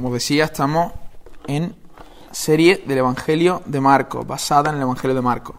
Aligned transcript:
Como 0.00 0.14
decía, 0.14 0.46
estamos 0.46 0.94
en 1.46 1.74
serie 2.30 2.82
del 2.86 2.96
Evangelio 2.96 3.60
de 3.66 3.82
Marcos, 3.82 4.26
basada 4.26 4.70
en 4.70 4.76
el 4.76 4.82
Evangelio 4.82 5.14
de 5.14 5.20
Marcos. 5.20 5.56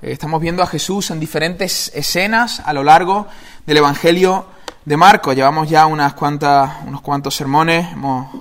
Eh, 0.00 0.12
estamos 0.12 0.40
viendo 0.40 0.62
a 0.62 0.66
Jesús 0.66 1.10
en 1.10 1.20
diferentes 1.20 1.92
escenas 1.94 2.60
a 2.60 2.72
lo 2.72 2.82
largo 2.82 3.26
del 3.66 3.76
Evangelio 3.76 4.46
de 4.86 4.96
Marcos. 4.96 5.36
Llevamos 5.36 5.68
ya 5.68 5.84
unas 5.84 6.14
cuantas, 6.14 6.72
unos 6.86 7.02
cuantos 7.02 7.34
sermones, 7.34 7.92
hemos, 7.92 8.34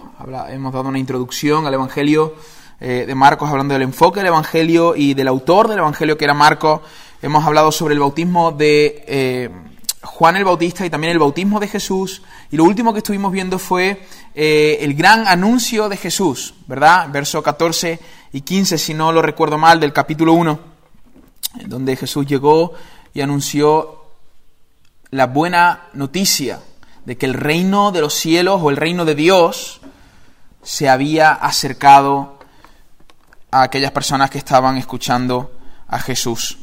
hemos 0.47 0.71
dado 0.71 0.87
una 0.87 0.99
introducción 0.99 1.67
al 1.67 1.73
Evangelio 1.73 2.35
eh, 2.79 3.03
de 3.05 3.13
Marcos 3.13 3.49
hablando 3.49 3.73
del 3.73 3.83
enfoque 3.83 4.21
del 4.21 4.27
Evangelio 4.27 4.95
y 4.95 5.15
del 5.15 5.27
autor 5.27 5.67
del 5.67 5.79
Evangelio 5.79 6.17
que 6.17 6.23
era 6.23 6.33
Marcos. 6.33 6.79
Hemos 7.21 7.43
hablado 7.43 7.73
sobre 7.73 7.93
el 7.93 7.99
bautismo 7.99 8.53
de 8.53 9.03
eh, 9.05 9.49
Juan 10.01 10.37
el 10.37 10.45
Bautista 10.45 10.85
y 10.85 10.89
también 10.89 11.11
el 11.11 11.19
bautismo 11.19 11.59
de 11.59 11.67
Jesús. 11.67 12.21
Y 12.51 12.57
lo 12.57 12.63
último 12.63 12.93
que 12.93 12.99
estuvimos 12.99 13.33
viendo 13.33 13.59
fue 13.59 14.01
eh, 14.35 14.77
el 14.81 14.93
gran 14.93 15.27
anuncio 15.27 15.89
de 15.89 15.97
Jesús, 15.97 16.53
¿verdad? 16.67 17.09
Verso 17.11 17.41
14 17.41 17.99
y 18.31 18.41
15, 18.41 18.77
si 18.77 18.93
no 18.93 19.11
lo 19.11 19.21
recuerdo 19.21 19.57
mal, 19.57 19.79
del 19.79 19.93
capítulo 19.93 20.33
1, 20.33 20.59
donde 21.65 21.95
Jesús 21.95 22.25
llegó 22.27 22.73
y 23.13 23.21
anunció 23.21 24.03
la 25.11 25.25
buena 25.25 25.87
noticia 25.93 26.59
de 27.05 27.17
que 27.17 27.25
el 27.25 27.33
reino 27.33 27.91
de 27.91 28.01
los 28.01 28.13
cielos 28.13 28.61
o 28.61 28.69
el 28.69 28.77
reino 28.77 29.05
de 29.05 29.15
Dios 29.15 29.81
se 30.61 30.89
había 30.89 31.31
acercado 31.31 32.37
a 33.51 33.63
aquellas 33.63 33.91
personas 33.91 34.29
que 34.29 34.37
estaban 34.37 34.77
escuchando 34.77 35.51
a 35.87 35.99
Jesús. 35.99 36.57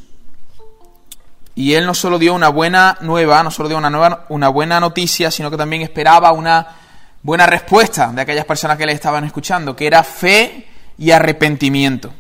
Y 1.55 1.73
él 1.73 1.87
no 1.87 1.95
solo 1.95 2.19
dio 2.19 2.35
una 2.35 2.51
buena 2.51 2.99
nueva, 3.01 3.43
no 3.43 3.51
solo 3.51 3.69
dio 3.69 3.79
una, 3.79 3.91
nueva, 3.91 4.27
una 4.29 4.49
buena 4.49 4.79
noticia, 4.79 5.31
sino 5.31 5.51
que 5.51 5.57
también 5.57 5.83
esperaba 5.83 6.31
una 6.33 6.77
buena 7.27 7.45
respuesta 7.45 8.13
de 8.13 8.23
aquellas 8.23 8.45
personas 8.45 8.79
que 8.79 8.87
le 8.87 8.93
estaban 8.93 9.25
escuchando, 9.25 9.75
que 9.75 9.89
era 9.89 10.05
fe 10.05 10.65
y 10.97 11.11
arrepentimiento. 11.11 12.15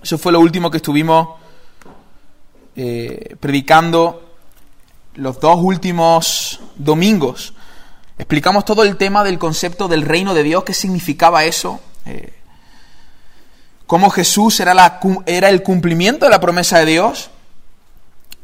Eso 0.00 0.16
fue 0.16 0.30
lo 0.30 0.38
último 0.38 0.70
que 0.70 0.76
estuvimos 0.76 1.30
eh, 2.76 3.34
predicando 3.40 4.36
los 5.16 5.40
dos 5.40 5.58
últimos 5.60 6.60
domingos. 6.76 7.54
Explicamos 8.16 8.64
todo 8.64 8.84
el 8.84 8.96
tema 8.96 9.24
del 9.24 9.36
concepto 9.36 9.88
del 9.88 10.02
reino 10.02 10.32
de 10.32 10.44
Dios, 10.44 10.62
qué 10.62 10.74
significaba 10.74 11.42
eso, 11.42 11.80
eh, 12.06 12.34
cómo 13.84 14.10
Jesús 14.10 14.60
era, 14.60 14.74
la, 14.74 15.00
era 15.26 15.48
el 15.48 15.64
cumplimiento 15.64 16.24
de 16.24 16.30
la 16.30 16.40
promesa 16.40 16.78
de 16.78 16.86
Dios 16.86 17.30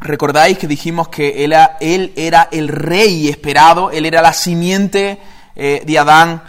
Recordáis 0.01 0.59
que 0.59 0.67
dijimos 0.67 1.09
que 1.09 1.45
él 1.45 1.55
él 1.81 2.13
era 2.17 2.49
el 2.53 2.69
rey 2.69 3.29
esperado, 3.29 3.91
él 3.91 4.05
era 4.05 4.21
la 4.21 4.35
simiente 4.35 5.19
eh, 5.57 5.83
de 5.85 5.99
Adán 5.99 6.43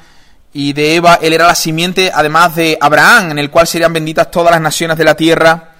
y 0.53 0.73
de 0.73 0.95
Eva, 0.95 1.19
él 1.21 1.33
era 1.33 1.47
la 1.47 1.55
simiente 1.55 2.11
además 2.13 2.55
de 2.55 2.77
Abraham, 2.79 3.31
en 3.31 3.39
el 3.39 3.51
cual 3.51 3.67
serían 3.67 3.93
benditas 3.93 4.31
todas 4.31 4.51
las 4.51 4.61
naciones 4.61 4.97
de 4.97 5.03
la 5.03 5.15
tierra. 5.15 5.75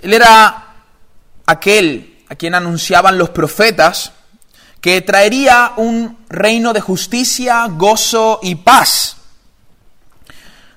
Él 0.00 0.14
era 0.14 0.74
aquel 1.46 2.24
a 2.28 2.34
quien 2.34 2.54
anunciaban 2.54 3.18
los 3.18 3.30
profetas 3.30 4.12
que 4.80 5.02
traería 5.02 5.72
un 5.76 6.18
reino 6.28 6.72
de 6.72 6.80
justicia, 6.80 7.66
gozo 7.68 8.40
y 8.42 8.54
paz. 8.54 9.16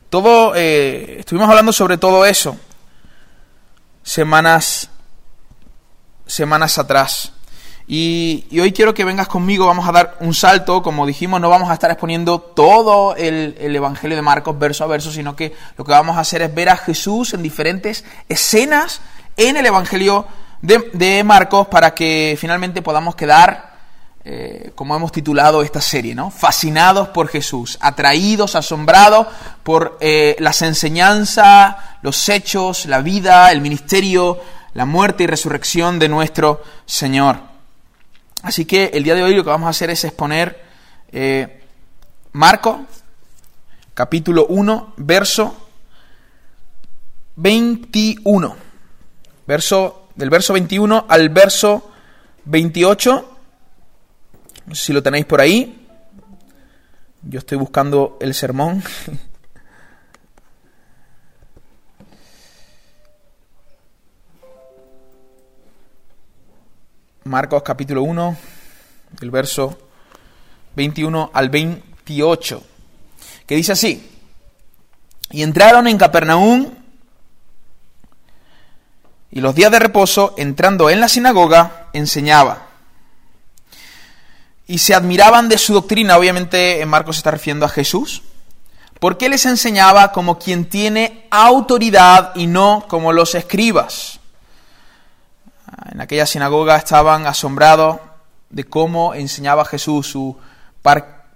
Todo, 0.09 0.53
eh, 0.55 1.17
estuvimos 1.19 1.49
hablando 1.49 1.71
sobre 1.71 1.97
todo 1.97 2.25
eso 2.25 2.57
semanas 4.03 4.89
semanas 6.25 6.77
atrás. 6.77 7.31
Y, 7.87 8.45
hoy 8.59 8.71
quiero 8.71 8.93
que 8.93 9.03
vengas 9.03 9.27
conmigo, 9.27 9.65
vamos 9.65 9.87
a 9.87 9.91
dar 9.91 10.17
un 10.21 10.33
salto, 10.33 10.81
como 10.81 11.05
dijimos, 11.05 11.41
no 11.41 11.49
vamos 11.49 11.69
a 11.69 11.73
estar 11.73 11.91
exponiendo 11.91 12.39
todo 12.39 13.15
el, 13.15 13.55
Evangelio 13.59 14.15
de 14.15 14.21
Marcos 14.21 14.57
verso 14.57 14.83
a 14.83 14.87
verso, 14.87 15.11
sino 15.11 15.35
que 15.35 15.53
lo 15.77 15.83
que 15.83 15.91
vamos 15.91 16.15
a 16.15 16.21
hacer 16.21 16.41
es 16.41 16.53
ver 16.53 16.69
a 16.69 16.77
Jesús 16.77 17.33
en 17.33 17.43
diferentes 17.43 18.05
escenas 18.29 19.01
en 19.35 19.57
el 19.57 19.65
Evangelio 19.65 20.25
de, 20.61 21.23
Marcos 21.25 21.67
para 21.67 21.93
que 21.93 22.37
finalmente 22.39 22.81
podamos 22.81 23.15
quedar, 23.15 23.73
eh, 24.23 24.71
como 24.75 24.95
hemos 24.95 25.11
titulado 25.11 25.61
esta 25.61 25.81
serie, 25.81 26.15
¿no? 26.15 26.31
Fascinados 26.31 27.09
por 27.09 27.27
Jesús, 27.27 27.77
atraídos, 27.81 28.55
asombrados 28.55 29.27
por 29.63 29.97
eh, 29.99 30.37
las 30.39 30.61
enseñanzas, 30.61 31.75
los 32.01 32.29
hechos, 32.29 32.85
la 32.85 33.01
vida, 33.01 33.51
el 33.51 33.59
ministerio, 33.59 34.39
la 34.73 34.85
muerte 34.85 35.25
y 35.25 35.27
resurrección 35.27 35.99
de 35.99 36.07
nuestro 36.07 36.63
Señor. 36.85 37.52
Así 38.43 38.65
que 38.65 38.91
el 38.93 39.03
día 39.03 39.15
de 39.15 39.23
hoy 39.23 39.33
lo 39.33 39.43
que 39.43 39.49
vamos 39.49 39.67
a 39.67 39.69
hacer 39.69 39.89
es 39.89 40.03
exponer 40.03 40.61
eh, 41.13 41.61
Marco, 42.33 42.85
capítulo 43.93 44.47
1, 44.47 44.95
verso 44.97 45.69
21. 47.37 48.55
Verso, 49.47 50.09
del 50.15 50.29
verso 50.29 50.51
21 50.53 51.05
al 51.07 51.29
verso 51.29 51.89
28. 52.43 53.37
No 54.65 54.75
sé 54.75 54.85
si 54.87 54.93
lo 54.93 55.01
tenéis 55.01 55.25
por 55.25 55.39
ahí. 55.39 55.87
Yo 57.21 57.39
estoy 57.39 57.57
buscando 57.57 58.17
el 58.19 58.33
sermón. 58.33 58.83
Marcos 67.25 67.63
capítulo 67.63 68.03
1, 68.03 68.37
el 69.21 69.31
verso 69.31 69.77
21 70.75 71.31
al 71.33 71.49
28, 71.49 72.61
que 73.47 73.55
dice 73.55 73.71
así, 73.71 74.11
y 75.31 75.41
entraron 75.41 75.87
en 75.87 75.97
Capernaum, 75.97 76.69
y 79.31 79.39
los 79.39 79.55
días 79.55 79.71
de 79.71 79.79
reposo, 79.79 80.35
entrando 80.37 80.89
en 80.89 80.99
la 80.99 81.07
sinagoga, 81.07 81.87
enseñaba. 81.93 82.67
Y 84.67 84.79
se 84.79 84.93
admiraban 84.93 85.47
de 85.47 85.57
su 85.57 85.73
doctrina, 85.73 86.17
obviamente 86.17 86.81
en 86.81 86.89
Marcos 86.89 87.15
se 87.15 87.19
está 87.21 87.31
refiriendo 87.31 87.65
a 87.65 87.69
Jesús, 87.69 88.21
porque 88.99 89.29
les 89.29 89.45
enseñaba 89.45 90.11
como 90.11 90.37
quien 90.37 90.65
tiene 90.65 91.25
autoridad 91.31 92.35
y 92.35 92.47
no 92.47 92.85
como 92.89 93.13
los 93.13 93.33
escribas. 93.33 94.19
En 95.91 96.01
aquella 96.01 96.25
sinagoga 96.25 96.75
estaban 96.77 97.25
asombrados 97.25 97.97
de 98.49 98.63
cómo 98.65 99.13
enseñaba 99.13 99.65
Jesús, 99.65 100.07
su 100.07 100.37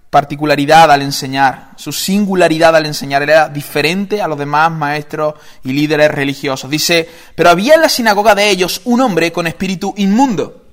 particularidad 0.10 0.92
al 0.92 1.02
enseñar, 1.02 1.72
su 1.76 1.92
singularidad 1.92 2.76
al 2.76 2.86
enseñar. 2.86 3.24
Era 3.24 3.50
diferente 3.50 4.22
a 4.22 4.28
los 4.28 4.38
demás 4.38 4.72
maestros 4.72 5.36
y 5.64 5.74
líderes 5.74 6.12
religiosos. 6.12 6.70
Dice, 6.70 7.10
pero 7.36 7.50
había 7.50 7.76
en 7.76 7.82
la 7.82 7.90
sinagoga 7.90 8.36
de 8.36 8.50
ellos 8.50 8.82
un 8.86 9.02
hombre 9.02 9.32
con 9.32 9.48
espíritu 9.48 9.94
inmundo, 9.98 10.66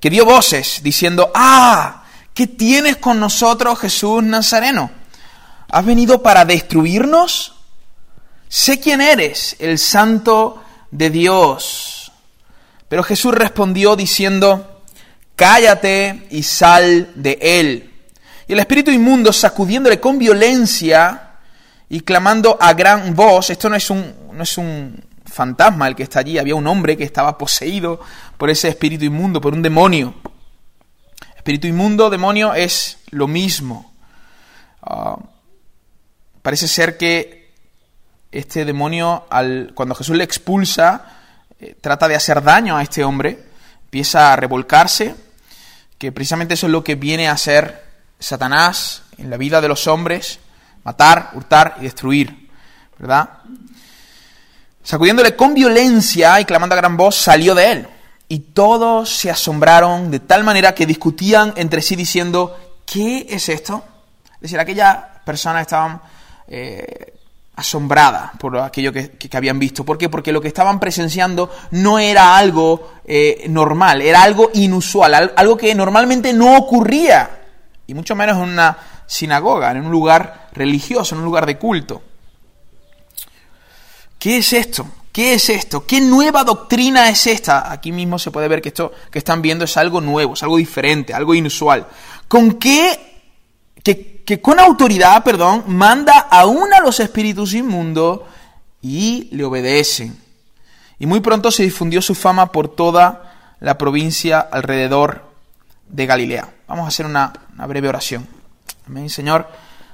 que 0.00 0.10
dio 0.10 0.24
voces 0.24 0.80
diciendo, 0.82 1.30
ah, 1.34 2.04
¿qué 2.32 2.46
tienes 2.46 2.96
con 2.96 3.20
nosotros 3.20 3.78
Jesús 3.80 4.22
Nazareno? 4.22 4.90
¿Has 5.68 5.84
venido 5.84 6.22
para 6.22 6.44
destruirnos? 6.44 7.54
Sé 8.48 8.80
quién 8.80 9.00
eres, 9.00 9.56
el 9.60 9.78
santo 9.78 10.62
de 10.90 11.10
Dios. 11.10 11.99
Pero 12.90 13.04
Jesús 13.04 13.32
respondió 13.32 13.94
diciendo, 13.94 14.82
cállate 15.36 16.26
y 16.28 16.42
sal 16.42 17.12
de 17.14 17.38
él. 17.40 17.92
Y 18.48 18.52
el 18.52 18.58
espíritu 18.58 18.90
inmundo, 18.90 19.32
sacudiéndole 19.32 20.00
con 20.00 20.18
violencia 20.18 21.36
y 21.88 22.00
clamando 22.00 22.58
a 22.60 22.74
gran 22.74 23.14
voz, 23.14 23.50
esto 23.50 23.68
no 23.68 23.76
es 23.76 23.90
un, 23.90 24.12
no 24.32 24.42
es 24.42 24.58
un 24.58 25.04
fantasma 25.24 25.86
el 25.86 25.94
que 25.94 26.02
está 26.02 26.18
allí, 26.18 26.36
había 26.36 26.56
un 26.56 26.66
hombre 26.66 26.96
que 26.96 27.04
estaba 27.04 27.38
poseído 27.38 28.00
por 28.36 28.50
ese 28.50 28.66
espíritu 28.66 29.04
inmundo, 29.04 29.40
por 29.40 29.54
un 29.54 29.62
demonio. 29.62 30.16
Espíritu 31.36 31.68
inmundo, 31.68 32.10
demonio 32.10 32.54
es 32.54 32.98
lo 33.10 33.28
mismo. 33.28 33.94
Ah, 34.82 35.16
parece 36.42 36.66
ser 36.66 36.98
que 36.98 37.52
este 38.32 38.64
demonio, 38.64 39.28
al, 39.30 39.70
cuando 39.76 39.94
Jesús 39.94 40.16
le 40.16 40.24
expulsa, 40.24 41.19
eh, 41.60 41.76
trata 41.80 42.08
de 42.08 42.14
hacer 42.16 42.42
daño 42.42 42.76
a 42.76 42.82
este 42.82 43.04
hombre, 43.04 43.38
empieza 43.84 44.32
a 44.32 44.36
revolcarse, 44.36 45.14
que 45.98 46.10
precisamente 46.10 46.54
eso 46.54 46.66
es 46.66 46.72
lo 46.72 46.82
que 46.82 46.94
viene 46.94 47.28
a 47.28 47.32
hacer 47.32 47.84
Satanás 48.18 49.02
en 49.18 49.28
la 49.28 49.36
vida 49.36 49.60
de 49.60 49.68
los 49.68 49.86
hombres, 49.86 50.38
matar, 50.84 51.30
hurtar 51.34 51.76
y 51.78 51.82
destruir, 51.82 52.48
¿verdad? 52.98 53.28
Sacudiéndole 54.82 55.36
con 55.36 55.52
violencia 55.52 56.40
y 56.40 56.46
clamando 56.46 56.74
a 56.74 56.78
gran 56.78 56.96
voz, 56.96 57.16
salió 57.16 57.54
de 57.54 57.72
él. 57.72 57.88
Y 58.28 58.38
todos 58.38 59.10
se 59.10 59.30
asombraron 59.30 60.10
de 60.10 60.20
tal 60.20 60.44
manera 60.44 60.74
que 60.74 60.86
discutían 60.86 61.52
entre 61.56 61.82
sí 61.82 61.96
diciendo, 61.96 62.58
¿qué 62.86 63.26
es 63.28 63.48
esto? 63.50 63.84
Es 64.36 64.40
decir, 64.40 64.58
aquellas 64.58 64.96
personas 65.24 65.62
estaban 65.62 66.00
eh, 66.48 67.19
asombrada 67.60 68.32
por 68.38 68.58
aquello 68.58 68.92
que, 68.92 69.12
habían 69.32 69.58
visto. 69.58 69.84
¿Por 69.84 69.98
qué? 69.98 70.08
Porque 70.08 70.32
lo 70.32 70.40
que 70.40 70.48
estaban 70.48 70.80
presenciando 70.80 71.50
no 71.72 71.98
era 71.98 72.36
algo 72.36 72.94
eh, 73.04 73.46
normal, 73.48 74.02
era 74.02 74.22
algo 74.22 74.50
inusual, 74.54 75.32
algo 75.36 75.56
que 75.56 75.74
normalmente 75.74 76.32
no 76.32 76.56
ocurría, 76.56 77.30
y 77.86 77.94
mucho 77.94 78.16
menos 78.16 78.36
en 78.38 78.50
una 78.50 78.76
sinagoga, 79.06 79.70
en 79.70 79.84
un 79.84 79.90
lugar 79.90 80.48
religioso, 80.52 81.14
en 81.14 81.20
un 81.20 81.24
lugar 81.24 81.46
de 81.46 81.58
culto. 81.58 82.02
¿Qué 84.18 84.38
es 84.38 84.52
esto? 84.52 84.86
¿Qué 85.12 85.34
es 85.34 85.48
esto? 85.50 85.84
¿Qué 85.86 86.00
nueva 86.00 86.44
doctrina 86.44 87.08
es 87.08 87.26
esta? 87.26 87.70
Aquí 87.72 87.90
mismo 87.90 88.18
se 88.18 88.30
puede 88.30 88.48
ver 88.48 88.62
que 88.62 88.68
esto 88.68 88.92
que 89.10 89.18
están 89.18 89.42
viendo 89.42 89.64
es 89.64 89.76
algo 89.76 90.00
nuevo, 90.00 90.34
es 90.34 90.42
algo 90.42 90.56
diferente, 90.56 91.12
algo 91.12 91.34
inusual. 91.34 91.86
¿Con 92.28 92.52
qué, 92.52 93.24
que, 93.82 94.09
que 94.24 94.40
con 94.40 94.58
autoridad, 94.58 95.22
perdón, 95.24 95.64
manda 95.66 96.18
aún 96.30 96.72
a 96.72 96.80
los 96.80 97.00
espíritus 97.00 97.54
inmundos 97.54 98.20
y 98.82 99.28
le 99.32 99.44
obedecen? 99.44 100.18
Y 100.98 101.06
muy 101.06 101.20
pronto 101.20 101.50
se 101.50 101.62
difundió 101.62 102.02
su 102.02 102.14
fama 102.14 102.52
por 102.52 102.68
toda 102.68 103.56
la 103.60 103.78
provincia 103.78 104.40
alrededor 104.40 105.24
de 105.88 106.06
Galilea. 106.06 106.48
Vamos 106.68 106.84
a 106.84 106.88
hacer 106.88 107.06
una, 107.06 107.32
breve 107.66 107.88
oración. 107.88 108.26
Amén, 108.86 109.08
Señor. 109.08 109.48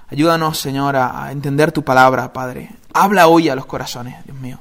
Ayúdanos, 0.08 0.58
Señor, 0.58 0.96
a 0.96 1.30
entender 1.32 1.72
tu 1.72 1.82
palabra, 1.82 2.32
Padre. 2.32 2.70
Habla 2.92 3.28
hoy 3.28 3.48
a 3.48 3.54
los 3.54 3.66
corazones, 3.66 4.24
Dios 4.24 4.36
mío. 4.38 4.60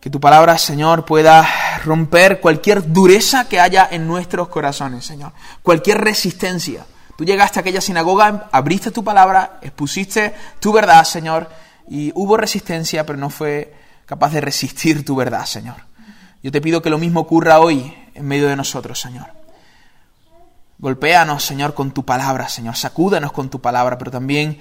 Que 0.00 0.10
tu 0.10 0.20
palabra, 0.20 0.58
Señor, 0.58 1.04
pueda 1.06 1.48
romper 1.82 2.40
cualquier 2.40 2.92
dureza 2.92 3.48
que 3.48 3.58
haya 3.58 3.88
en 3.90 4.06
nuestros 4.06 4.48
corazones, 4.48 5.04
Señor. 5.04 5.32
Cualquier 5.62 5.98
resistencia. 5.98 6.84
Tú 7.16 7.24
llegaste 7.24 7.58
a 7.58 7.62
aquella 7.62 7.80
sinagoga, 7.80 8.48
abriste 8.50 8.90
tu 8.90 9.04
palabra, 9.04 9.58
expusiste 9.62 10.34
tu 10.60 10.72
verdad, 10.72 11.04
Señor, 11.04 11.48
y 11.88 12.12
hubo 12.14 12.36
resistencia, 12.36 13.06
pero 13.06 13.18
no 13.18 13.30
fue 13.30 13.74
capaz 14.06 14.32
de 14.32 14.40
resistir 14.40 15.04
tu 15.04 15.14
verdad, 15.14 15.46
Señor. 15.46 15.76
Yo 16.42 16.50
te 16.50 16.60
pido 16.60 16.82
que 16.82 16.90
lo 16.90 16.98
mismo 16.98 17.20
ocurra 17.20 17.60
hoy 17.60 17.94
en 18.14 18.26
medio 18.26 18.48
de 18.48 18.56
nosotros, 18.56 19.00
Señor. 19.00 19.26
Golpéanos, 20.78 21.44
Señor, 21.44 21.72
con 21.72 21.92
tu 21.92 22.04
palabra, 22.04 22.48
Señor. 22.48 22.76
Sacúdanos 22.76 23.32
con 23.32 23.48
tu 23.48 23.60
palabra, 23.60 23.96
pero 23.96 24.10
también 24.10 24.60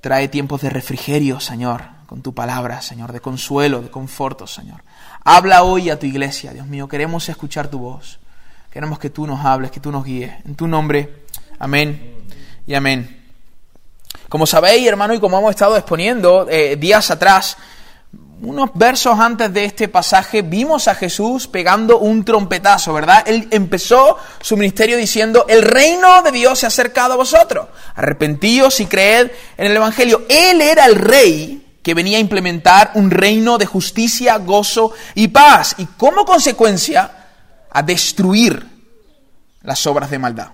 trae 0.00 0.28
tiempos 0.28 0.60
de 0.60 0.70
refrigerio, 0.70 1.40
Señor, 1.40 1.84
con 2.06 2.20
tu 2.20 2.34
palabra, 2.34 2.82
Señor, 2.82 3.12
de 3.12 3.20
consuelo, 3.20 3.80
de 3.80 3.90
conforto, 3.90 4.46
Señor. 4.46 4.82
Habla 5.24 5.62
hoy 5.62 5.88
a 5.88 5.98
tu 5.98 6.06
iglesia, 6.06 6.52
Dios 6.52 6.66
mío. 6.66 6.88
Queremos 6.88 7.28
escuchar 7.28 7.68
tu 7.68 7.78
voz. 7.78 8.18
Queremos 8.70 8.98
que 8.98 9.08
tú 9.08 9.26
nos 9.26 9.44
hables, 9.44 9.70
que 9.70 9.80
tú 9.80 9.90
nos 9.90 10.04
guíes. 10.04 10.34
En 10.44 10.56
tu 10.56 10.66
nombre, 10.66 11.24
amén 11.64 12.26
y 12.66 12.74
amén. 12.74 13.24
Como 14.28 14.46
sabéis, 14.46 14.86
hermano, 14.86 15.14
y 15.14 15.20
como 15.20 15.38
hemos 15.38 15.50
estado 15.50 15.76
exponiendo 15.78 16.46
eh, 16.50 16.76
días 16.76 17.10
atrás, 17.10 17.56
unos 18.42 18.70
versos 18.74 19.18
antes 19.18 19.50
de 19.52 19.64
este 19.64 19.88
pasaje 19.88 20.42
vimos 20.42 20.88
a 20.88 20.94
Jesús 20.94 21.48
pegando 21.48 21.98
un 21.98 22.22
trompetazo, 22.22 22.92
¿verdad? 22.92 23.24
Él 23.26 23.48
empezó 23.50 24.18
su 24.42 24.58
ministerio 24.58 24.98
diciendo, 24.98 25.46
el 25.48 25.62
reino 25.62 26.20
de 26.20 26.32
Dios 26.32 26.58
se 26.58 26.66
ha 26.66 26.68
acercado 26.68 27.14
a 27.14 27.16
vosotros, 27.16 27.68
arrepentíos 27.94 28.80
y 28.80 28.86
creed 28.86 29.30
en 29.56 29.66
el 29.66 29.76
Evangelio. 29.76 30.26
Él 30.28 30.60
era 30.60 30.84
el 30.84 30.96
rey 30.96 31.78
que 31.82 31.94
venía 31.94 32.18
a 32.18 32.20
implementar 32.20 32.90
un 32.94 33.10
reino 33.10 33.56
de 33.56 33.64
justicia, 33.64 34.36
gozo 34.36 34.92
y 35.14 35.28
paz, 35.28 35.76
y 35.78 35.86
como 35.86 36.26
consecuencia 36.26 37.10
a 37.70 37.82
destruir 37.82 38.66
las 39.62 39.86
obras 39.86 40.10
de 40.10 40.18
maldad. 40.18 40.48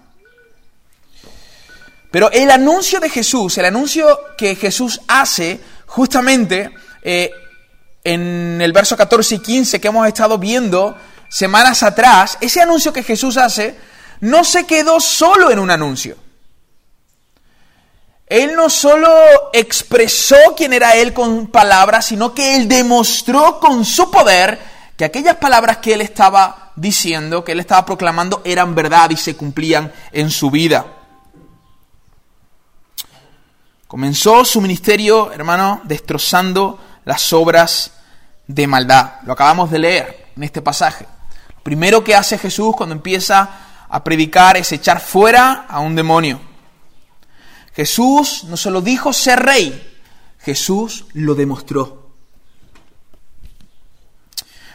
Pero 2.10 2.30
el 2.32 2.50
anuncio 2.50 2.98
de 2.98 3.08
Jesús, 3.08 3.56
el 3.58 3.66
anuncio 3.66 4.20
que 4.36 4.56
Jesús 4.56 5.00
hace, 5.06 5.60
justamente 5.86 6.70
eh, 7.02 7.30
en 8.02 8.60
el 8.60 8.72
verso 8.72 8.96
14 8.96 9.36
y 9.36 9.38
15 9.38 9.80
que 9.80 9.88
hemos 9.88 10.06
estado 10.06 10.38
viendo 10.38 10.96
semanas 11.28 11.82
atrás, 11.82 12.36
ese 12.40 12.60
anuncio 12.60 12.92
que 12.92 13.04
Jesús 13.04 13.36
hace 13.36 13.76
no 14.20 14.44
se 14.44 14.66
quedó 14.66 15.00
solo 15.00 15.50
en 15.50 15.58
un 15.58 15.70
anuncio. 15.70 16.16
Él 18.26 18.54
no 18.54 18.70
solo 18.70 19.08
expresó 19.52 20.36
quién 20.56 20.72
era 20.72 20.94
Él 20.94 21.12
con 21.12 21.48
palabras, 21.48 22.06
sino 22.06 22.32
que 22.32 22.56
Él 22.56 22.68
demostró 22.68 23.58
con 23.58 23.84
su 23.84 24.10
poder 24.10 24.58
que 24.96 25.04
aquellas 25.04 25.36
palabras 25.36 25.78
que 25.78 25.94
Él 25.94 26.00
estaba 26.00 26.72
diciendo, 26.76 27.44
que 27.44 27.52
Él 27.52 27.60
estaba 27.60 27.84
proclamando, 27.84 28.40
eran 28.44 28.74
verdad 28.74 29.10
y 29.10 29.16
se 29.16 29.36
cumplían 29.36 29.92
en 30.12 30.30
su 30.30 30.50
vida. 30.50 30.99
Comenzó 33.90 34.44
su 34.44 34.60
ministerio, 34.60 35.32
hermano, 35.32 35.80
destrozando 35.82 36.78
las 37.04 37.32
obras 37.32 37.90
de 38.46 38.68
maldad. 38.68 39.14
Lo 39.24 39.32
acabamos 39.32 39.68
de 39.68 39.80
leer 39.80 40.28
en 40.36 40.44
este 40.44 40.62
pasaje. 40.62 41.08
Lo 41.56 41.60
primero 41.64 42.04
que 42.04 42.14
hace 42.14 42.38
Jesús 42.38 42.76
cuando 42.76 42.94
empieza 42.94 43.50
a 43.88 44.04
predicar 44.04 44.56
es 44.56 44.70
echar 44.70 45.00
fuera 45.00 45.66
a 45.68 45.80
un 45.80 45.96
demonio. 45.96 46.40
Jesús 47.74 48.44
no 48.44 48.56
solo 48.56 48.80
dijo 48.80 49.12
ser 49.12 49.40
rey, 49.40 50.00
Jesús 50.38 51.06
lo 51.14 51.34
demostró. 51.34 52.12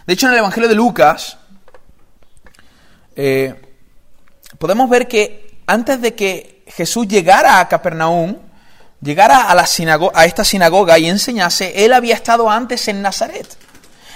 De 0.06 0.14
hecho, 0.14 0.28
en 0.28 0.34
el 0.34 0.40
Evangelio 0.40 0.68
de 0.68 0.76
Lucas 0.76 1.38
eh, 3.16 3.78
podemos 4.60 4.90
ver 4.90 5.08
que 5.08 5.62
antes 5.68 6.02
de 6.02 6.14
que 6.16 6.66
Jesús 6.68 7.08
llegara 7.08 7.62
a 7.62 7.70
Capernaum, 7.70 8.40
llegara 9.06 9.52
a, 9.52 10.26
esta 10.26 10.44
sinagoga 10.44 10.98
y 10.98 11.08
enseñase, 11.08 11.86
él 11.86 11.94
había 11.94 12.16
estado 12.16 12.50
antes 12.50 12.88
en 12.88 13.02
Nazaret. 13.02 13.48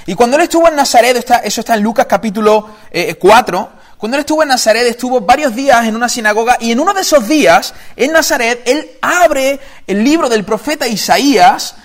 Y 0.07 0.15
cuando 0.15 0.35
él 0.37 0.43
estuvo 0.43 0.67
en 0.67 0.75
Nazaret, 0.75 1.23
eso 1.43 1.61
está 1.61 1.75
en 1.75 1.83
Lucas 1.83 2.07
capítulo 2.09 2.67
4, 3.19 3.59
eh, 3.59 3.79
cuando 3.97 4.17
él 4.17 4.21
estuvo 4.21 4.41
en 4.41 4.49
Nazaret 4.49 4.87
estuvo 4.87 5.21
varios 5.21 5.53
días 5.53 5.85
en 5.85 5.95
una 5.95 6.09
sinagoga 6.09 6.57
y 6.59 6.71
en 6.71 6.79
uno 6.79 6.93
de 6.93 7.01
esos 7.01 7.27
días 7.27 7.73
en 7.97 8.13
Nazaret 8.13 8.63
él 8.65 8.91
abre 9.01 9.59
el 9.85 10.03
libro 10.03 10.29
del 10.29 10.45
profeta 10.45 10.87
Isaías 10.87 11.75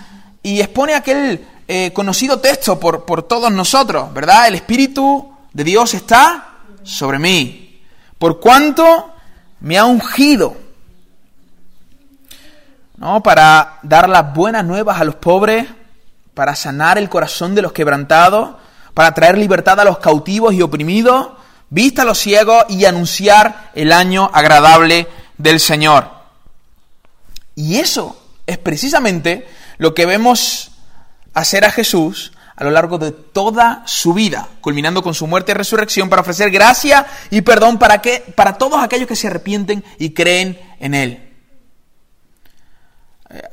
y 0.40 0.60
expone 0.60 0.94
aquel 0.94 1.44
eh, 1.66 1.92
conocido 1.92 2.38
texto 2.38 2.78
por, 2.78 3.04
por 3.04 3.24
todos 3.24 3.50
nosotros, 3.50 4.14
¿verdad? 4.14 4.46
El 4.46 4.54
Espíritu 4.54 5.28
de 5.52 5.64
Dios 5.64 5.92
está 5.92 6.60
sobre 6.84 7.18
mí, 7.18 7.82
por 8.18 8.40
cuanto 8.40 9.12
me 9.60 9.76
ha 9.76 9.84
ungido 9.84 10.63
¿no? 12.96 13.22
Para 13.22 13.78
dar 13.82 14.08
las 14.08 14.34
buenas 14.34 14.64
nuevas 14.64 15.00
a 15.00 15.04
los 15.04 15.16
pobres, 15.16 15.66
para 16.34 16.54
sanar 16.54 16.98
el 16.98 17.08
corazón 17.08 17.54
de 17.54 17.62
los 17.62 17.72
quebrantados, 17.72 18.56
para 18.92 19.12
traer 19.12 19.38
libertad 19.38 19.78
a 19.80 19.84
los 19.84 19.98
cautivos 19.98 20.54
y 20.54 20.62
oprimidos, 20.62 21.30
vista 21.70 22.02
a 22.02 22.04
los 22.04 22.18
ciegos 22.18 22.64
y 22.68 22.84
anunciar 22.84 23.70
el 23.74 23.92
año 23.92 24.30
agradable 24.32 25.08
del 25.38 25.60
Señor. 25.60 26.08
Y 27.56 27.76
eso 27.76 28.20
es 28.46 28.58
precisamente 28.58 29.48
lo 29.78 29.94
que 29.94 30.06
vemos 30.06 30.72
hacer 31.34 31.64
a 31.64 31.70
Jesús 31.70 32.32
a 32.56 32.62
lo 32.62 32.70
largo 32.70 32.98
de 32.98 33.10
toda 33.10 33.82
su 33.84 34.14
vida, 34.14 34.48
culminando 34.60 35.02
con 35.02 35.14
su 35.14 35.26
muerte 35.26 35.52
y 35.52 35.54
resurrección 35.56 36.08
para 36.08 36.22
ofrecer 36.22 36.50
gracia 36.50 37.06
y 37.30 37.40
perdón 37.40 37.78
para, 37.78 38.00
que, 38.00 38.20
para 38.36 38.58
todos 38.58 38.82
aquellos 38.82 39.08
que 39.08 39.16
se 39.16 39.26
arrepienten 39.26 39.84
y 39.98 40.10
creen 40.10 40.60
en 40.78 40.94
Él. 40.94 41.33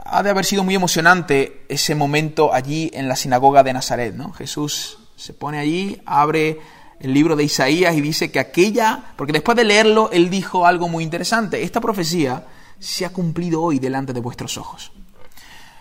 Ha 0.06 0.24
de 0.24 0.30
haber 0.30 0.46
sido 0.46 0.64
muy 0.64 0.76
emocionante 0.76 1.66
ese 1.70 1.96
momento 1.96 2.54
allí 2.54 2.92
en 2.94 3.08
la 3.08 3.16
sinagoga 3.16 3.64
de 3.64 3.74
Nazaret, 3.74 4.14
¿no? 4.14 4.32
Jesús 4.34 5.00
se 5.16 5.34
pone 5.34 5.60
allí, 5.60 6.02
abre 6.06 6.60
el 7.00 7.14
libro 7.14 7.36
de 7.36 7.44
Isaías 7.44 7.96
y 7.96 8.02
dice 8.02 8.32
que 8.32 8.40
aquella, 8.40 9.14
porque 9.16 9.34
después 9.34 9.56
de 9.56 9.64
leerlo, 9.64 10.10
él 10.12 10.30
dijo 10.30 10.66
algo 10.66 10.88
muy 10.88 11.04
interesante, 11.04 11.64
esta 11.64 11.82
profecía 11.82 12.46
se 12.80 13.06
ha 13.06 13.10
cumplido 13.10 13.62
hoy 13.62 13.80
delante 13.80 14.14
de 14.14 14.20
vuestros 14.20 14.58
ojos. 14.58 14.92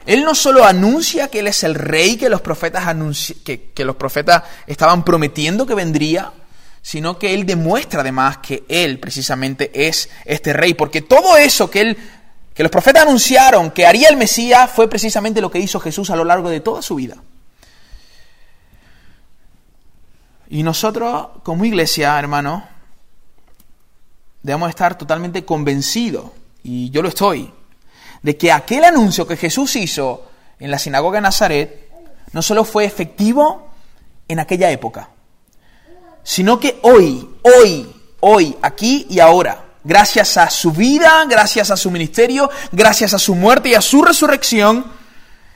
Él 0.07 0.25
no 0.25 0.35
solo 0.35 0.64
anuncia 0.64 1.28
que 1.28 1.40
Él 1.40 1.47
es 1.47 1.62
el 1.62 1.75
rey 1.75 2.16
que 2.16 2.30
los 2.30 2.40
profetas, 2.40 2.85
que, 3.45 3.71
que 3.75 3.85
los 3.85 3.97
profetas 3.97 4.45
estaban 4.66 5.04
prometiendo 5.04 5.66
que 5.66 5.75
vendría, 5.75 6.33
sino 6.80 7.19
que 7.19 7.35
Él 7.35 7.45
demuestra 7.45 8.00
además 8.00 8.38
que 8.38 8.64
Él 8.69 8.99
precisamente 8.99 9.71
es 9.88 10.09
este 10.25 10.54
rey, 10.54 10.75
porque 10.75 11.02
todo 11.02 11.37
eso 11.37 11.71
que 11.71 11.80
Él 11.83 11.99
que 12.61 12.64
los 12.64 12.71
profetas 12.71 13.05
anunciaron 13.05 13.71
que 13.71 13.87
haría 13.87 14.11
el 14.11 14.19
Mesías 14.19 14.71
fue 14.71 14.87
precisamente 14.87 15.40
lo 15.40 15.50
que 15.50 15.59
hizo 15.59 15.81
Jesús 15.81 16.11
a 16.11 16.17
lo 16.17 16.25
largo 16.25 16.50
de 16.50 16.61
toda 16.61 16.83
su 16.83 16.97
vida. 16.97 17.17
Y 20.50 20.62
nosotros, 20.62 21.29
como 21.43 21.64
iglesia, 21.64 22.19
hermano, 22.19 22.69
debemos 24.43 24.69
estar 24.69 24.99
totalmente 24.99 25.43
convencidos, 25.47 26.33
y 26.62 26.90
yo 26.90 27.00
lo 27.00 27.09
estoy, 27.09 27.50
de 28.21 28.37
que 28.37 28.52
aquel 28.52 28.85
anuncio 28.85 29.26
que 29.26 29.38
Jesús 29.38 29.75
hizo 29.76 30.29
en 30.59 30.71
la 30.71 30.79
sinagoga 30.79 31.17
de 31.17 31.23
Nazaret 31.23 31.90
no 32.33 32.43
solo 32.43 32.67
fue 32.67 32.85
efectivo 32.85 33.71
en 34.29 34.38
aquella 34.38 34.71
época, 34.71 35.09
sino 36.23 36.61
que 36.61 36.79
hoy, 36.83 37.26
hoy, 37.40 37.90
hoy, 38.21 38.55
aquí 38.61 39.07
y 39.09 39.19
ahora, 39.19 39.64
gracias 39.84 40.37
a 40.37 40.50
su 40.50 40.72
vida, 40.72 41.25
gracias 41.28 41.70
a 41.70 41.76
su 41.76 41.90
ministerio, 41.90 42.50
gracias 42.72 43.14
a 43.14 43.18
su 43.18 43.34
muerte 43.34 43.70
y 43.70 43.75
a 43.75 43.80
su 43.80 44.02
resurrección, 44.02 44.84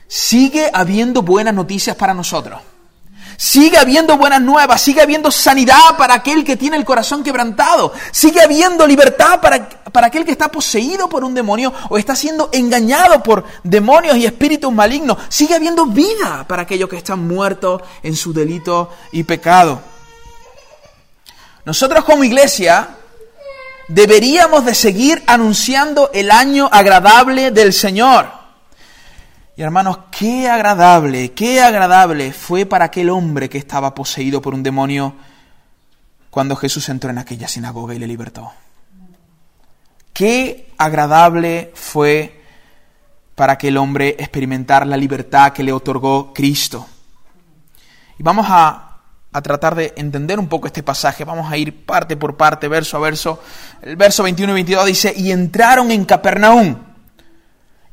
sigue 0.07 0.69
habiendo 0.73 1.21
buenas 1.21 1.53
noticias 1.53 1.95
para 1.95 2.13
nosotros. 2.13 2.61
Sigue 3.37 3.77
habiendo 3.77 4.17
buenas 4.17 4.41
nuevas, 4.41 4.81
sigue 4.81 5.01
habiendo 5.01 5.29
sanidad 5.29 5.97
para 5.97 6.13
aquel 6.15 6.45
que 6.45 6.55
tiene 6.55 6.77
el 6.77 6.85
corazón 6.85 7.21
quebrantado, 7.21 7.91
sigue 8.11 8.41
habiendo 8.41 8.87
libertad 8.87 9.41
para, 9.41 9.67
para 9.67 10.07
aquel 10.07 10.23
que 10.23 10.31
está 10.31 10.49
poseído 10.49 11.09
por 11.09 11.23
un 11.25 11.33
demonio 11.33 11.73
o 11.89 11.97
está 11.97 12.15
siendo 12.15 12.49
engañado 12.53 13.21
por 13.21 13.43
demonios 13.63 14.15
y 14.15 14.25
espíritus 14.25 14.71
malignos, 14.71 15.17
sigue 15.27 15.53
habiendo 15.53 15.85
vida 15.85 16.45
para 16.47 16.61
aquellos 16.61 16.89
que 16.89 16.97
están 16.97 17.27
muertos 17.27 17.81
en 18.03 18.15
su 18.15 18.31
delito 18.31 18.89
y 19.11 19.23
pecado. 19.23 19.81
Nosotros 21.65 22.05
como 22.05 22.23
iglesia 22.23 22.87
deberíamos 23.87 24.65
de 24.65 24.75
seguir 24.75 25.23
anunciando 25.27 26.09
el 26.13 26.31
año 26.31 26.69
agradable 26.71 27.51
del 27.51 27.73
Señor. 27.73 28.29
Y 29.57 29.61
hermanos, 29.61 29.99
qué 30.11 30.49
agradable, 30.49 31.31
qué 31.31 31.61
agradable 31.61 32.33
fue 32.33 32.65
para 32.65 32.85
aquel 32.85 33.09
hombre 33.09 33.49
que 33.49 33.57
estaba 33.57 33.95
poseído 33.95 34.41
por 34.41 34.53
un 34.53 34.63
demonio 34.63 35.15
cuando 36.29 36.57
Jesús 36.57 36.89
entró 36.89 37.09
en 37.09 37.17
aquella 37.17 37.47
sinagoga 37.47 37.95
y 37.95 37.99
le 37.99 38.07
libertó. 38.07 38.51
Qué 40.11 40.73
agradable 40.77 41.71
fue 41.73 42.41
para 43.35 43.53
aquel 43.53 43.77
hombre 43.77 44.15
experimentar 44.19 44.85
la 44.87 44.97
libertad 44.97 45.53
que 45.53 45.63
le 45.63 45.71
otorgó 45.71 46.33
Cristo. 46.33 46.85
Y 48.17 48.23
vamos 48.23 48.47
a, 48.49 48.84
a, 49.35 49.41
tratar 49.41 49.75
de 49.75 49.93
entender 49.95 50.39
un 50.39 50.47
poco 50.47 50.67
este 50.67 50.83
pasaje. 50.83 51.25
Vamos 51.25 51.51
a 51.51 51.57
ir 51.57 51.85
parte 51.85 52.17
por 52.17 52.37
parte, 52.37 52.67
verso 52.67 52.97
a 52.97 52.99
verso. 52.99 53.39
El 53.81 53.95
verso 53.95 54.23
21 54.23 54.51
y 54.51 54.55
22 54.55 54.85
dice, 54.85 55.13
y 55.15 55.31
entraron 55.31 55.91
en 55.91 56.05
Capernaum. 56.05 56.75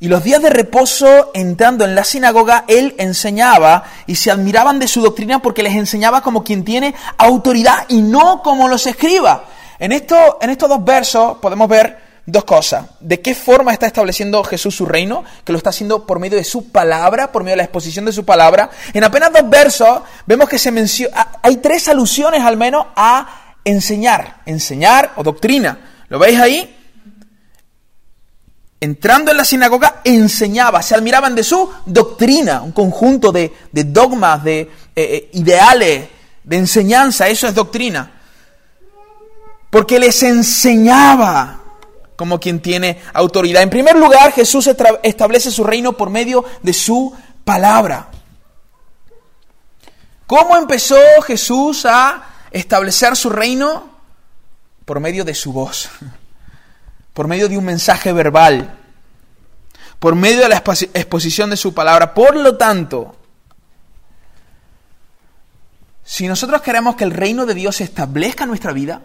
Y 0.01 0.09
los 0.09 0.25
días 0.25 0.43
de 0.43 0.51
reposo, 0.51 1.31
entrando 1.33 1.85
en 1.85 1.95
la 1.95 2.03
sinagoga, 2.03 2.65
él 2.67 2.95
enseñaba 2.99 3.85
y 4.07 4.17
se 4.17 4.33
admiraban 4.33 4.81
de 4.81 4.89
su 4.89 5.01
doctrina 5.01 5.41
porque 5.41 5.63
les 5.63 5.75
enseñaba 5.75 6.23
como 6.23 6.43
quien 6.43 6.65
tiene 6.65 6.95
autoridad 7.19 7.87
y 7.89 8.03
no 8.03 8.43
como 8.43 8.67
los 8.67 8.87
escriba. 8.87 9.45
En, 9.79 9.93
esto, 9.93 10.39
en 10.41 10.51
estos 10.51 10.69
dos 10.69 10.85
versos 10.85 11.39
podemos 11.39 11.69
ver 11.69 12.12
dos 12.27 12.45
cosas. 12.45 12.87
De 13.01 13.21
qué 13.21 13.35
forma 13.35 13.73
está 13.73 13.87
estableciendo 13.87 14.43
Jesús 14.45 14.77
su 14.77 14.87
reino, 14.87 15.25
que 15.45 15.53
lo 15.53 15.59
está 15.59 15.71
haciendo 15.71 16.07
por 16.07 16.19
medio 16.19 16.39
de 16.39 16.45
su 16.45 16.71
palabra, 16.71 17.33
por 17.33 17.43
medio 17.43 17.53
de 17.53 17.59
la 17.59 17.65
exposición 17.65 18.05
de 18.05 18.13
su 18.13 18.25
palabra. 18.25 18.71
En 18.93 19.05
apenas 19.05 19.33
dos 19.33 19.49
versos 19.49 20.03
vemos 20.27 20.49
que 20.49 20.59
se 20.59 20.71
menciona, 20.71 21.29
hay 21.43 21.57
tres 21.57 21.89
alusiones 21.89 22.43
al 22.43 22.57
menos 22.57 22.87
a 22.97 23.57
enseñar, 23.65 24.43
enseñar 24.47 25.13
o 25.17 25.23
doctrina. 25.23 25.79
¿Lo 26.09 26.19
veis 26.19 26.39
ahí? 26.39 26.79
entrando 28.83 29.31
en 29.31 29.37
la 29.37 29.45
sinagoga, 29.45 30.01
enseñaba, 30.03 30.83
se 30.83 30.97
admiraban 30.97 31.37
de 31.37 31.45
su 31.45 31.71
doctrina, 31.87 32.63
un 32.63 32.73
conjunto 32.73 33.31
de, 33.31 33.53
dogmas, 33.73 34.43
de 34.43 34.59
eh, 34.61 34.69
eh, 34.97 35.31
ideales, 35.35 36.09
de 36.43 36.57
enseñanza, 36.57 37.29
eso 37.29 37.47
es 37.47 37.55
doctrina. 37.55 38.11
Porque 39.71 40.01
les 40.01 40.21
enseñaba 40.25 41.62
como 42.17 42.41
quien 42.41 42.61
tiene 42.61 43.01
autoridad. 43.15 43.63
En 43.63 43.71
primer 43.71 43.97
lugar, 43.97 44.33
Jesús 44.33 44.69
establece 45.03 45.51
su 45.51 45.65
reino 45.65 45.95
por 45.95 46.11
medio 46.11 46.45
de 46.63 46.73
su 46.73 47.15
palabra. 47.45 48.09
¿Cómo 50.27 50.57
empezó 50.57 50.97
Jesús 51.27 51.85
a 51.85 52.25
establecer 52.51 53.17
su 53.17 53.31
reino? 53.31 53.91
Por 54.85 55.01
medio 55.01 55.25
de 55.25 55.35
su 55.35 55.53
voz 55.53 55.91
por 57.13 57.29
medio 57.29 57.49
de 57.49 57.59
un 57.59 57.65
mensaje 57.65 58.13
verbal, 58.13 58.79
por 59.99 60.15
medio 60.15 60.41
de 60.41 60.49
la 60.49 60.57
exposición 60.57 61.51
de 61.51 61.57
su 61.57 61.75
palabra. 61.75 62.15
Por 62.15 62.37
lo 62.37 62.57
tanto, 62.57 63.17
si 66.03 66.27
nosotros 66.27 66.63
queremos 66.63 66.97
que 66.97 67.05
el 67.05 67.13
reino 67.13 67.47
de 67.47 67.55
Dios 67.55 67.77
se 67.77 67.85
establezca 67.85 68.45
en 68.45 68.49
nuestra 68.49 68.73
vida, 68.73 69.03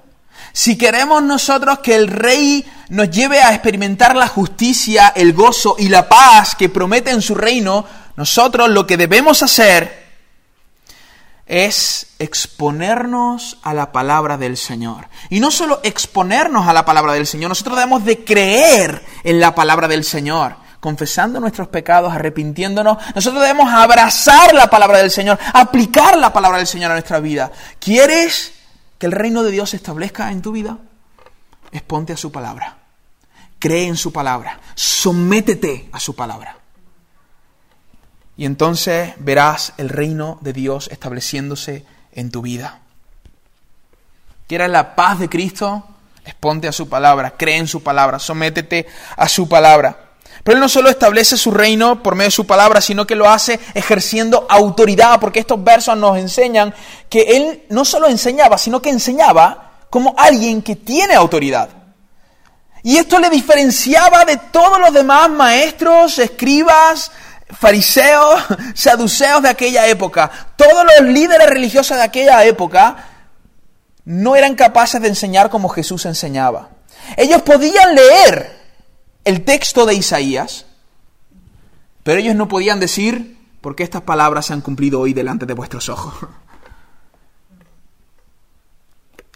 si 0.54 0.78
queremos 0.78 1.22
nosotros 1.24 1.80
que 1.80 1.96
el 1.96 2.08
rey 2.08 2.66
nos 2.90 3.10
lleve 3.10 3.42
a 3.42 3.54
experimentar 3.54 4.16
la 4.16 4.28
justicia, 4.28 5.14
el 5.16 5.34
gozo 5.34 5.76
y 5.78 5.90
la 5.90 6.08
paz 6.08 6.56
que 6.56 6.70
promete 6.70 7.12
en 7.12 7.22
su 7.22 7.36
reino, 7.36 7.86
nosotros 8.16 8.70
lo 8.70 8.88
que 8.88 8.98
debemos 8.98 9.44
hacer 9.44 10.08
es 11.46 12.08
exponernos 12.20 13.58
a 13.64 13.74
la 13.74 13.92
palabra 13.92 14.38
del 14.38 14.58
Señor. 14.58 15.08
Y 15.30 15.40
no 15.40 15.50
solo 15.50 15.80
exponernos 15.84 16.68
a 16.68 16.74
la 16.74 16.86
palabra 16.86 17.14
del 17.14 17.26
Señor, 17.26 17.50
nosotros 17.50 17.78
debemos 17.78 18.04
de 18.04 18.24
creer 18.24 19.04
en 19.24 19.40
la 19.40 19.56
palabra 19.56 19.88
del 19.88 20.04
Señor, 20.04 20.56
confesando 20.80 21.40
nuestros 21.40 21.70
pecados, 21.70 22.14
arrepintiéndonos. 22.14 22.98
Nosotros 23.16 23.42
debemos 23.42 23.72
abrazar 23.72 24.54
la 24.54 24.70
palabra 24.70 24.98
del 24.98 25.12
Señor, 25.12 25.40
aplicar 25.54 26.18
la 26.18 26.34
palabra 26.34 26.58
del 26.58 26.68
Señor 26.68 26.92
a 26.92 26.96
nuestra 26.96 27.20
vida. 27.20 27.52
¿Quieres 27.80 28.57
que 28.98 29.06
el 29.06 29.12
reino 29.12 29.44
de 29.44 29.52
Dios 29.52 29.72
se 29.72 29.78
establezca 29.78 30.32
en 30.32 30.42
tu 30.42 30.52
vida? 30.52 30.78
Exponte 31.72 32.14
a 32.14 32.18
su 32.18 32.32
palabra. 32.32 32.78
Cree 33.60 33.88
en 33.88 33.98
su 33.98 34.12
palabra. 34.12 34.60
Sométete 34.76 35.90
a 35.92 36.00
su 36.00 36.16
palabra 36.16 36.58
y 38.38 38.46
entonces 38.46 39.14
verás 39.18 39.74
el 39.78 39.90
reino 39.90 40.38
de 40.42 40.54
Dios 40.54 40.88
estableciéndose 40.92 41.86
en 42.14 42.30
tu 42.30 42.44
vida. 42.44 42.80
¿Quieres 44.48 44.70
la 44.70 44.96
paz 44.96 45.20
de 45.20 45.28
Cristo? 45.28 45.86
Exponte 46.24 46.68
a 46.68 46.72
su 46.72 46.88
palabra, 46.88 47.32
cree 47.32 47.58
en 47.58 47.68
su 47.68 47.82
palabra, 47.82 48.20
sométete 48.20 48.86
a 49.16 49.28
su 49.28 49.50
palabra. 49.50 50.07
Pero 50.48 50.56
Él 50.56 50.62
no 50.62 50.70
solo 50.70 50.90
establece 50.90 51.36
su 51.36 51.52
reino 51.52 52.02
por 52.02 52.16
medio 52.16 52.28
de 52.28 52.32
su 52.32 52.48
palabra, 52.48 52.80
sino 52.80 53.06
que 53.06 53.16
lo 53.16 53.30
hace 53.30 53.60
ejerciendo 53.74 54.48
autoridad, 54.48 55.20
porque 55.20 55.42
estos 55.42 55.62
versos 55.62 55.98
nos 55.98 56.18
enseñan 56.18 56.74
que 57.10 57.36
Él 57.36 57.66
no 57.68 57.84
solo 57.84 58.08
enseñaba, 58.08 58.58
sino 58.58 58.82
que 58.82 58.90
enseñaba 58.90 59.74
como 59.90 60.16
alguien 60.18 60.62
que 60.62 60.78
tiene 60.78 61.16
autoridad. 61.16 61.68
Y 62.82 62.96
esto 62.96 63.20
le 63.20 63.30
diferenciaba 63.30 64.24
de 64.24 64.38
todos 64.38 64.80
los 64.80 64.94
demás 64.94 65.30
maestros, 65.30 66.18
escribas, 66.18 67.12
fariseos, 67.52 68.42
saduceos 68.74 69.44
de 69.44 69.50
aquella 69.50 69.86
época, 69.88 70.32
todos 70.56 70.86
los 70.86 71.10
líderes 71.10 71.50
religiosos 71.50 71.98
de 71.98 72.04
aquella 72.04 72.46
época, 72.46 72.96
no 74.06 74.34
eran 74.34 74.56
capaces 74.56 75.02
de 75.02 75.10
enseñar 75.10 75.50
como 75.50 75.68
Jesús 75.68 76.06
enseñaba. 76.06 76.70
Ellos 77.18 77.42
podían 77.42 77.96
leer 77.96 78.57
el 79.28 79.44
texto 79.44 79.86
de 79.86 79.94
Isaías, 79.94 80.66
pero 82.04 82.22
ellos 82.22 82.34
no 82.34 82.48
podían 82.48 82.80
decir, 82.80 83.38
porque 83.60 83.84
estas 83.84 84.04
palabras 84.04 84.46
se 84.46 84.54
han 84.54 84.62
cumplido 84.62 85.02
hoy 85.02 85.14
delante 85.14 85.46
de 85.46 85.54
vuestros 85.54 85.90
ojos. 85.90 86.30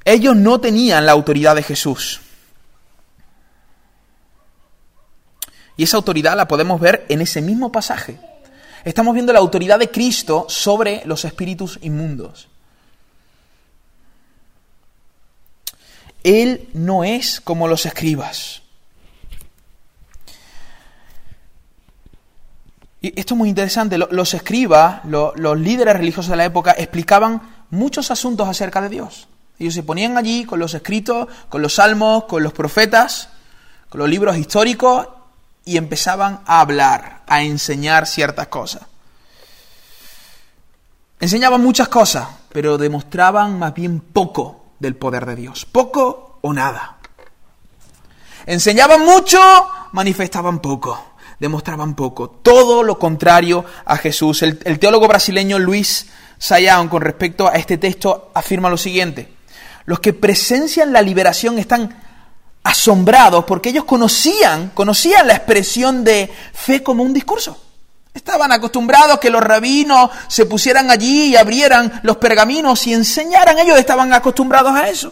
Ellos 0.06 0.34
no 0.38 0.62
tenían 0.62 1.06
la 1.06 1.12
autoridad 1.12 1.58
de 1.58 1.64
Jesús. 1.64 2.22
Y 5.76 5.84
esa 5.84 5.98
autoridad 5.98 6.38
la 6.38 6.48
podemos 6.48 6.80
ver 6.80 7.06
en 7.10 7.20
ese 7.20 7.42
mismo 7.42 7.70
pasaje. 7.70 8.18
Estamos 8.86 9.14
viendo 9.14 9.34
la 9.34 9.40
autoridad 9.40 9.78
de 9.78 9.92
Cristo 9.92 10.46
sobre 10.48 11.02
los 11.04 11.26
espíritus 11.26 11.78
inmundos. 11.82 12.48
Él 16.24 16.70
no 16.72 17.04
es 17.04 17.42
como 17.42 17.68
los 17.68 17.86
escribas. 17.86 18.62
Y 23.02 23.20
esto 23.20 23.34
es 23.34 23.38
muy 23.38 23.50
interesante. 23.50 23.98
Los 23.98 24.34
escribas, 24.34 25.02
los 25.06 25.60
líderes 25.60 25.96
religiosos 25.96 26.30
de 26.30 26.38
la 26.38 26.46
época, 26.46 26.72
explicaban 26.78 27.66
muchos 27.72 28.12
asuntos 28.12 28.48
acerca 28.48 28.80
de 28.82 28.90
Dios. 28.90 29.28
Ellos 29.58 29.74
se 29.74 29.84
ponían 29.84 30.18
allí 30.18 30.46
con 30.46 30.60
los 30.60 30.74
escritos, 30.74 31.28
con 31.50 31.62
los 31.62 31.76
salmos, 31.76 32.26
con 32.26 32.44
los 32.44 32.54
profetas, 32.54 33.30
con 33.90 34.00
los 34.00 34.10
libros 34.10 34.38
históricos 34.38 35.08
y 35.66 35.78
empezaban 35.78 36.42
a 36.46 36.62
hablar, 36.62 37.24
a 37.28 37.44
enseñar 37.44 38.08
ciertas 38.08 38.48
cosas. 38.48 38.84
Enseñaban 41.20 41.62
muchas 41.62 41.88
cosas, 41.90 42.28
pero 42.50 42.78
demostraban 42.78 43.60
más 43.60 43.74
bien 43.74 44.00
poco 44.00 44.74
del 44.80 44.96
poder 44.96 45.26
de 45.26 45.36
Dios, 45.36 45.66
poco 45.66 46.40
o 46.42 46.54
nada. 46.54 46.98
Enseñaban 48.48 49.06
mucho, 49.06 49.40
manifestaban 49.92 50.60
poco, 50.60 51.11
demostraban 51.42 51.96
poco, 51.96 52.30
todo 52.30 52.84
lo 52.84 53.00
contrario 53.00 53.66
a 53.86 53.98
Jesús. 53.98 54.44
El, 54.44 54.60
teólogo 54.80 55.08
brasileño 55.08 55.58
Luis 55.58 56.06
Sayán, 56.38 56.88
con 56.88 57.02
respecto 57.02 57.48
a 57.48 57.54
este 57.54 57.80
texto, 57.80 58.30
afirma 58.36 58.70
lo 58.70 58.78
siguiente. 58.78 59.34
Los 59.86 60.00
que 60.00 60.14
presencian 60.14 60.94
la 60.94 61.02
liberación 61.02 61.58
están 61.58 62.00
asombrados 62.64 63.46
porque 63.46 63.70
ellos 63.70 63.86
conocían, 63.86 64.70
conocían 64.76 65.26
la 65.26 65.34
expresión 65.34 66.04
de 66.04 66.32
fe 66.54 66.84
como 66.84 67.02
un 67.02 67.12
discurso. 67.12 67.60
Estaban 68.14 68.52
acostumbrados 68.52 69.20
que 69.20 69.32
los 69.32 69.42
rabinos 69.42 70.12
se 70.28 70.46
pusieran 70.46 70.92
allí 70.92 71.30
y 71.30 71.38
abrieran 71.38 72.02
los 72.04 72.18
pergaminos 72.18 72.86
y 72.86 72.94
enseñaran. 72.94 73.58
Ellos 73.58 73.80
estaban 73.80 74.14
acostumbrados 74.14 74.76
a 74.76 74.90
eso. 74.90 75.12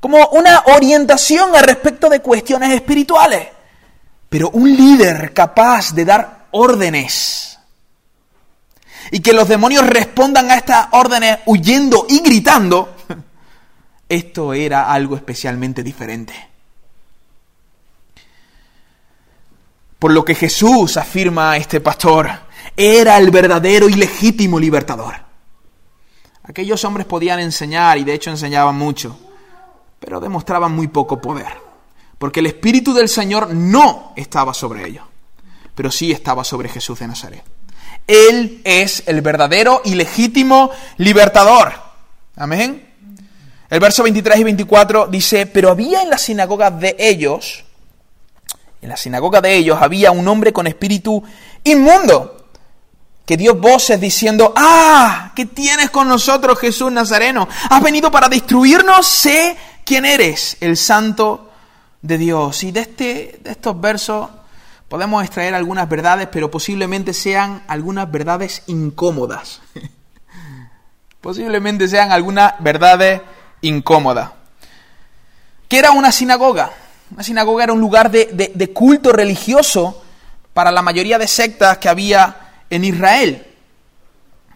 Como 0.00 0.28
una 0.32 0.64
orientación 0.66 1.56
al 1.56 1.64
respecto 1.64 2.10
de 2.10 2.20
cuestiones 2.20 2.74
espirituales. 2.74 3.57
Pero 4.28 4.50
un 4.50 4.74
líder 4.74 5.32
capaz 5.32 5.94
de 5.94 6.04
dar 6.04 6.48
órdenes 6.50 7.58
y 9.10 9.20
que 9.20 9.32
los 9.32 9.48
demonios 9.48 9.86
respondan 9.86 10.50
a 10.50 10.56
estas 10.56 10.88
órdenes 10.92 11.38
huyendo 11.46 12.06
y 12.08 12.20
gritando, 12.20 12.94
esto 14.08 14.52
era 14.52 14.92
algo 14.92 15.16
especialmente 15.16 15.82
diferente. 15.82 16.34
Por 19.98 20.12
lo 20.12 20.24
que 20.24 20.34
Jesús, 20.34 20.96
afirma 20.96 21.56
este 21.56 21.80
pastor, 21.80 22.30
era 22.76 23.18
el 23.18 23.30
verdadero 23.30 23.88
y 23.88 23.94
legítimo 23.94 24.58
libertador. 24.60 25.14
Aquellos 26.44 26.84
hombres 26.84 27.06
podían 27.06 27.40
enseñar 27.40 27.98
y 27.98 28.04
de 28.04 28.14
hecho 28.14 28.30
enseñaban 28.30 28.76
mucho, 28.76 29.18
pero 29.98 30.20
demostraban 30.20 30.72
muy 30.72 30.88
poco 30.88 31.20
poder, 31.20 31.67
porque 32.18 32.40
el 32.40 32.46
Espíritu 32.46 32.92
del 32.92 33.08
Señor 33.08 33.54
no 33.54 34.12
estaba 34.16 34.52
sobre 34.52 34.86
ellos, 34.86 35.04
pero 35.74 35.90
sí 35.90 36.10
estaba 36.10 36.44
sobre 36.44 36.68
Jesús 36.68 36.98
de 36.98 37.06
Nazaret. 37.06 37.44
Él 38.06 38.60
es 38.64 39.04
el 39.06 39.20
verdadero 39.20 39.82
y 39.84 39.94
legítimo 39.94 40.70
libertador. 40.96 41.72
Amén. 42.36 42.88
El 43.70 43.80
verso 43.80 44.02
23 44.02 44.40
y 44.40 44.44
24 44.44 45.06
dice, 45.08 45.46
pero 45.46 45.70
había 45.70 46.02
en 46.02 46.10
la 46.10 46.18
sinagoga 46.18 46.70
de 46.70 46.96
ellos, 46.98 47.64
en 48.80 48.88
la 48.88 48.96
sinagoga 48.96 49.40
de 49.40 49.54
ellos 49.54 49.78
había 49.80 50.10
un 50.10 50.26
hombre 50.26 50.52
con 50.52 50.66
espíritu 50.66 51.22
inmundo, 51.64 52.46
que 53.26 53.36
dio 53.36 53.56
voces 53.56 54.00
diciendo, 54.00 54.54
ah, 54.56 55.32
¿qué 55.36 55.44
tienes 55.44 55.90
con 55.90 56.08
nosotros 56.08 56.58
Jesús 56.58 56.90
Nazareno? 56.90 57.46
Has 57.68 57.82
venido 57.82 58.10
para 58.10 58.26
destruirnos, 58.26 59.06
sé 59.06 59.54
quién 59.84 60.06
eres, 60.06 60.56
el 60.60 60.78
santo 60.78 61.47
de 62.02 62.18
Dios. 62.18 62.62
Y 62.64 62.72
de, 62.72 62.80
este, 62.80 63.40
de 63.42 63.50
estos 63.50 63.80
versos 63.80 64.28
podemos 64.88 65.22
extraer 65.24 65.54
algunas 65.54 65.88
verdades, 65.88 66.28
pero 66.30 66.50
posiblemente 66.50 67.12
sean 67.12 67.62
algunas 67.68 68.10
verdades 68.10 68.62
incómodas. 68.66 69.60
posiblemente 71.20 71.88
sean 71.88 72.12
algunas 72.12 72.54
verdades 72.60 73.20
incómodas. 73.60 74.30
¿Qué 75.68 75.78
era 75.78 75.90
una 75.90 76.12
sinagoga? 76.12 76.70
Una 77.10 77.22
sinagoga 77.22 77.64
era 77.64 77.72
un 77.72 77.80
lugar 77.80 78.10
de, 78.10 78.52
de 78.54 78.72
culto 78.72 79.12
religioso 79.12 80.02
para 80.54 80.70
la 80.70 80.82
mayoría 80.82 81.18
de 81.18 81.26
sectas 81.26 81.78
que 81.78 81.88
había 81.88 82.64
en 82.70 82.84
Israel. 82.84 83.47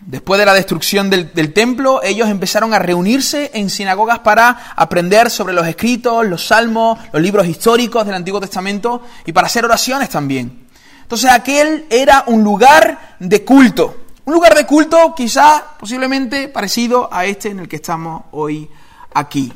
Después 0.04 0.40
de 0.40 0.46
la 0.46 0.54
destrucción 0.54 1.10
del, 1.10 1.52
templo, 1.52 2.02
ellos 2.02 2.28
empezaron 2.28 2.74
a 2.74 2.80
reunirse 2.80 3.52
en 3.54 3.70
sinagogas 3.70 4.18
para 4.18 4.72
aprender 4.74 5.30
sobre 5.30 5.54
los 5.54 5.66
escritos, 5.66 6.26
los 6.26 6.48
salmos, 6.48 6.98
los 7.12 7.22
libros 7.22 7.46
históricos 7.46 8.04
del 8.04 8.16
Antiguo 8.16 8.40
Testamento 8.40 9.02
y 9.24 9.32
para 9.32 9.46
hacer 9.46 9.64
oraciones 9.64 10.08
también. 10.08 10.66
Entonces 11.02 11.30
aquel 11.30 11.86
era 11.88 12.24
un 12.26 12.42
lugar 12.42 13.16
de 13.20 13.44
culto. 13.44 13.96
Un 14.24 14.34
lugar 14.34 14.56
de 14.56 14.66
culto 14.66 15.14
quizá 15.14 15.64
posiblemente 15.78 16.48
parecido 16.48 17.08
a 17.12 17.24
este 17.24 17.50
en 17.50 17.60
el 17.60 17.68
que 17.68 17.76
estamos 17.76 18.24
hoy 18.32 18.68
aquí. 19.14 19.52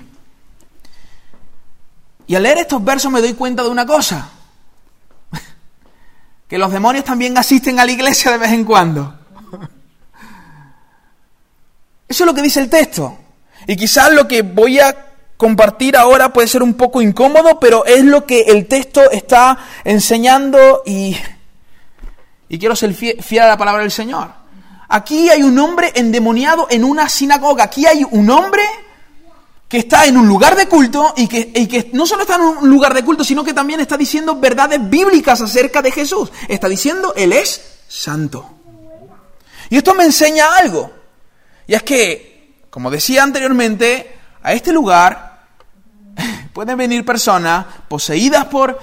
Y 2.28 2.36
al 2.36 2.44
leer 2.44 2.58
estos 2.58 2.84
versos 2.84 3.10
me 3.10 3.20
doy 3.20 3.34
cuenta 3.34 3.64
de 3.64 3.68
una 3.68 3.84
cosa 3.84 4.28
que 6.48 6.56
los 6.56 6.70
demonios 6.70 7.04
también 7.04 7.36
asisten 7.36 7.80
a 7.80 7.84
la 7.84 7.90
iglesia 7.90 8.30
de 8.30 8.38
vez 8.38 8.52
en 8.52 8.64
cuando. 8.64 9.25
Eso 12.08 12.25
es 12.25 12.26
lo 12.26 12.34
que 12.34 12.42
dice 12.42 12.60
el 12.60 12.70
texto. 12.70 13.18
Y 13.66 13.76
quizás 13.76 14.12
lo 14.12 14.28
que 14.28 14.42
voy 14.42 14.78
a 14.78 15.06
compartir 15.36 15.96
ahora 15.96 16.32
puede 16.32 16.48
ser 16.48 16.62
un 16.62 16.75
poco 16.75 17.02
incómodo, 17.02 17.60
pero 17.60 17.84
es 17.84 18.04
lo 18.04 18.25
que 18.25 18.42
el 18.42 18.66
texto 18.66 19.10
está 19.10 19.58
enseñando 19.84 20.82
y, 20.86 21.16
y 22.48 22.58
quiero 22.58 22.76
ser 22.76 22.94
fiel 22.94 23.42
a 23.42 23.48
la 23.48 23.58
palabra 23.58 23.82
del 23.82 23.90
Señor. 23.90 24.30
Aquí 24.88 25.28
hay 25.28 25.42
un 25.42 25.58
hombre 25.58 25.92
endemoniado 25.94 26.68
en 26.70 26.84
una 26.84 27.08
sinagoga. 27.08 27.64
Aquí 27.64 27.86
hay 27.86 28.06
un 28.08 28.30
hombre 28.30 28.62
que 29.68 29.78
está 29.78 30.06
en 30.06 30.16
un 30.16 30.28
lugar 30.28 30.54
de 30.54 30.68
culto 30.68 31.12
y 31.16 31.26
que, 31.26 31.52
que, 31.52 31.90
no 31.92 32.06
solo 32.06 32.22
está 32.22 32.36
en 32.36 32.42
un 32.42 32.70
lugar 32.70 32.94
de 32.94 33.04
culto, 33.04 33.25
sino 33.25 33.42
que 33.42 33.52
también 33.52 33.80
está 33.80 33.96
diciendo 33.96 34.36
verdades 34.36 34.78
bíblicas 34.88 35.40
acerca 35.40 35.82
de 35.82 35.90
Jesús. 35.90 36.30
Está 36.48 36.68
diciendo, 36.68 37.14
Él 37.16 37.32
es 37.32 37.78
santo. 37.88 38.48
Y 39.68 39.76
esto 39.76 39.94
me 39.94 40.04
enseña 40.04 40.57
algo. 40.57 40.92
Y 41.66 41.74
es 41.74 41.83
que, 41.83 42.64
como 42.70 42.90
decía 42.90 43.22
anteriormente, 43.22 44.18
a 44.42 44.52
este 44.52 44.72
lugar 44.72 45.46
pueden 46.52 46.76
venir 46.79 47.05
personas 47.05 47.66
poseídas 47.88 48.46
por 48.46 48.79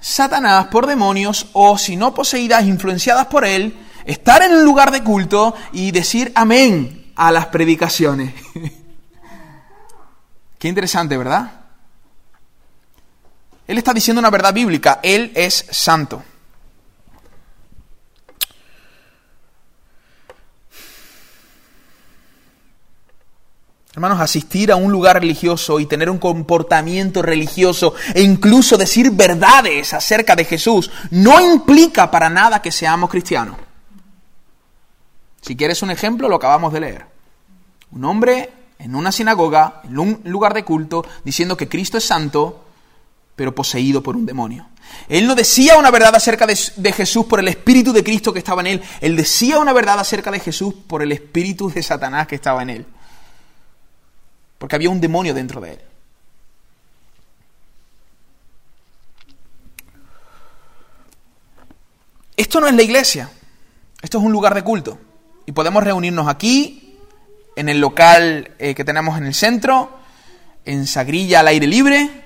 Satanás, 0.00 0.66
por 0.66 0.86
demonios, 0.86 1.46
o 1.52 1.78
si 1.78 1.96
no 1.96 2.14
poseídas, 2.14 2.64
influenciadas 2.64 3.26
por 3.26 3.44
Él, 3.44 3.74
estar 4.04 4.42
en 4.42 4.52
un 4.52 4.64
lugar 4.64 4.90
de 4.90 5.02
culto 5.02 5.54
y 5.72 5.90
decir 5.90 6.32
amén 6.34 7.12
a 7.16 7.32
las 7.32 7.46
predicaciones. 7.46 8.34
Qué 10.58 10.68
interesante, 10.68 11.16
¿verdad? 11.16 11.52
Él 13.66 13.78
está 13.78 13.92
diciendo 13.94 14.20
una 14.20 14.30
verdad 14.30 14.52
bíblica, 14.52 15.00
Él 15.02 15.32
es 15.34 15.66
santo. 15.70 16.22
Hermanos, 23.94 24.20
asistir 24.20 24.72
a 24.72 24.76
un 24.76 24.90
lugar 24.90 25.20
religioso 25.20 25.78
y 25.78 25.86
tener 25.86 26.10
un 26.10 26.18
comportamiento 26.18 27.22
religioso 27.22 27.94
e 28.12 28.22
incluso 28.22 28.76
decir 28.76 29.12
verdades 29.12 29.94
acerca 29.94 30.34
de 30.34 30.44
Jesús 30.44 30.90
no 31.12 31.40
implica 31.40 32.10
para 32.10 32.28
nada 32.28 32.60
que 32.60 32.72
seamos 32.72 33.08
cristianos. 33.08 33.56
Si 35.40 35.54
quieres 35.54 35.80
un 35.82 35.92
ejemplo, 35.92 36.28
lo 36.28 36.36
acabamos 36.36 36.72
de 36.72 36.80
leer. 36.80 37.06
Un 37.92 38.04
hombre 38.04 38.50
en 38.80 38.96
una 38.96 39.12
sinagoga, 39.12 39.82
en 39.84 39.96
un 39.96 40.20
lugar 40.24 40.54
de 40.54 40.64
culto, 40.64 41.06
diciendo 41.22 41.56
que 41.56 41.68
Cristo 41.68 41.96
es 41.96 42.04
santo, 42.04 42.64
pero 43.36 43.54
poseído 43.54 44.02
por 44.02 44.16
un 44.16 44.26
demonio. 44.26 44.66
Él 45.08 45.26
no 45.28 45.36
decía 45.36 45.78
una 45.78 45.92
verdad 45.92 46.16
acerca 46.16 46.46
de, 46.48 46.92
Jesús 46.92 47.26
por 47.26 47.38
el 47.38 47.46
Espíritu 47.46 47.92
de 47.92 48.02
Cristo 48.02 48.32
que 48.32 48.40
estaba 48.40 48.60
en 48.62 48.66
él, 48.66 48.82
él 49.00 49.14
decía 49.14 49.60
una 49.60 49.72
verdad 49.72 50.00
acerca 50.00 50.32
de 50.32 50.40
Jesús 50.40 50.74
por 50.88 51.00
el 51.00 51.12
Espíritu 51.12 51.70
de 51.70 51.80
Satanás 51.80 52.26
que 52.26 52.34
estaba 52.34 52.60
en 52.62 52.70
él. 52.70 52.86
Porque 54.64 54.76
había 54.76 54.88
un 54.88 54.98
demonio 54.98 55.34
dentro 55.34 55.60
de 55.60 55.72
él. 55.72 55.80
Esto 62.34 62.62
no 62.62 62.68
es 62.68 62.74
la 62.74 62.82
iglesia, 62.82 63.28
esto 64.00 64.16
es 64.16 64.24
un 64.24 64.32
lugar 64.32 64.54
de 64.54 64.64
culto. 64.64 64.98
Y 65.44 65.52
podemos 65.52 65.84
reunirnos 65.84 66.28
aquí 66.28 66.96
en 67.56 67.68
el 67.68 67.78
local 67.78 68.52
eh, 68.58 68.74
que 68.74 68.84
tenemos 68.84 69.18
en 69.18 69.26
el 69.26 69.34
centro, 69.34 69.98
en 70.64 70.86
Sagrilla 70.86 71.40
al 71.40 71.48
aire 71.48 71.66
libre. 71.66 72.24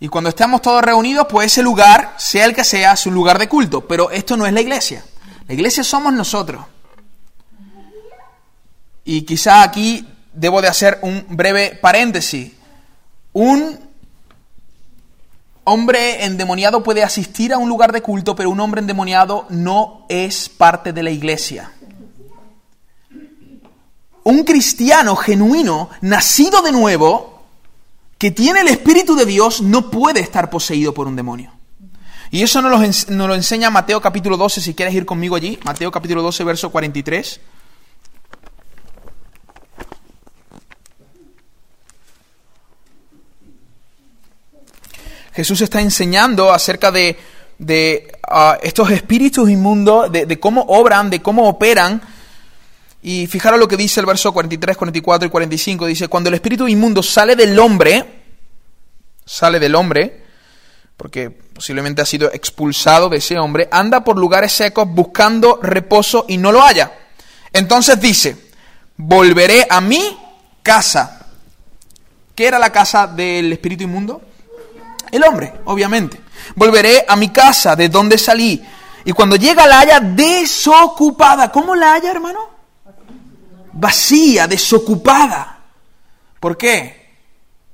Y 0.00 0.08
cuando 0.08 0.30
estamos 0.30 0.62
todos 0.62 0.82
reunidos, 0.82 1.26
pues 1.28 1.52
ese 1.52 1.62
lugar, 1.62 2.14
sea 2.16 2.46
el 2.46 2.54
que 2.54 2.64
sea, 2.64 2.94
es 2.94 3.04
un 3.04 3.12
lugar 3.12 3.38
de 3.38 3.46
culto. 3.46 3.86
Pero 3.86 4.10
esto 4.10 4.38
no 4.38 4.46
es 4.46 4.54
la 4.54 4.62
iglesia. 4.62 5.04
La 5.46 5.52
iglesia 5.52 5.84
somos 5.84 6.14
nosotros. 6.14 6.64
Y 9.04 9.20
quizá 9.26 9.62
aquí 9.62 10.13
debo 10.34 10.60
de 10.60 10.68
hacer 10.68 10.98
un 11.02 11.24
breve 11.28 11.78
paréntesis. 11.80 12.52
Un 13.32 13.78
hombre 15.64 16.24
endemoniado 16.24 16.82
puede 16.82 17.02
asistir 17.02 17.52
a 17.52 17.58
un 17.58 17.68
lugar 17.68 17.92
de 17.92 18.02
culto, 18.02 18.36
pero 18.36 18.50
un 18.50 18.60
hombre 18.60 18.80
endemoniado 18.80 19.46
no 19.48 20.06
es 20.08 20.48
parte 20.48 20.92
de 20.92 21.02
la 21.02 21.10
iglesia 21.10 21.72
un 24.24 24.42
cristiano 24.44 25.14
genuino, 25.16 25.90
nacido 26.00 26.62
de 26.62 26.72
nuevo, 26.72 27.42
que 28.18 28.30
tiene 28.30 28.60
el 28.60 28.68
Espíritu 28.68 29.14
de 29.14 29.26
Dios, 29.26 29.60
no 29.60 29.90
puede 29.90 30.20
estar 30.20 30.50
poseído 30.50 30.92
por 30.92 31.06
un 31.06 31.14
demonio. 31.14 31.52
Y 32.30 32.42
eso 32.42 32.60
nos 32.62 33.06
lo, 33.08 33.34
enseña 33.34 33.70
Mateo 33.70 34.00
capítulo 34.00 34.36
12, 34.36 34.60
si 34.60 34.74
quieres 34.74 34.94
ir 34.94 35.06
conmigo 35.06 35.36
allí, 35.36 35.58
Mateo 35.64 35.90
capítulo 35.90 36.22
12, 36.22 36.42
verso 36.42 36.70
43. 36.70 37.40
Jesús 45.34 45.60
está 45.60 45.80
enseñando 45.80 46.52
acerca 46.52 46.90
de, 46.90 47.16
ah, 48.28 48.58
estos 48.62 48.90
espíritus 48.90 49.50
inmundos, 49.50 50.10
de, 50.10 50.26
de, 50.26 50.40
cómo 50.40 50.62
obran, 50.62 51.10
de 51.10 51.20
cómo 51.20 51.48
operan 51.48 52.00
y 53.06 53.26
fijaros 53.26 53.60
lo 53.60 53.68
que 53.68 53.76
dice 53.76 54.00
el 54.00 54.06
verso 54.06 54.32
43, 54.32 54.78
44 54.78 55.28
y 55.28 55.30
45. 55.30 55.84
Dice, 55.84 56.08
cuando 56.08 56.28
el 56.28 56.34
espíritu 56.34 56.66
inmundo 56.66 57.02
sale 57.02 57.36
del 57.36 57.58
hombre, 57.58 58.22
sale 59.26 59.60
del 59.60 59.74
hombre, 59.74 60.22
porque 60.96 61.28
posiblemente 61.28 62.00
ha 62.00 62.06
sido 62.06 62.32
expulsado 62.32 63.10
de 63.10 63.18
ese 63.18 63.38
hombre, 63.38 63.68
anda 63.70 64.02
por 64.02 64.16
lugares 64.16 64.52
secos 64.52 64.88
buscando 64.88 65.58
reposo 65.60 66.24
y 66.28 66.38
no 66.38 66.50
lo 66.50 66.62
haya. 66.62 66.94
Entonces 67.52 68.00
dice, 68.00 68.38
volveré 68.96 69.66
a 69.68 69.82
mi 69.82 70.18
casa. 70.62 71.26
¿Qué 72.34 72.46
era 72.46 72.58
la 72.58 72.72
casa 72.72 73.06
del 73.06 73.52
espíritu 73.52 73.84
inmundo? 73.84 74.22
El 75.14 75.24
hombre, 75.24 75.54
obviamente. 75.64 76.20
Volveré 76.54 77.04
a 77.06 77.16
mi 77.16 77.30
casa, 77.30 77.74
de 77.76 77.88
donde 77.88 78.18
salí. 78.18 78.62
Y 79.04 79.12
cuando 79.12 79.36
llega 79.36 79.66
la 79.66 79.80
haya 79.80 80.00
desocupada, 80.00 81.50
¿cómo 81.50 81.74
la 81.74 81.94
haya, 81.94 82.10
hermano? 82.10 82.54
vacía, 83.74 84.46
desocupada. 84.46 85.58
¿Por 86.40 86.56
qué? 86.56 87.04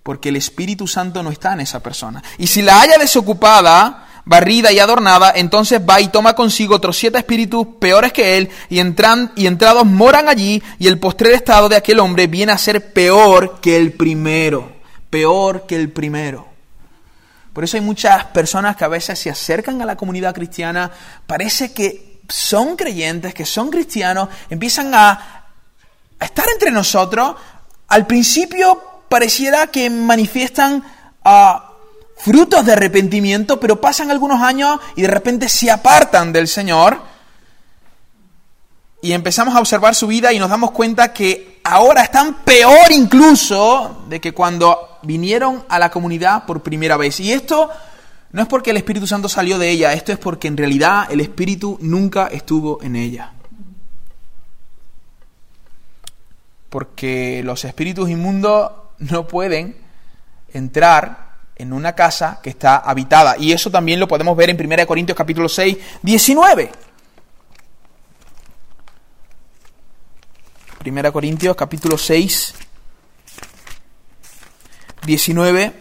Porque 0.02 0.30
el 0.30 0.36
Espíritu 0.36 0.86
Santo 0.86 1.22
no 1.22 1.30
está 1.30 1.52
en 1.52 1.60
esa 1.60 1.80
persona. 1.80 2.22
Y 2.38 2.46
si 2.46 2.62
la 2.62 2.80
haya 2.80 2.98
desocupada, 2.98 4.06
barrida 4.24 4.72
y 4.72 4.78
adornada, 4.78 5.32
entonces 5.34 5.80
va 5.88 6.00
y 6.00 6.08
toma 6.08 6.34
consigo 6.34 6.76
otros 6.76 6.96
siete 6.96 7.18
espíritus 7.18 7.66
peores 7.78 8.12
que 8.12 8.38
él, 8.38 8.50
y, 8.68 8.80
entran, 8.80 9.32
y 9.36 9.46
entrados 9.46 9.84
moran 9.84 10.28
allí, 10.28 10.62
y 10.78 10.86
el 10.86 10.98
postrer 10.98 11.32
estado 11.34 11.68
de 11.68 11.76
aquel 11.76 12.00
hombre 12.00 12.26
viene 12.26 12.52
a 12.52 12.58
ser 12.58 12.92
peor 12.92 13.60
que 13.60 13.76
el 13.76 13.92
primero, 13.92 14.72
peor 15.10 15.66
que 15.66 15.76
el 15.76 15.90
primero. 15.90 16.49
Por 17.52 17.64
eso 17.64 17.76
hay 17.76 17.82
muchas 17.82 18.24
personas 18.26 18.76
que 18.76 18.84
a 18.84 18.88
veces 18.88 19.18
se 19.18 19.30
acercan 19.30 19.82
a 19.82 19.84
la 19.84 19.96
comunidad 19.96 20.34
cristiana, 20.34 20.90
parece 21.26 21.72
que 21.72 22.20
son 22.28 22.76
creyentes, 22.76 23.34
que 23.34 23.44
son 23.44 23.70
cristianos, 23.70 24.28
empiezan 24.48 24.94
a, 24.94 25.46
estar 26.20 26.44
entre 26.52 26.70
nosotros, 26.70 27.34
al 27.88 28.06
principio 28.06 29.02
pareciera 29.08 29.68
que 29.68 29.90
manifiestan 29.90 30.84
a 31.24 31.72
frutos 32.16 32.64
de 32.66 32.72
arrepentimiento, 32.72 33.58
pero 33.58 33.80
pasan 33.80 34.10
algunos 34.10 34.42
años 34.42 34.78
y 34.94 35.02
de 35.02 35.08
repente 35.08 35.48
se 35.48 35.70
apartan 35.70 36.32
del 36.32 36.46
Señor 36.46 37.02
y 39.02 39.12
empezamos 39.12 39.56
a 39.56 39.60
observar 39.60 39.94
su 39.94 40.06
vida 40.06 40.32
y 40.32 40.38
nos 40.38 40.50
damos 40.50 40.72
cuenta 40.72 41.12
que 41.12 41.49
ahora 41.64 42.02
están 42.02 42.42
peor 42.44 42.90
incluso 42.90 44.04
de 44.08 44.20
que 44.20 44.32
cuando 44.32 44.98
vinieron 45.02 45.64
a 45.68 45.78
la 45.78 45.90
comunidad 45.90 46.44
por 46.46 46.62
primera 46.62 46.96
vez. 46.96 47.20
Y 47.20 47.32
esto 47.32 47.70
no 48.32 48.42
es 48.42 48.48
porque 48.48 48.70
el 48.70 48.76
Espíritu 48.76 49.06
Santo 49.06 49.28
salió 49.28 49.58
de 49.58 49.70
ella, 49.70 49.92
esto 49.92 50.12
es 50.12 50.18
porque 50.18 50.48
en 50.48 50.56
realidad 50.56 51.08
el 51.10 51.20
Espíritu 51.20 51.78
nunca 51.80 52.28
estuvo 52.28 52.82
en 52.82 52.96
ella. 52.96 53.32
Porque 56.68 57.42
los 57.44 57.64
espíritus 57.64 58.08
inmundos 58.08 58.70
no 58.98 59.26
pueden 59.26 59.76
entrar 60.52 61.30
en 61.56 61.72
una 61.72 61.94
casa 61.94 62.38
que 62.42 62.50
está 62.50 62.76
habitada. 62.76 63.36
Y 63.38 63.52
eso 63.52 63.70
también 63.70 63.98
lo 63.98 64.06
podemos 64.06 64.36
ver 64.36 64.50
en 64.50 64.72
1 64.72 64.86
Corintios 64.86 65.16
capítulo 65.16 65.48
6, 65.48 65.76
19. 66.02 66.70
1 70.82 71.12
Corintios 71.12 71.54
capítulo 71.56 71.98
6, 71.98 72.54
19. 75.04 75.72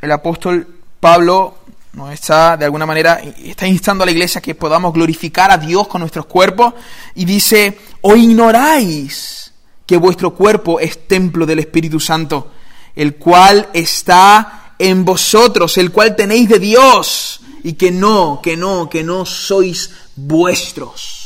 El 0.00 0.10
apóstol 0.10 0.66
Pablo 0.98 1.58
nos 1.92 2.12
está 2.12 2.56
de 2.56 2.64
alguna 2.64 2.84
manera 2.84 3.20
está 3.44 3.68
instando 3.68 4.02
a 4.02 4.06
la 4.06 4.10
iglesia 4.10 4.40
que 4.40 4.56
podamos 4.56 4.92
glorificar 4.92 5.52
a 5.52 5.56
Dios 5.56 5.86
con 5.86 6.00
nuestros 6.00 6.26
cuerpos 6.26 6.74
y 7.14 7.24
dice, 7.24 7.78
"O 8.00 8.16
ignoráis 8.16 9.52
que 9.86 9.96
vuestro 9.98 10.34
cuerpo 10.34 10.80
es 10.80 11.06
templo 11.06 11.46
del 11.46 11.60
Espíritu 11.60 12.00
Santo, 12.00 12.50
el 12.96 13.14
cual 13.14 13.68
está 13.72 14.74
en 14.80 15.04
vosotros, 15.04 15.78
el 15.78 15.92
cual 15.92 16.16
tenéis 16.16 16.48
de 16.48 16.58
Dios, 16.58 17.40
y 17.62 17.74
que 17.74 17.92
no, 17.92 18.40
que 18.42 18.56
no, 18.56 18.90
que 18.90 19.04
no 19.04 19.24
sois 19.24 19.90
vuestros. 20.16 21.21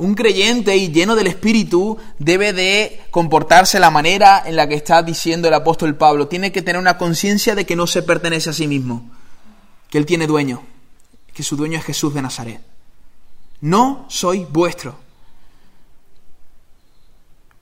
Un 0.00 0.14
creyente 0.14 0.78
y 0.78 0.90
lleno 0.90 1.14
del 1.14 1.26
Espíritu 1.26 1.98
debe 2.18 2.54
de 2.54 3.02
comportarse 3.10 3.78
la 3.78 3.90
manera 3.90 4.42
en 4.46 4.56
la 4.56 4.66
que 4.66 4.74
está 4.74 5.02
diciendo 5.02 5.46
el 5.46 5.52
apóstol 5.52 5.94
Pablo. 5.94 6.26
Tiene 6.26 6.52
que 6.52 6.62
tener 6.62 6.80
una 6.80 6.96
conciencia 6.96 7.54
de 7.54 7.66
que 7.66 7.76
no 7.76 7.86
se 7.86 8.02
pertenece 8.02 8.48
a 8.48 8.54
sí 8.54 8.66
mismo, 8.66 9.10
que 9.90 9.98
él 9.98 10.06
tiene 10.06 10.26
dueño, 10.26 10.62
que 11.34 11.42
su 11.42 11.54
dueño 11.54 11.78
es 11.78 11.84
Jesús 11.84 12.14
de 12.14 12.22
Nazaret. 12.22 12.62
No 13.60 14.06
soy 14.08 14.46
vuestro. 14.50 14.96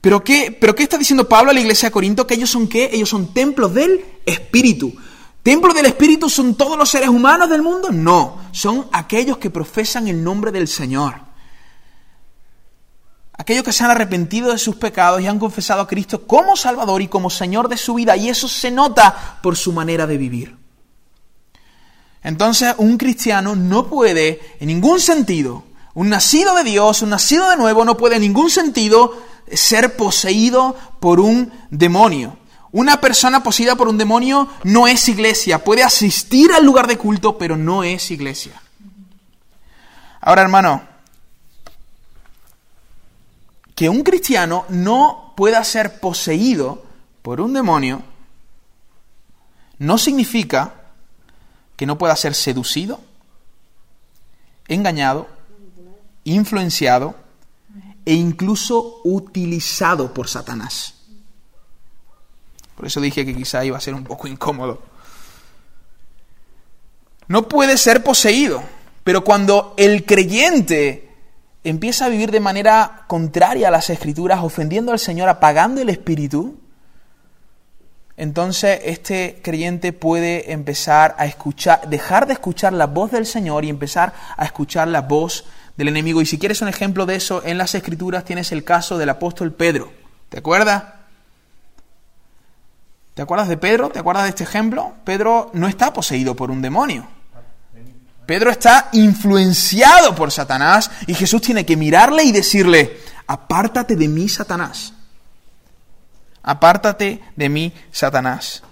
¿Pero 0.00 0.22
qué, 0.22 0.56
¿Pero 0.60 0.76
qué 0.76 0.84
está 0.84 0.96
diciendo 0.96 1.28
Pablo 1.28 1.50
a 1.50 1.54
la 1.54 1.60
iglesia 1.60 1.88
de 1.88 1.92
Corinto? 1.92 2.24
Que 2.24 2.34
ellos 2.34 2.50
son 2.50 2.68
qué? 2.68 2.88
Ellos 2.92 3.08
son 3.08 3.34
templos 3.34 3.74
del 3.74 4.04
Espíritu. 4.24 4.94
¿Templos 5.42 5.74
del 5.74 5.86
Espíritu 5.86 6.30
son 6.30 6.54
todos 6.54 6.78
los 6.78 6.88
seres 6.88 7.08
humanos 7.08 7.50
del 7.50 7.62
mundo? 7.62 7.90
No, 7.90 8.42
son 8.52 8.86
aquellos 8.92 9.38
que 9.38 9.50
profesan 9.50 10.06
el 10.06 10.22
nombre 10.22 10.52
del 10.52 10.68
Señor. 10.68 11.26
Aquellos 13.38 13.64
que 13.64 13.72
se 13.72 13.84
han 13.84 13.90
arrepentido 13.90 14.50
de 14.50 14.58
sus 14.58 14.76
pecados 14.76 15.20
y 15.20 15.26
han 15.26 15.38
confesado 15.38 15.80
a 15.80 15.86
Cristo 15.86 16.26
como 16.26 16.56
Salvador 16.56 17.00
y 17.00 17.08
como 17.08 17.30
Señor 17.30 17.68
de 17.68 17.76
su 17.76 17.94
vida. 17.94 18.16
Y 18.16 18.28
eso 18.28 18.48
se 18.48 18.70
nota 18.70 19.38
por 19.42 19.56
su 19.56 19.72
manera 19.72 20.06
de 20.06 20.18
vivir. 20.18 20.56
Entonces 22.22 22.74
un 22.78 22.98
cristiano 22.98 23.54
no 23.54 23.86
puede 23.86 24.40
en 24.58 24.66
ningún 24.66 25.00
sentido, 25.00 25.64
un 25.94 26.08
nacido 26.08 26.54
de 26.54 26.64
Dios, 26.64 27.02
un 27.02 27.10
nacido 27.10 27.48
de 27.48 27.56
nuevo, 27.56 27.84
no 27.84 27.96
puede 27.96 28.16
en 28.16 28.22
ningún 28.22 28.50
sentido 28.50 29.16
ser 29.52 29.96
poseído 29.96 30.76
por 31.00 31.20
un 31.20 31.52
demonio. 31.70 32.36
Una 32.70 33.00
persona 33.00 33.42
poseída 33.42 33.76
por 33.76 33.88
un 33.88 33.98
demonio 33.98 34.48
no 34.62 34.86
es 34.86 35.08
iglesia. 35.08 35.64
Puede 35.64 35.82
asistir 35.82 36.52
al 36.52 36.64
lugar 36.64 36.86
de 36.86 36.98
culto, 36.98 37.38
pero 37.38 37.56
no 37.56 37.82
es 37.82 38.10
iglesia. 38.10 38.60
Ahora, 40.20 40.42
hermano, 40.42 40.82
que 43.78 43.88
un 43.88 44.02
cristiano 44.02 44.64
no 44.70 45.34
pueda 45.36 45.62
ser 45.62 46.00
poseído 46.00 46.82
por 47.22 47.40
un 47.40 47.52
demonio 47.52 48.02
no 49.78 49.98
significa 49.98 50.74
que 51.76 51.86
no 51.86 51.96
pueda 51.96 52.16
ser 52.16 52.34
seducido, 52.34 53.00
engañado, 54.66 55.28
influenciado 56.24 57.14
e 58.04 58.14
incluso 58.14 59.00
utilizado 59.04 60.12
por 60.12 60.26
Satanás. 60.26 60.94
Por 62.74 62.84
eso 62.84 63.00
dije 63.00 63.24
que 63.24 63.36
quizá 63.36 63.64
iba 63.64 63.78
a 63.78 63.80
ser 63.80 63.94
un 63.94 64.02
poco 64.02 64.26
incómodo. 64.26 64.82
No 67.28 67.46
puede 67.46 67.78
ser 67.78 68.02
poseído, 68.02 68.60
pero 69.04 69.22
cuando 69.22 69.74
el 69.76 70.04
creyente 70.04 71.07
empieza 71.70 72.06
a 72.06 72.08
vivir 72.08 72.30
de 72.30 72.40
manera 72.40 73.04
contraria 73.06 73.68
a 73.68 73.70
las 73.70 73.90
escrituras, 73.90 74.40
ofendiendo 74.42 74.92
al 74.92 74.98
Señor, 74.98 75.28
apagando 75.28 75.80
el 75.80 75.88
espíritu, 75.88 76.58
entonces 78.18 78.80
este 78.84 79.40
creyente 79.44 79.92
puede 79.92 80.52
empezar 80.52 81.14
a 81.18 81.26
escuchar, 81.26 81.88
dejar 81.88 82.26
de 82.26 82.32
escuchar 82.32 82.72
la 82.72 82.86
voz 82.86 83.12
del 83.12 83.26
Señor 83.26 83.64
y 83.64 83.68
empezar 83.68 84.12
a 84.36 84.44
escuchar 84.44 84.88
la 84.88 85.02
voz 85.02 85.44
del 85.76 85.86
enemigo. 85.86 86.20
Y 86.20 86.26
si 86.26 86.36
quieres 86.36 86.60
un 86.60 86.66
ejemplo 86.66 87.06
de 87.06 87.14
eso, 87.14 87.42
en 87.44 87.58
las 87.58 87.76
escrituras 87.76 88.24
tienes 88.24 88.50
el 88.50 88.64
caso 88.64 88.98
del 88.98 89.10
apóstol 89.10 89.52
Pedro. 89.52 89.92
¿Te 90.30 90.38
acuerdas? 90.38 90.82
¿Te 93.14 93.22
acuerdas 93.22 93.48
de 93.48 93.56
Pedro? 93.56 93.88
¿Te 93.90 94.00
acuerdas 94.00 94.24
de 94.24 94.30
este 94.30 94.42
ejemplo? 94.44 94.94
Pedro 95.04 95.50
no 95.52 95.68
está 95.68 95.92
poseído 95.92 96.34
por 96.34 96.50
un 96.50 96.60
demonio. 96.60 97.06
Pedro 98.28 98.50
está 98.50 98.90
influenciado 98.92 100.14
por 100.14 100.30
Satanás 100.30 100.90
y 101.06 101.14
Jesús 101.14 101.40
tiene 101.40 101.64
que 101.64 101.78
mirarle 101.78 102.24
y 102.24 102.30
decirle, 102.30 102.98
apártate 103.26 103.96
de 103.96 104.06
mí, 104.06 104.28
Satanás. 104.28 104.92
Apártate 106.42 107.22
de 107.34 107.48
mí, 107.48 107.72
Satanás. 107.90 108.62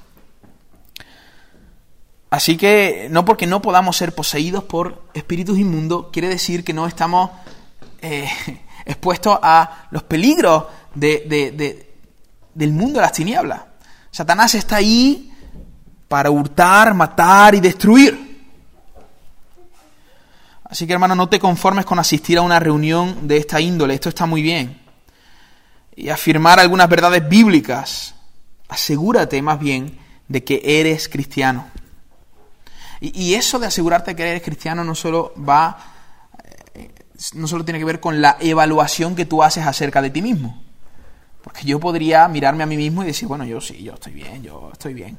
Así 2.28 2.58
que 2.58 3.08
no 3.10 3.24
porque 3.24 3.46
no 3.46 3.62
podamos 3.62 3.96
ser 3.96 4.14
poseídos 4.14 4.62
por 4.64 5.04
espíritus 5.14 5.58
inmundos, 5.58 6.08
quiere 6.12 6.28
decir 6.28 6.62
que 6.62 6.74
no 6.74 6.86
estamos 6.86 7.30
eh, 8.02 8.28
expuestos 8.84 9.38
a 9.40 9.86
los 9.90 10.02
peligros 10.02 10.64
del 10.94 12.72
mundo 12.72 12.98
de 12.98 13.06
las 13.06 13.12
tinieblas. 13.12 13.62
Satanás 14.10 14.54
está 14.54 14.76
ahí 14.76 15.32
para 16.08 16.30
hurtar, 16.30 16.92
matar 16.92 17.54
y 17.54 17.60
destruir. 17.60 18.25
Así 20.68 20.86
que 20.86 20.92
hermano, 20.92 21.14
no 21.14 21.28
te 21.28 21.38
conformes 21.38 21.84
con 21.84 21.98
asistir 21.98 22.38
a 22.38 22.42
una 22.42 22.58
reunión 22.58 23.28
de 23.28 23.36
esta 23.36 23.60
índole, 23.60 23.94
esto 23.94 24.08
está 24.08 24.26
muy 24.26 24.42
bien. 24.42 24.80
Y 25.94 26.08
afirmar 26.08 26.58
algunas 26.58 26.88
verdades 26.88 27.26
bíblicas. 27.28 28.14
Asegúrate 28.68 29.40
más 29.42 29.60
bien 29.60 29.98
de 30.28 30.42
que 30.42 30.60
eres 30.64 31.08
cristiano. 31.08 31.68
Y, 33.00 33.34
eso 33.34 33.58
de 33.58 33.66
asegurarte 33.66 34.16
que 34.16 34.22
eres 34.22 34.42
cristiano 34.42 34.82
no 34.82 34.94
solo 34.94 35.34
va, 35.36 35.78
eh, 36.74 36.90
no 37.34 37.46
solo 37.46 37.64
tiene 37.64 37.78
que 37.78 37.84
ver 37.84 38.00
con 38.00 38.20
la 38.22 38.38
evaluación 38.40 39.14
que 39.14 39.26
tú 39.26 39.42
haces 39.42 39.66
acerca 39.66 40.00
de 40.00 40.10
ti 40.10 40.22
mismo. 40.22 40.62
Porque 41.44 41.64
yo 41.64 41.78
podría 41.78 42.26
mirarme 42.26 42.64
a 42.64 42.66
mí 42.66 42.76
mismo 42.76 43.02
y 43.02 43.06
decir, 43.06 43.28
bueno, 43.28 43.44
yo 43.44 43.60
sí, 43.60 43.82
yo 43.82 43.94
estoy 43.94 44.14
bien, 44.14 44.42
yo 44.42 44.70
estoy 44.72 44.94
bien. 44.94 45.16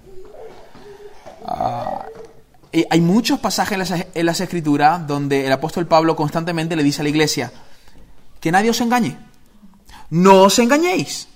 Ah, 2.78 2.88
hay 2.90 3.02
muchos 3.02 3.40
pasajes 3.40 3.92
en 4.14 4.26
las, 4.26 4.42
escrituras 4.42 5.06
donde 5.08 5.46
el 5.46 5.52
apóstol 5.52 5.88
Pablo 5.88 6.16
constantemente 6.16 6.76
le 6.76 6.84
dice 6.84 7.02
a 7.02 7.04
la 7.04 7.10
iglesia, 7.10 7.52
que 8.40 8.52
nadie 8.52 8.70
os 8.70 8.82
engañe. 8.82 9.18
No 10.10 10.44
os 10.44 10.60
engañéis. 10.60 11.28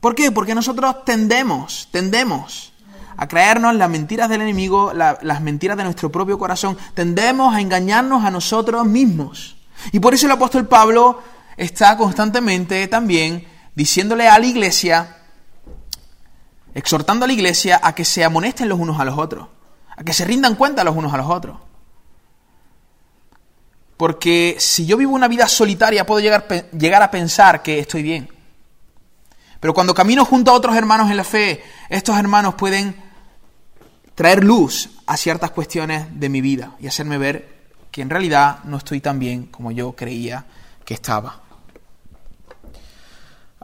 ¿Por 0.00 0.14
qué? 0.14 0.30
Porque 0.30 0.54
nosotros 0.54 1.04
tendemos, 1.04 1.88
tendemos 1.90 2.72
a 3.16 3.28
creernos 3.28 3.74
las 3.76 3.88
mentiras 3.88 4.28
del 4.28 4.42
enemigo, 4.42 4.92
las 4.92 5.40
mentiras 5.40 5.76
de 5.76 5.84
nuestro 5.84 6.10
propio 6.10 6.38
corazón. 6.38 6.76
Tendemos 6.94 7.54
a 7.54 7.60
engañarnos 7.60 8.24
a 8.24 8.30
nosotros 8.30 8.84
mismos. 8.86 9.56
Y 9.92 10.00
por 10.00 10.14
eso 10.14 10.26
el 10.26 10.32
apóstol 10.32 10.66
Pablo 10.66 11.22
está 11.56 11.96
constantemente 11.96 12.86
también 12.88 13.46
diciéndole 13.74 14.28
a 14.28 14.38
la 14.38 14.46
iglesia, 14.46 15.16
exhortando 16.74 17.24
a 17.24 17.28
la 17.28 17.34
iglesia 17.34 17.80
a 17.82 17.94
que 17.94 18.04
se 18.04 18.24
amonesten 18.24 18.68
los 18.68 18.78
unos 18.78 19.00
a 19.00 19.04
los 19.04 19.16
otros, 19.16 19.48
a 19.96 20.02
que 20.02 20.12
se 20.12 20.24
rindan 20.24 20.56
cuenta 20.56 20.84
los 20.84 20.96
unos 20.96 21.14
a 21.14 21.16
los 21.16 21.30
otros. 21.30 21.56
Porque 23.96 24.56
si 24.58 24.86
yo 24.86 24.96
vivo 24.96 25.14
una 25.14 25.28
vida 25.28 25.46
solitaria 25.48 26.04
puedo 26.04 26.20
llegar, 26.20 26.46
llegar 26.76 27.02
a 27.02 27.10
pensar 27.10 27.62
que 27.62 27.78
estoy 27.78 28.02
bien. 28.02 28.28
Pero 29.60 29.72
cuando 29.72 29.94
camino 29.94 30.24
junto 30.24 30.50
a 30.50 30.54
otros 30.54 30.76
hermanos 30.76 31.10
en 31.10 31.16
la 31.16 31.24
fe, 31.24 31.62
estos 31.88 32.18
hermanos 32.18 32.54
pueden 32.54 32.96
traer 34.14 34.44
luz 34.44 34.90
a 35.06 35.16
ciertas 35.16 35.52
cuestiones 35.52 36.06
de 36.10 36.28
mi 36.28 36.40
vida 36.40 36.72
y 36.80 36.86
hacerme 36.86 37.18
ver 37.18 37.54
que 37.90 38.02
en 38.02 38.10
realidad 38.10 38.58
no 38.64 38.78
estoy 38.78 39.00
tan 39.00 39.18
bien 39.18 39.46
como 39.46 39.70
yo 39.70 39.92
creía 39.92 40.44
que 40.84 40.94
estaba. 40.94 41.43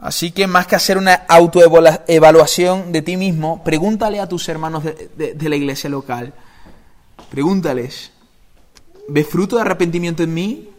Así 0.01 0.31
que 0.31 0.47
más 0.47 0.65
que 0.65 0.75
hacer 0.75 0.97
una 0.97 1.13
autoevaluación 1.13 2.91
de 2.91 3.03
ti 3.03 3.17
mismo, 3.17 3.63
pregúntale 3.63 4.19
a 4.19 4.27
tus 4.27 4.49
hermanos 4.49 4.83
de, 4.83 5.49
la 5.49 5.55
iglesia 5.55 5.91
local, 5.91 6.33
pregúntales, 7.29 8.11
¿ves 9.07 9.27
fruto 9.27 9.57
de 9.57 9.61
arrepentimiento 9.61 10.23
en 10.23 10.33
mí? 10.33 10.69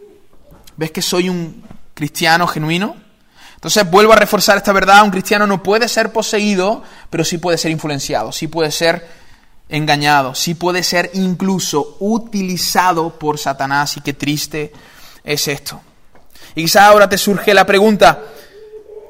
¿Ves 0.75 0.91
que 0.91 1.01
soy 1.01 1.29
un 1.29 1.63
cristiano 1.93 2.45
genuino? 2.47 2.97
Entonces 3.55 3.89
vuelvo 3.89 4.11
a 4.11 4.17
reforzar 4.17 4.57
esta 4.57 4.73
verdad, 4.73 5.05
un 5.05 5.11
cristiano 5.11 5.47
no 5.47 5.63
puede 5.63 5.87
ser 5.87 6.11
poseído, 6.11 6.83
pero 7.09 7.23
sí 7.23 7.37
puede 7.37 7.57
ser 7.57 7.71
influenciado, 7.71 8.33
sí 8.33 8.47
puede 8.49 8.71
ser 8.71 9.07
engañado, 9.69 10.35
sí 10.35 10.53
puede 10.53 10.83
ser 10.83 11.11
incluso 11.13 11.95
utilizado 12.01 13.17
por 13.17 13.37
Satanás 13.39 13.95
y 13.95 14.01
qué 14.01 14.11
triste 14.11 14.73
es 15.23 15.47
esto. 15.47 15.79
Y 16.55 16.63
quizás 16.63 16.83
ahora 16.83 17.07
te 17.07 17.17
surge 17.17 17.53
la 17.53 17.65
pregunta, 17.65 18.19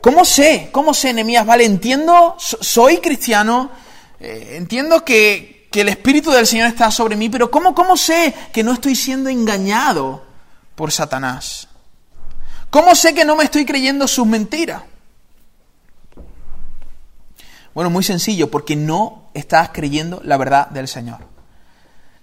¿cómo 0.03 0.25
sé? 0.25 0.67
¿Cómo 0.73 0.93
sé, 0.93 1.13
Nehemías? 1.13 1.45
Vale, 1.45 1.63
entiendo, 1.63 2.35
soy 2.37 2.97
cristiano, 2.97 3.71
eh, 4.19 4.55
entiendo 4.57 5.05
que, 5.05 5.69
que, 5.71 5.79
el 5.79 5.87
Espíritu 5.87 6.29
del 6.29 6.45
Señor 6.45 6.67
está 6.67 6.91
sobre 6.91 7.15
mí, 7.15 7.29
pero 7.29 7.49
¿cómo, 7.49 7.73
¿cómo 7.73 7.95
sé 7.95 8.33
que 8.51 8.63
no 8.63 8.73
estoy 8.73 8.95
siendo 8.95 9.29
engañado 9.29 10.25
por 10.75 10.91
Satanás? 10.91 11.69
¿Cómo 12.69 12.95
sé 12.95 13.13
que 13.13 13.23
no 13.23 13.37
me 13.37 13.45
estoy 13.45 13.65
creyendo 13.65 14.05
sus 14.05 14.27
mentiras? 14.27 14.83
Bueno, 17.73 17.89
muy 17.89 18.03
sencillo, 18.03 18.51
porque 18.51 18.75
no 18.75 19.29
estás 19.33 19.69
creyendo 19.71 20.19
la 20.25 20.35
verdad 20.35 20.67
del 20.67 20.89
Señor. 20.89 21.19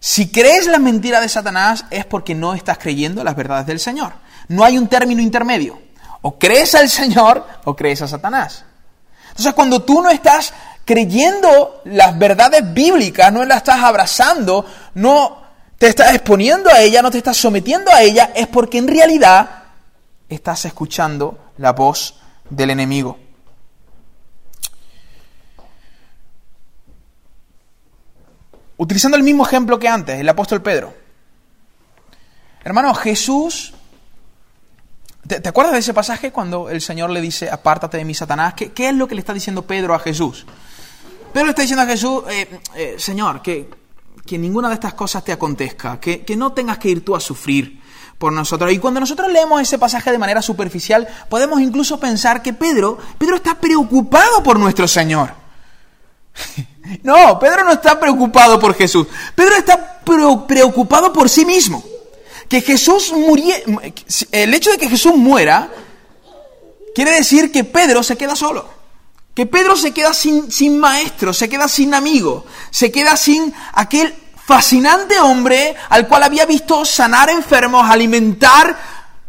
Si 0.00 0.30
crees 0.30 0.66
la 0.66 0.78
mentira 0.78 1.18
de 1.20 1.30
Satanás 1.30 1.86
es 1.90 2.04
porque 2.04 2.34
no 2.34 2.52
estás 2.52 2.76
creyendo 2.76 3.24
las 3.24 3.36
verdades 3.36 3.66
del 3.66 3.80
Señor. 3.80 4.12
No 4.48 4.64
hay 4.64 4.76
un 4.76 4.86
término 4.86 5.22
intermedio. 5.22 5.89
O 6.22 6.38
crees 6.38 6.74
al 6.74 6.88
Señor 6.88 7.46
o 7.64 7.74
crees 7.74 8.02
a 8.02 8.08
Satanás. 8.08 8.64
Entonces, 9.30 9.54
cuando 9.54 9.82
tú 9.82 10.02
no 10.02 10.10
estás 10.10 10.52
creyendo 10.84 11.82
las 11.84 12.18
verdades 12.18 12.74
bíblicas, 12.74 13.32
no 13.32 13.44
las 13.44 13.58
estás 13.58 13.82
abrazando, 13.82 14.66
no 14.94 15.40
te 15.78 15.86
estás 15.86 16.14
exponiendo 16.14 16.68
a 16.70 16.80
ella, 16.80 17.00
no 17.00 17.10
te 17.10 17.18
estás 17.18 17.36
sometiendo 17.36 17.90
a 17.90 18.02
ella, 18.02 18.32
es 18.34 18.48
porque 18.48 18.78
en 18.78 18.88
realidad 18.88 19.62
estás 20.28 20.64
escuchando 20.64 21.52
la 21.58 21.72
voz 21.72 22.16
del 22.48 22.70
enemigo. 22.70 23.18
Utilizando 28.76 29.16
el 29.16 29.22
mismo 29.22 29.46
ejemplo 29.46 29.78
que 29.78 29.88
antes, 29.88 30.18
el 30.18 30.28
apóstol 30.28 30.62
Pedro. 30.62 30.94
Hermano, 32.62 32.94
Jesús... 32.94 33.74
¿Te, 35.38 35.48
acuerdas 35.48 35.74
de 35.74 35.78
ese 35.78 35.94
pasaje 35.94 36.32
cuando 36.32 36.68
el 36.68 36.80
Señor 36.80 37.10
le 37.10 37.20
dice, 37.20 37.48
apártate 37.48 37.98
de 37.98 38.04
mí, 38.04 38.14
Satanás? 38.14 38.54
¿Qué, 38.54 38.72
es 38.76 38.94
lo 38.94 39.06
que 39.06 39.14
le 39.14 39.20
está 39.20 39.32
diciendo 39.32 39.62
Pedro 39.62 39.94
a 39.94 40.00
Jesús? 40.00 40.44
Pedro 41.32 41.46
le 41.46 41.50
está 41.50 41.62
diciendo 41.62 41.84
a 41.84 41.86
Jesús, 41.86 42.24
eh, 42.28 42.60
eh, 42.74 42.96
Señor, 42.98 43.40
que, 43.40 43.70
que, 44.26 44.36
ninguna 44.38 44.68
de 44.68 44.74
estas 44.74 44.94
cosas 44.94 45.22
te 45.22 45.30
acontezca, 45.30 46.00
que, 46.00 46.24
que 46.24 46.36
no 46.36 46.52
tengas 46.52 46.78
que 46.78 46.88
ir 46.88 47.04
tú 47.04 47.14
a 47.14 47.20
sufrir 47.20 47.80
por 48.18 48.32
nosotros. 48.32 48.72
Y 48.72 48.78
cuando 48.78 48.98
nosotros 48.98 49.30
leemos 49.30 49.62
ese 49.62 49.78
pasaje 49.78 50.10
de 50.10 50.18
manera 50.18 50.42
superficial, 50.42 51.06
podemos 51.28 51.60
incluso 51.60 52.00
pensar 52.00 52.42
que 52.42 52.52
Pedro, 52.52 52.98
Pedro 53.16 53.36
está 53.36 53.54
preocupado 53.54 54.42
por 54.42 54.58
nuestro 54.58 54.88
Señor. 54.88 55.30
No, 57.04 57.38
Pedro 57.38 57.62
no 57.62 57.72
está 57.72 58.00
preocupado 58.00 58.58
por 58.58 58.74
Jesús. 58.74 59.06
Pedro 59.36 59.54
está 59.54 60.00
preocupado 60.02 61.12
por 61.12 61.28
sí 61.28 61.44
mismo. 61.44 61.84
Que 62.50 62.60
Jesús 62.60 63.12
muriera, 63.12 63.64
el 64.32 64.52
hecho 64.52 64.70
de 64.72 64.76
que 64.76 64.90
Jesús 64.90 65.16
muera, 65.16 65.70
quiere 66.94 67.12
decir 67.12 67.50
que 67.50 67.64
Pedro 67.64 68.02
se 68.02 68.16
queda 68.16 68.36
solo. 68.36 68.68
Que 69.34 69.46
Pedro 69.46 69.76
se 69.76 69.92
queda 69.92 70.12
sin, 70.12 70.52
sin 70.52 70.78
maestro, 70.78 71.32
se 71.32 71.48
queda 71.48 71.68
sin 71.68 71.94
amigo, 71.94 72.44
se 72.70 72.90
queda 72.90 73.16
sin 73.16 73.54
aquel 73.72 74.12
fascinante 74.44 75.18
hombre 75.20 75.76
al 75.88 76.08
cual 76.08 76.24
había 76.24 76.44
visto 76.44 76.84
sanar 76.84 77.30
enfermos, 77.30 77.88
alimentar 77.88 78.76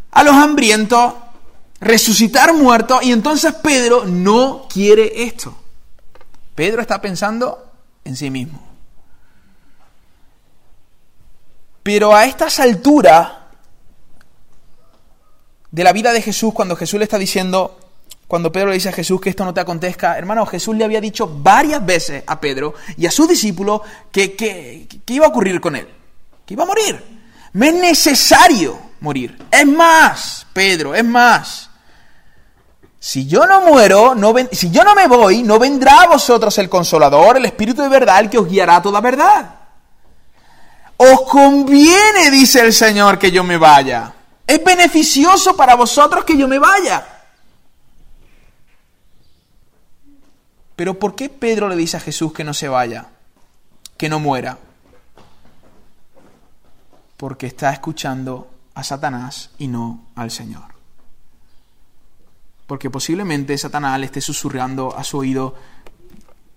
a 0.09 0.23
los 0.23 0.33
hambrientos, 0.33 1.13
resucitar 1.79 2.53
muertos, 2.53 3.03
y 3.03 3.11
entonces 3.11 3.53
Pedro 3.53 4.05
no 4.05 4.67
quiere 4.67 5.23
esto. 5.23 5.55
Pedro 6.55 6.81
está 6.81 6.99
pensando 6.99 7.71
en 8.03 8.15
sí 8.15 8.29
mismo. 8.29 8.70
Pero 11.83 12.15
a 12.15 12.25
estas 12.25 12.59
alturas 12.59 13.31
de 15.71 15.83
la 15.83 15.93
vida 15.93 16.11
de 16.13 16.21
Jesús, 16.21 16.53
cuando 16.53 16.75
Jesús 16.75 16.99
le 16.99 17.05
está 17.05 17.17
diciendo, 17.17 17.79
cuando 18.27 18.51
Pedro 18.51 18.69
le 18.69 18.75
dice 18.75 18.89
a 18.89 18.93
Jesús 18.93 19.19
que 19.19 19.29
esto 19.29 19.43
no 19.43 19.53
te 19.53 19.61
acontezca, 19.61 20.17
hermano, 20.17 20.45
Jesús 20.45 20.75
le 20.75 20.85
había 20.85 21.01
dicho 21.01 21.27
varias 21.27 21.85
veces 21.85 22.23
a 22.27 22.39
Pedro 22.39 22.75
y 22.97 23.05
a 23.05 23.11
sus 23.11 23.27
discípulos 23.27 23.81
que, 24.11 24.35
que, 24.35 24.87
iba 25.07 25.25
a 25.25 25.29
ocurrir 25.29 25.59
con 25.59 25.75
él, 25.75 25.87
que 26.45 26.53
iba 26.53 26.63
a 26.63 26.67
morir. 26.67 27.03
Me 27.53 27.69
es 27.69 27.73
necesario 27.73 28.77
morir. 28.99 29.37
Es 29.49 29.65
más, 29.65 30.45
Pedro, 30.53 30.93
es 30.93 31.03
más. 31.03 31.69
Si 32.99 33.25
yo 33.25 33.47
no 33.47 33.61
muero, 33.61 34.15
si 34.51 34.69
yo 34.69 34.83
no 34.83 34.93
me 34.93 35.07
voy, 35.07 35.41
no 35.43 35.57
vendrá 35.57 36.03
a 36.03 36.07
vosotros 36.07 36.57
el 36.59 36.69
consolador, 36.69 37.37
el 37.37 37.45
Espíritu 37.45 37.81
de 37.81 37.89
verdad, 37.89 38.19
el 38.19 38.29
que 38.29 38.37
os 38.37 38.47
guiará 38.47 38.77
a 38.77 38.81
toda 38.81 39.01
verdad. 39.01 39.60
Os 41.03 41.21
conviene, 41.23 42.29
dice 42.29 42.61
el 42.61 42.73
Señor, 42.73 43.17
que 43.17 43.31
yo 43.31 43.43
me 43.43 43.57
vaya. 43.57 44.13
Es 44.45 44.63
beneficioso 44.63 45.55
para 45.55 45.75
vosotros 45.75 46.23
que 46.23 46.37
yo 46.37 46.47
me 46.47 46.59
vaya. 46.59 47.23
Pero 50.75 50.99
¿por 50.99 51.15
qué 51.15 51.29
Pedro 51.29 51.67
le 51.67 51.75
dice 51.75 51.97
a 51.97 52.01
Jesús 52.01 52.33
que 52.33 52.43
no 52.43 52.53
se 52.53 52.67
vaya, 52.67 53.07
que 53.97 54.09
no 54.09 54.19
muera? 54.19 54.57
Porque 57.17 57.47
está 57.47 57.71
escuchando 57.71 58.51
a 58.75 58.83
Satanás 58.83 59.49
y 59.57 59.67
no 59.67 60.05
al 60.15 60.29
Señor 60.29 60.71
porque 62.71 62.89
posiblemente 62.89 63.57
Satanás 63.57 63.99
le 63.99 64.05
esté 64.05 64.21
susurrando 64.21 64.95
a 64.95 65.03
su 65.03 65.17
oído, 65.17 65.55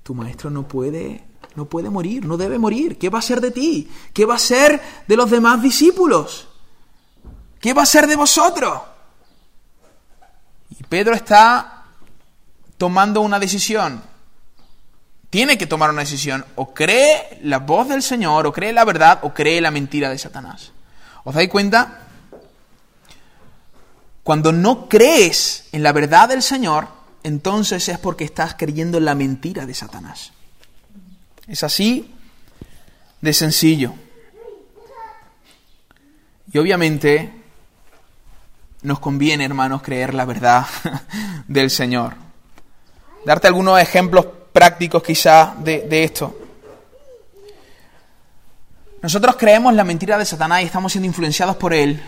tu 0.05 0.15
maestro 0.15 0.49
no 0.49 0.63
puede, 0.63 1.25
no 1.57 1.67
puede 1.67 1.90
morir, 1.90 2.25
no 2.25 2.37
debe 2.37 2.59
morir, 2.59 2.99
¿qué 2.99 3.09
va 3.09 3.19
a 3.19 3.23
ser 3.23 3.40
de 3.40 3.51
ti? 3.51 3.90
¿Qué 4.12 4.25
va 4.25 4.35
a 4.35 4.38
ser 4.38 4.81
de 5.07 5.17
los 5.17 5.31
demás 5.31 5.62
discípulos? 5.62 6.49
¿Qué 7.61 7.73
va 7.73 7.83
a 7.83 7.87
ser 7.87 8.07
de 8.07 8.17
vosotros? 8.17 8.83
Y 10.79 10.83
Pedro 10.85 11.14
está 11.14 11.85
tomando 12.77 13.21
una 13.21 13.38
decisión. 13.38 14.03
Tiene 15.31 15.57
que 15.59 15.67
tomar 15.67 15.90
una 15.90 16.03
decisión. 16.03 16.45
O 16.57 16.75
cree 16.75 17.40
la 17.43 17.59
voz 17.59 17.88
del 17.88 18.03
Señor, 18.03 18.47
o 18.47 18.53
cree 18.53 18.73
la 18.73 18.85
verdad, 18.85 19.21
o 19.23 19.33
cree 19.33 19.61
la 19.61 19.71
mentira 19.71 20.11
de 20.11 20.19
Satanás. 20.19 20.73
¿Os 21.25 21.35
dais 21.35 21.49
cuenta? 21.49 22.01
Cuando 24.23 24.53
no 24.53 24.88
crees 24.88 25.69
en 25.73 25.83
la 25.83 25.93
verdad 25.93 26.29
del 26.29 26.43
Señor, 26.43 26.88
entonces 27.23 27.88
es 27.88 27.99
porque 27.99 28.25
estás 28.25 28.55
creyendo 28.55 28.99
en 28.99 29.05
la 29.07 29.14
mentira 29.14 29.67
de 29.67 29.75
Satanás. 29.75 30.33
Es 31.47 31.63
así 31.63 32.15
de 33.21 33.33
sencillo. 33.33 33.95
Y 36.53 36.59
obviamente 36.59 37.33
nos 38.83 38.99
conviene, 38.99 39.45
hermanos, 39.45 39.83
creer 39.83 40.15
la 40.15 40.25
verdad 40.25 40.67
del 41.49 41.71
Señor. 41.71 42.15
Darte 43.25 43.47
algunos 43.47 43.81
ejemplos 43.81 44.27
prácticos 44.53 45.03
quizá 45.03 45.55
de, 45.59 45.81
de, 45.83 46.05
esto. 46.05 46.39
Nosotros 49.03 49.37
creemos 49.37 49.75
la 49.75 49.85
mentira 49.85 50.19
de 50.19 50.25
Satanás 50.25 50.63
y 50.63 50.67
estamos 50.67 50.93
siendo 50.93 51.07
influenciados 51.07 51.57
por 51.57 51.75
él 51.75 52.01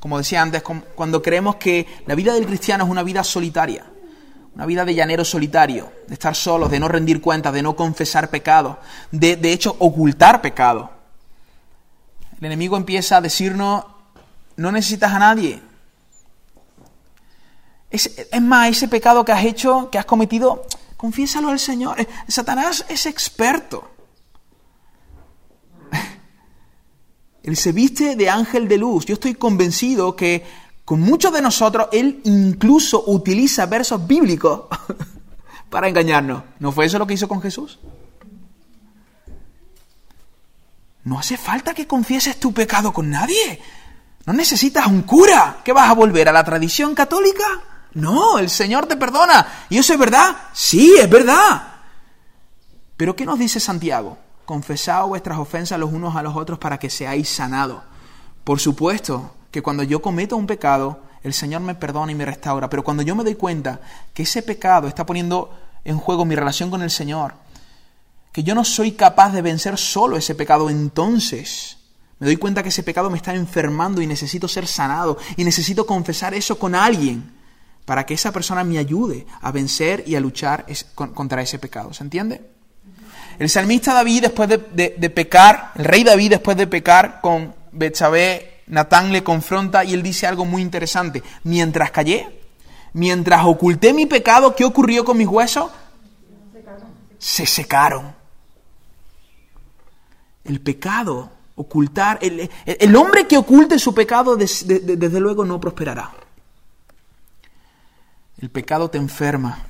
como 0.00 0.18
decía 0.18 0.42
antes, 0.42 0.62
cuando 0.62 1.22
creemos 1.22 1.56
que 1.56 1.86
la 2.06 2.14
vida 2.14 2.34
del 2.34 2.46
cristiano 2.46 2.84
es 2.84 2.90
una 2.90 3.02
vida 3.02 3.24
solitaria, 3.24 3.84
una 4.54 4.66
vida 4.66 4.84
de 4.84 4.94
llanero 4.94 5.24
solitario, 5.24 5.92
de 6.06 6.14
estar 6.14 6.34
solos, 6.34 6.70
de 6.70 6.80
no 6.80 6.88
rendir 6.88 7.20
cuentas, 7.20 7.52
de 7.52 7.62
no 7.62 7.76
confesar 7.76 8.28
pecado, 8.30 8.78
de, 9.12 9.36
de 9.36 9.52
hecho 9.52 9.76
ocultar 9.78 10.42
pecado. 10.42 10.90
El 12.38 12.46
enemigo 12.46 12.76
empieza 12.76 13.16
a 13.16 13.20
decirnos, 13.20 13.84
no 14.56 14.72
necesitas 14.72 15.12
a 15.12 15.18
nadie, 15.18 15.62
Es, 17.90 18.28
es 18.30 18.42
más, 18.42 18.68
ese 18.68 18.86
pecado 18.88 19.24
que 19.24 19.32
has 19.32 19.44
hecho, 19.44 19.88
que 19.90 19.98
has 19.98 20.04
cometido, 20.04 20.66
confiésalo 20.96 21.48
al 21.48 21.58
Señor. 21.58 22.00
Eh, 22.00 22.06
Satanás 22.28 22.84
es 22.88 23.06
experto. 23.06 23.90
Él 27.42 27.56
se 27.56 27.72
viste 27.72 28.14
de 28.14 28.28
ángel 28.28 28.68
de 28.68 28.76
luz. 28.76 29.06
Yo 29.06 29.14
estoy 29.14 29.34
convencido 29.34 30.14
que 30.14 30.44
con 30.88 31.00
muchos 31.00 31.30
de 31.34 31.42
nosotros 31.42 31.88
Él 31.92 32.22
incluso 32.24 33.04
utiliza 33.08 33.66
versos 33.66 34.06
bíblicos 34.06 34.62
para 35.68 35.86
engañarnos. 35.86 36.44
¿No 36.60 36.72
fue 36.72 36.86
eso 36.86 36.98
lo 36.98 37.06
que 37.06 37.12
hizo 37.12 37.28
con 37.28 37.42
Jesús? 37.42 37.78
No 41.04 41.18
hace 41.18 41.36
falta 41.36 41.74
que 41.74 41.86
confieses 41.86 42.40
tu 42.40 42.54
pecado 42.54 42.90
con 42.90 43.10
nadie. 43.10 43.60
No 44.24 44.32
necesitas 44.32 44.86
un 44.86 45.02
cura. 45.02 45.60
¿Qué 45.62 45.74
vas 45.74 45.90
a 45.90 45.92
volver 45.92 46.26
a 46.30 46.32
la 46.32 46.42
tradición 46.42 46.94
católica? 46.94 47.44
No, 47.92 48.38
el 48.38 48.48
Señor 48.48 48.86
te 48.86 48.96
perdona. 48.96 49.66
¿Y 49.68 49.76
eso 49.76 49.92
es 49.92 49.98
verdad? 49.98 50.38
Sí, 50.54 50.94
es 50.98 51.10
verdad. 51.10 51.68
Pero 52.96 53.14
¿qué 53.14 53.26
nos 53.26 53.38
dice 53.38 53.60
Santiago? 53.60 54.16
Confesad 54.46 55.04
vuestras 55.04 55.36
ofensas 55.36 55.78
los 55.78 55.92
unos 55.92 56.16
a 56.16 56.22
los 56.22 56.34
otros 56.34 56.58
para 56.58 56.78
que 56.78 56.88
seáis 56.88 57.28
sanados. 57.28 57.82
Por 58.42 58.58
supuesto 58.58 59.34
que 59.58 59.62
cuando 59.62 59.82
yo 59.82 60.00
cometo 60.00 60.36
un 60.36 60.46
pecado, 60.46 61.00
el 61.24 61.34
Señor 61.34 61.62
me 61.62 61.74
perdona 61.74 62.12
y 62.12 62.14
me 62.14 62.24
restaura. 62.24 62.70
Pero 62.70 62.84
cuando 62.84 63.02
yo 63.02 63.16
me 63.16 63.24
doy 63.24 63.34
cuenta 63.34 63.80
que 64.14 64.22
ese 64.22 64.40
pecado 64.40 64.86
está 64.86 65.04
poniendo 65.04 65.52
en 65.84 65.98
juego 65.98 66.24
mi 66.24 66.36
relación 66.36 66.70
con 66.70 66.80
el 66.80 66.92
Señor, 66.92 67.34
que 68.30 68.44
yo 68.44 68.54
no 68.54 68.64
soy 68.64 68.92
capaz 68.92 69.32
de 69.32 69.42
vencer 69.42 69.76
solo 69.76 70.16
ese 70.16 70.36
pecado, 70.36 70.70
entonces 70.70 71.76
me 72.20 72.28
doy 72.28 72.36
cuenta 72.36 72.62
que 72.62 72.68
ese 72.68 72.84
pecado 72.84 73.10
me 73.10 73.16
está 73.16 73.34
enfermando 73.34 74.00
y 74.00 74.06
necesito 74.06 74.46
ser 74.46 74.68
sanado 74.68 75.18
y 75.36 75.42
necesito 75.42 75.84
confesar 75.84 76.34
eso 76.34 76.56
con 76.56 76.76
alguien 76.76 77.32
para 77.84 78.06
que 78.06 78.14
esa 78.14 78.30
persona 78.30 78.62
me 78.62 78.78
ayude 78.78 79.26
a 79.40 79.50
vencer 79.50 80.04
y 80.06 80.14
a 80.14 80.20
luchar 80.20 80.66
contra 80.94 81.42
ese 81.42 81.58
pecado. 81.58 81.92
¿Se 81.92 82.04
entiende? 82.04 82.48
El 83.40 83.50
salmista 83.50 83.92
David, 83.92 84.22
después 84.22 84.48
de, 84.48 85.10
pecar, 85.10 85.72
el 85.74 85.84
rey 85.84 86.04
David, 86.04 86.30
después 86.30 86.56
de 86.56 86.68
pecar 86.68 87.20
con 87.20 87.56
Betsabé, 87.72 88.57
Natán 88.68 89.12
le 89.12 89.24
confronta 89.24 89.84
y 89.84 89.94
él 89.94 90.02
dice 90.02 90.26
algo 90.26 90.44
muy 90.44 90.62
interesante. 90.62 91.22
Mientras 91.44 91.90
callé, 91.90 92.40
mientras 92.92 93.44
oculté 93.44 93.92
mi 93.92 94.06
pecado, 94.06 94.54
¿qué 94.54 94.64
ocurrió 94.64 95.04
con 95.04 95.16
mis 95.16 95.26
huesos? 95.26 95.70
Se 97.18 97.46
secaron. 97.46 98.14
El 100.44 100.60
pecado, 100.60 101.30
ocultar, 101.56 102.18
el, 102.22 102.96
hombre 102.96 103.26
que 103.26 103.36
oculte 103.36 103.78
su 103.78 103.94
pecado 103.94 104.36
desde 104.36 105.20
luego 105.20 105.44
no 105.44 105.60
prosperará. 105.60 106.12
El 108.38 108.50
pecado 108.50 108.88
te 108.88 108.98
enferma, 108.98 109.66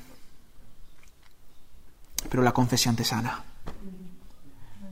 pero 2.29 2.43
la 2.43 2.51
confesión 2.51 2.95
te 2.95 3.03
sana. 3.03 3.43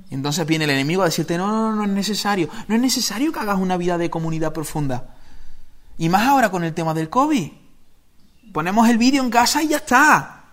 Entonces 0.09 0.45
viene 0.45 0.65
el 0.65 0.71
enemigo 0.71 1.01
a 1.01 1.05
decirte, 1.05 1.37
no, 1.37 1.47
no, 1.47 1.71
no, 1.71 1.75
no 1.75 1.83
es 1.83 1.89
necesario. 1.89 2.49
No 2.67 2.75
es 2.75 2.81
necesario 2.81 3.31
que 3.31 3.39
hagas 3.39 3.59
una 3.59 3.77
vida 3.77 3.97
de 3.97 4.09
comunidad 4.09 4.53
profunda. 4.53 5.15
Y 5.97 6.09
más 6.09 6.27
ahora 6.27 6.49
con 6.49 6.63
el 6.63 6.73
tema 6.73 6.93
del 6.93 7.09
COVID. 7.09 7.51
Ponemos 8.53 8.87
el 8.87 8.97
vídeo 8.97 9.23
en 9.23 9.29
casa 9.29 9.61
y 9.61 9.69
ya 9.69 9.77
está. 9.77 10.43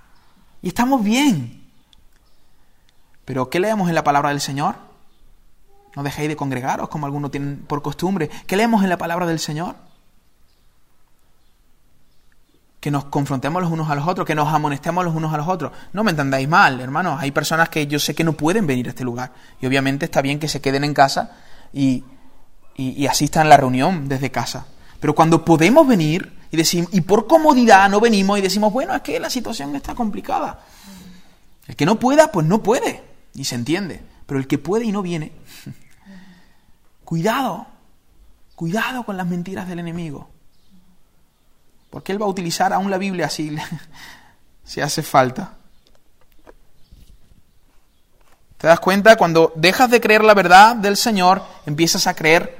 Y 0.62 0.68
estamos 0.68 1.04
bien. 1.04 1.62
Pero 3.24 3.48
¿qué 3.48 3.60
leemos 3.60 3.88
en 3.88 3.94
la 3.94 4.04
palabra 4.04 4.30
del 4.30 4.40
Señor? 4.40 4.76
No 5.94 6.02
dejéis 6.02 6.28
de 6.28 6.36
congregaros 6.36 6.88
como 6.88 7.06
algunos 7.06 7.30
tienen 7.30 7.64
por 7.66 7.82
costumbre. 7.82 8.28
¿Qué 8.46 8.56
leemos 8.56 8.82
en 8.82 8.88
la 8.88 8.98
palabra 8.98 9.26
del 9.26 9.38
Señor? 9.38 9.76
Que 12.84 12.90
nos 12.90 13.06
confrontemos 13.06 13.62
los 13.62 13.72
unos 13.72 13.88
a 13.88 13.94
los 13.94 14.06
otros, 14.06 14.26
que 14.26 14.34
nos 14.34 14.52
amonestemos 14.52 15.02
los 15.06 15.14
unos 15.14 15.32
a 15.32 15.38
los 15.38 15.48
otros. 15.48 15.72
No 15.94 16.04
me 16.04 16.10
entendáis 16.10 16.46
mal, 16.46 16.82
hermanos. 16.82 17.18
Hay 17.18 17.30
personas 17.30 17.70
que 17.70 17.86
yo 17.86 17.98
sé 17.98 18.14
que 18.14 18.24
no 18.24 18.34
pueden 18.34 18.66
venir 18.66 18.88
a 18.88 18.90
este 18.90 19.04
lugar. 19.04 19.32
Y 19.58 19.64
obviamente 19.64 20.04
está 20.04 20.20
bien 20.20 20.38
que 20.38 20.48
se 20.48 20.60
queden 20.60 20.84
en 20.84 20.92
casa 20.92 21.32
y, 21.72 22.04
asistan 23.08 23.46
a 23.46 23.48
la 23.48 23.56
reunión 23.56 24.06
desde 24.06 24.30
casa. 24.30 24.66
Pero 25.00 25.14
cuando 25.14 25.46
podemos 25.46 25.88
venir 25.88 26.30
y, 26.50 26.58
decimos, 26.58 26.90
y 26.92 27.00
por 27.00 27.26
comodidad 27.26 27.88
no 27.88 28.00
venimos 28.00 28.38
y 28.38 28.42
decimos, 28.42 28.70
bueno, 28.70 28.94
es 28.94 29.00
que 29.00 29.18
la 29.18 29.30
situación 29.30 29.74
está 29.74 29.94
complicada. 29.94 30.60
El 31.66 31.76
que 31.76 31.86
no 31.86 31.98
pueda, 31.98 32.30
pues 32.30 32.46
no 32.46 32.62
puede. 32.62 33.02
Y 33.34 33.44
se 33.44 33.54
entiende. 33.54 34.02
Pero 34.26 34.38
el 34.38 34.46
que 34.46 34.58
puede 34.58 34.84
y 34.84 34.92
no 34.92 35.00
viene, 35.00 35.32
cuidado, 37.02 37.66
cuidado 38.54 39.04
con 39.04 39.16
las 39.16 39.26
mentiras 39.26 39.66
del 39.68 39.78
enemigo. 39.78 40.33
Porque 41.94 42.10
Él 42.10 42.20
va 42.20 42.26
a 42.26 42.28
utilizar 42.28 42.72
aún 42.72 42.90
la 42.90 42.98
Biblia 42.98 43.26
así, 43.26 43.56
si 44.64 44.80
hace 44.80 45.00
falta. 45.00 45.52
¿Te 48.58 48.66
das 48.66 48.80
cuenta? 48.80 49.14
Cuando 49.14 49.52
dejas 49.54 49.92
de 49.92 50.00
creer 50.00 50.24
la 50.24 50.34
verdad 50.34 50.74
del 50.74 50.96
Señor, 50.96 51.44
empiezas 51.66 52.08
a 52.08 52.14
creer 52.14 52.58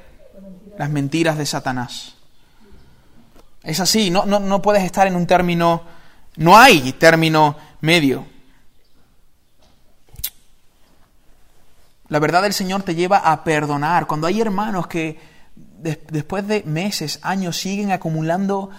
las 0.79 0.89
mentiras 0.89 1.37
de 1.37 1.47
Satanás. 1.47 2.15
Es 3.65 3.81
así, 3.81 4.09
no, 4.09 4.25
no, 4.25 4.39
no 4.39 4.63
puedes 4.63 4.85
estar 4.85 5.09
en 5.09 5.17
un 5.17 5.27
término, 5.27 5.83
no 6.37 6.57
hay 6.57 6.93
término 6.93 7.57
medio. 7.81 8.27
La 12.07 12.21
verdad 12.21 12.43
del 12.43 12.53
Señor 12.53 12.85
te 12.85 12.95
lleva 12.95 13.17
a 13.19 13.43
perdonar. 13.43 14.07
Cuando 14.07 14.29
hay 14.29 14.41
hermanos 14.41 14.87
que 14.87 15.19
después 15.85 16.47
de 16.47 16.63
meses, 16.63 17.19
años, 17.23 17.57
siguen 17.57 17.91
acumulando 17.91 18.71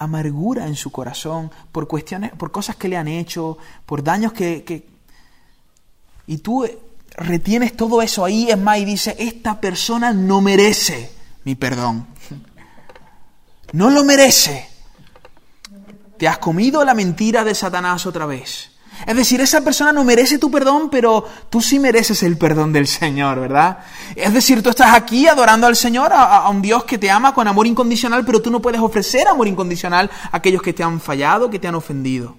amargura 0.00 0.66
en 0.66 0.74
su 0.74 0.90
corazón 0.90 1.52
por 1.70 1.86
cuestiones, 1.86 2.32
por 2.32 2.50
cosas 2.50 2.74
que 2.74 2.88
le 2.88 2.96
han 2.96 3.06
hecho, 3.06 3.58
por 3.84 4.02
daños 4.02 4.32
que, 4.32 4.88
y 6.26 6.38
tú 6.38 6.66
retienes 7.16 7.76
todo 7.76 8.00
eso 8.00 8.24
ahí, 8.24 8.50
es 8.50 8.58
más, 8.58 8.78
y 8.78 8.86
dices, 8.86 9.14
esta 9.18 9.60
persona 9.60 10.12
no 10.12 10.40
merece 10.40 11.12
mi 11.44 11.54
perdón. 11.54 12.06
No 13.72 13.90
lo 13.90 14.02
merece. 14.02 14.68
Te 16.16 16.26
has 16.26 16.38
comido 16.38 16.84
la 16.84 16.94
mentira 16.94 17.44
de 17.44 17.54
Satanás 17.54 18.06
otra 18.06 18.26
vez. 18.26 18.69
Es 19.06 19.16
decir, 19.16 19.40
esa 19.40 19.62
persona 19.62 19.92
no 19.92 20.04
merece 20.04 20.38
tu 20.38 20.50
perdón, 20.50 20.90
pero 20.90 21.26
tú 21.48 21.60
sí 21.60 21.78
mereces 21.78 22.22
el 22.22 22.36
perdón 22.36 22.72
del 22.72 22.86
Señor, 22.86 23.40
¿verdad? 23.40 23.78
Es 24.14 24.32
decir, 24.32 24.62
tú 24.62 24.70
estás 24.70 24.94
aquí 24.94 25.26
adorando 25.26 25.66
al 25.66 25.76
Señor, 25.76 26.12
a, 26.12 26.48
un 26.48 26.62
Dios 26.62 26.84
que 26.84 26.98
te 26.98 27.10
ama 27.10 27.34
con 27.34 27.48
amor 27.48 27.66
incondicional, 27.66 28.24
pero 28.24 28.42
tú 28.42 28.50
no 28.50 28.60
puedes 28.60 28.80
ofrecer 28.80 29.26
amor 29.28 29.48
incondicional 29.48 30.10
a 30.30 30.36
aquellos 30.36 30.62
que 30.62 30.72
te 30.72 30.82
han 30.82 31.00
fallado, 31.00 31.50
que 31.50 31.58
te 31.58 31.68
han 31.68 31.74
ofendido. 31.74 32.36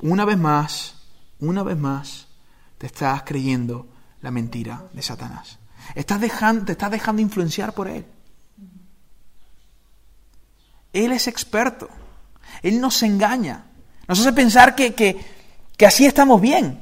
Una 0.00 0.24
vez 0.24 0.38
más, 0.38 0.94
una 1.40 1.62
vez 1.62 1.76
más, 1.76 2.28
te 2.78 2.86
estás 2.86 3.22
creyendo 3.24 3.86
la 4.20 4.30
mentira 4.30 4.84
de 4.92 5.02
Satanás. 5.02 5.58
Dejando, 5.94 6.64
te 6.64 6.72
estás 6.72 6.90
dejando 6.90 7.20
influenciar 7.20 7.74
por 7.74 7.88
él. 7.88 8.06
Él 10.92 11.12
es 11.12 11.28
experto. 11.28 11.88
Él 12.62 12.80
nos 12.80 13.02
engaña. 13.02 13.64
Nos 14.08 14.20
hace 14.20 14.32
pensar 14.32 14.74
que, 14.74 14.94
que 14.94 15.33
que 15.76 15.86
así 15.86 16.06
estamos 16.06 16.40
bien. 16.40 16.80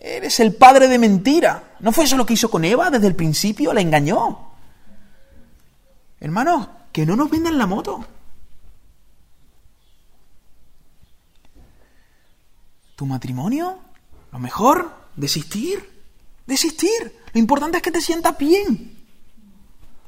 Eres 0.00 0.38
el 0.40 0.54
padre 0.54 0.86
de 0.86 0.98
mentira. 0.98 1.76
¿No 1.80 1.90
fue 1.90 2.04
eso 2.04 2.16
lo 2.16 2.26
que 2.26 2.34
hizo 2.34 2.50
con 2.50 2.64
Eva 2.64 2.90
desde 2.90 3.06
el 3.06 3.16
principio? 3.16 3.72
La 3.72 3.80
engañó. 3.80 4.50
Hermanos, 6.20 6.68
que 6.92 7.06
no 7.06 7.16
nos 7.16 7.30
vendan 7.30 7.56
la 7.56 7.66
moto. 7.66 8.04
¿Tu 12.96 13.06
matrimonio? 13.06 13.78
¿Lo 14.32 14.38
mejor? 14.38 14.94
¿Desistir? 15.16 16.02
Desistir. 16.46 17.18
Lo 17.32 17.40
importante 17.40 17.78
es 17.78 17.82
que 17.82 17.90
te 17.90 18.00
sientas 18.00 18.36
bien. 18.38 18.94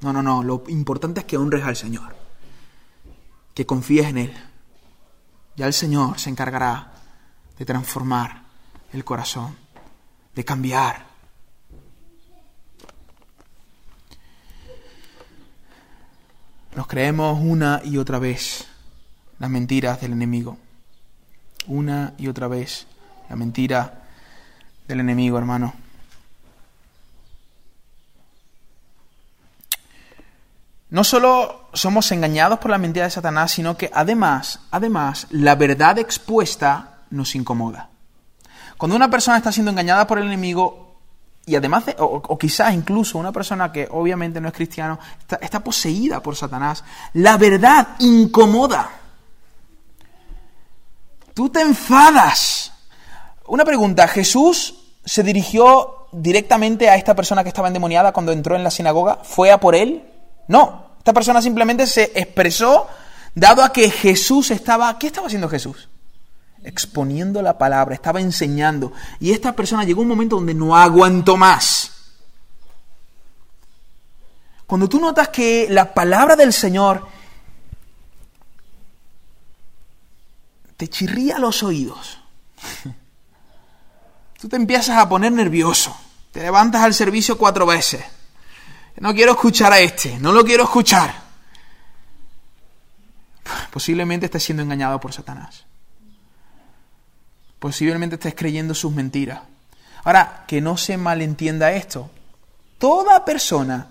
No, 0.02 0.12
no, 0.12 0.22
no. 0.22 0.42
Lo 0.42 0.64
importante 0.68 1.20
es 1.20 1.26
que 1.26 1.36
honres 1.36 1.64
al 1.64 1.76
Señor. 1.76 2.14
Que 3.54 3.66
confíes 3.66 4.06
en 4.06 4.18
Él. 4.18 4.36
Ya 5.56 5.66
el 5.66 5.72
Señor 5.72 6.18
se 6.18 6.28
encargará 6.28 6.92
de 7.58 7.64
transformar 7.64 8.42
el 8.92 9.04
corazón, 9.04 9.56
de 10.34 10.44
cambiar. 10.44 11.06
Nos 16.74 16.86
creemos 16.86 17.38
una 17.40 17.80
y 17.82 17.96
otra 17.96 18.18
vez 18.18 18.66
las 19.38 19.48
mentiras 19.48 20.00
del 20.00 20.12
enemigo. 20.12 20.58
Una 21.66 22.12
y 22.18 22.28
otra 22.28 22.48
vez 22.48 22.86
la 23.30 23.36
mentira 23.36 24.04
del 24.86 25.00
enemigo, 25.00 25.38
hermano. 25.38 25.85
No 30.88 31.02
solo 31.02 31.68
somos 31.72 32.10
engañados 32.12 32.58
por 32.58 32.70
la 32.70 32.78
mentira 32.78 33.06
de 33.06 33.10
Satanás, 33.10 33.50
sino 33.50 33.76
que 33.76 33.90
además, 33.92 34.60
además, 34.70 35.26
la 35.30 35.56
verdad 35.56 35.98
expuesta 35.98 37.00
nos 37.10 37.34
incomoda. 37.34 37.90
Cuando 38.76 38.94
una 38.94 39.10
persona 39.10 39.38
está 39.38 39.50
siendo 39.50 39.70
engañada 39.70 40.06
por 40.06 40.18
el 40.18 40.26
enemigo, 40.26 40.98
y 41.44 41.56
además, 41.56 41.84
o, 41.98 42.38
quizás 42.38 42.72
incluso 42.74 43.18
una 43.18 43.32
persona 43.32 43.72
que 43.72 43.88
obviamente 43.90 44.40
no 44.40 44.48
es 44.48 44.54
cristiano, 44.54 44.98
está, 45.18 45.36
está 45.36 45.60
poseída 45.60 46.22
por 46.22 46.36
Satanás, 46.36 46.84
la 47.14 47.36
verdad 47.36 47.88
incomoda. 47.98 48.90
Tú 51.34 51.48
te 51.50 51.60
enfadas. 51.60 52.72
Una 53.46 53.64
pregunta, 53.64 54.06
¿Jesús 54.08 54.74
se 55.04 55.22
dirigió 55.22 56.08
directamente 56.12 56.88
a 56.88 56.96
esta 56.96 57.14
persona 57.14 57.42
que 57.42 57.48
estaba 57.48 57.68
endemoniada 57.68 58.12
cuando 58.12 58.32
entró 58.32 58.56
en 58.56 58.64
la 58.64 58.70
sinagoga? 58.70 59.20
¿Fue 59.22 59.50
a 59.50 59.58
por 59.58 59.74
él? 59.74 60.15
No, 60.48 60.92
esta 60.98 61.12
persona 61.12 61.40
simplemente 61.42 61.86
se 61.86 62.12
expresó 62.14 62.88
dado 63.34 63.62
a 63.62 63.72
que 63.72 63.90
Jesús 63.90 64.50
estaba... 64.50 64.98
¿Qué 64.98 65.08
estaba 65.08 65.26
haciendo 65.26 65.48
Jesús? 65.48 65.88
exponiendo 66.66 67.42
la 67.42 67.56
palabra, 67.56 67.94
estaba 67.94 68.20
enseñando. 68.20 68.92
Y 69.20 69.30
esta 69.30 69.54
persona 69.54 69.84
llegó 69.84 70.02
un 70.02 70.08
momento 70.08 70.34
donde 70.34 70.52
no 70.52 70.76
aguantó 70.76 71.36
más. 71.36 71.92
Cuando 74.66 74.88
tú 74.88 75.00
notas 75.00 75.28
que 75.28 75.68
la 75.70 75.94
palabra 75.94 76.34
del 76.34 76.52
Señor 76.52 77.06
te 80.76 80.88
chirría 80.88 81.38
los 81.38 81.62
oídos, 81.62 82.18
tú 84.40 84.48
te 84.48 84.56
empiezas 84.56 84.98
a 84.98 85.08
poner 85.08 85.30
nervioso, 85.30 85.96
te 86.32 86.40
levantas 86.40 86.82
al 86.82 86.94
servicio 86.94 87.38
cuatro 87.38 87.64
veces. 87.64 88.04
No 88.98 89.14
quiero 89.14 89.32
escuchar 89.32 89.72
a 89.72 89.80
este, 89.80 90.18
no 90.18 90.32
lo 90.32 90.44
quiero 90.44 90.64
escuchar. 90.64 91.14
Posiblemente 93.70 94.26
estés 94.26 94.42
siendo 94.42 94.62
engañado 94.62 94.98
por 95.00 95.12
Satanás 95.12 95.66
posiblemente 97.58 98.16
estés 98.16 98.34
creyendo 98.34 98.74
sus 98.74 98.92
mentiras. 98.92 99.40
Ahora, 100.04 100.44
que 100.46 100.60
no 100.60 100.76
se 100.76 100.96
malentienda 100.96 101.72
esto. 101.72 102.10
Toda 102.78 103.24
persona, 103.24 103.88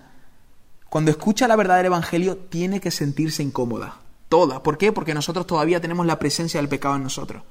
cuando 0.88 1.10
escucha 1.10 1.46
la 1.48 1.56
verdad 1.56 1.76
del 1.76 1.86
Evangelio, 1.86 2.36
tiene 2.36 2.80
que 2.80 2.90
sentirse 2.90 3.42
incómoda. 3.42 3.96
Toda. 4.28 4.62
¿Por 4.62 4.78
qué? 4.78 4.92
Porque 4.92 5.14
nosotros 5.14 5.46
todavía 5.46 5.80
tenemos 5.80 6.06
la 6.06 6.18
presencia 6.18 6.58
del 6.58 6.70
pecado 6.70 6.96
en 6.96 7.02
nosotros. 7.02 7.42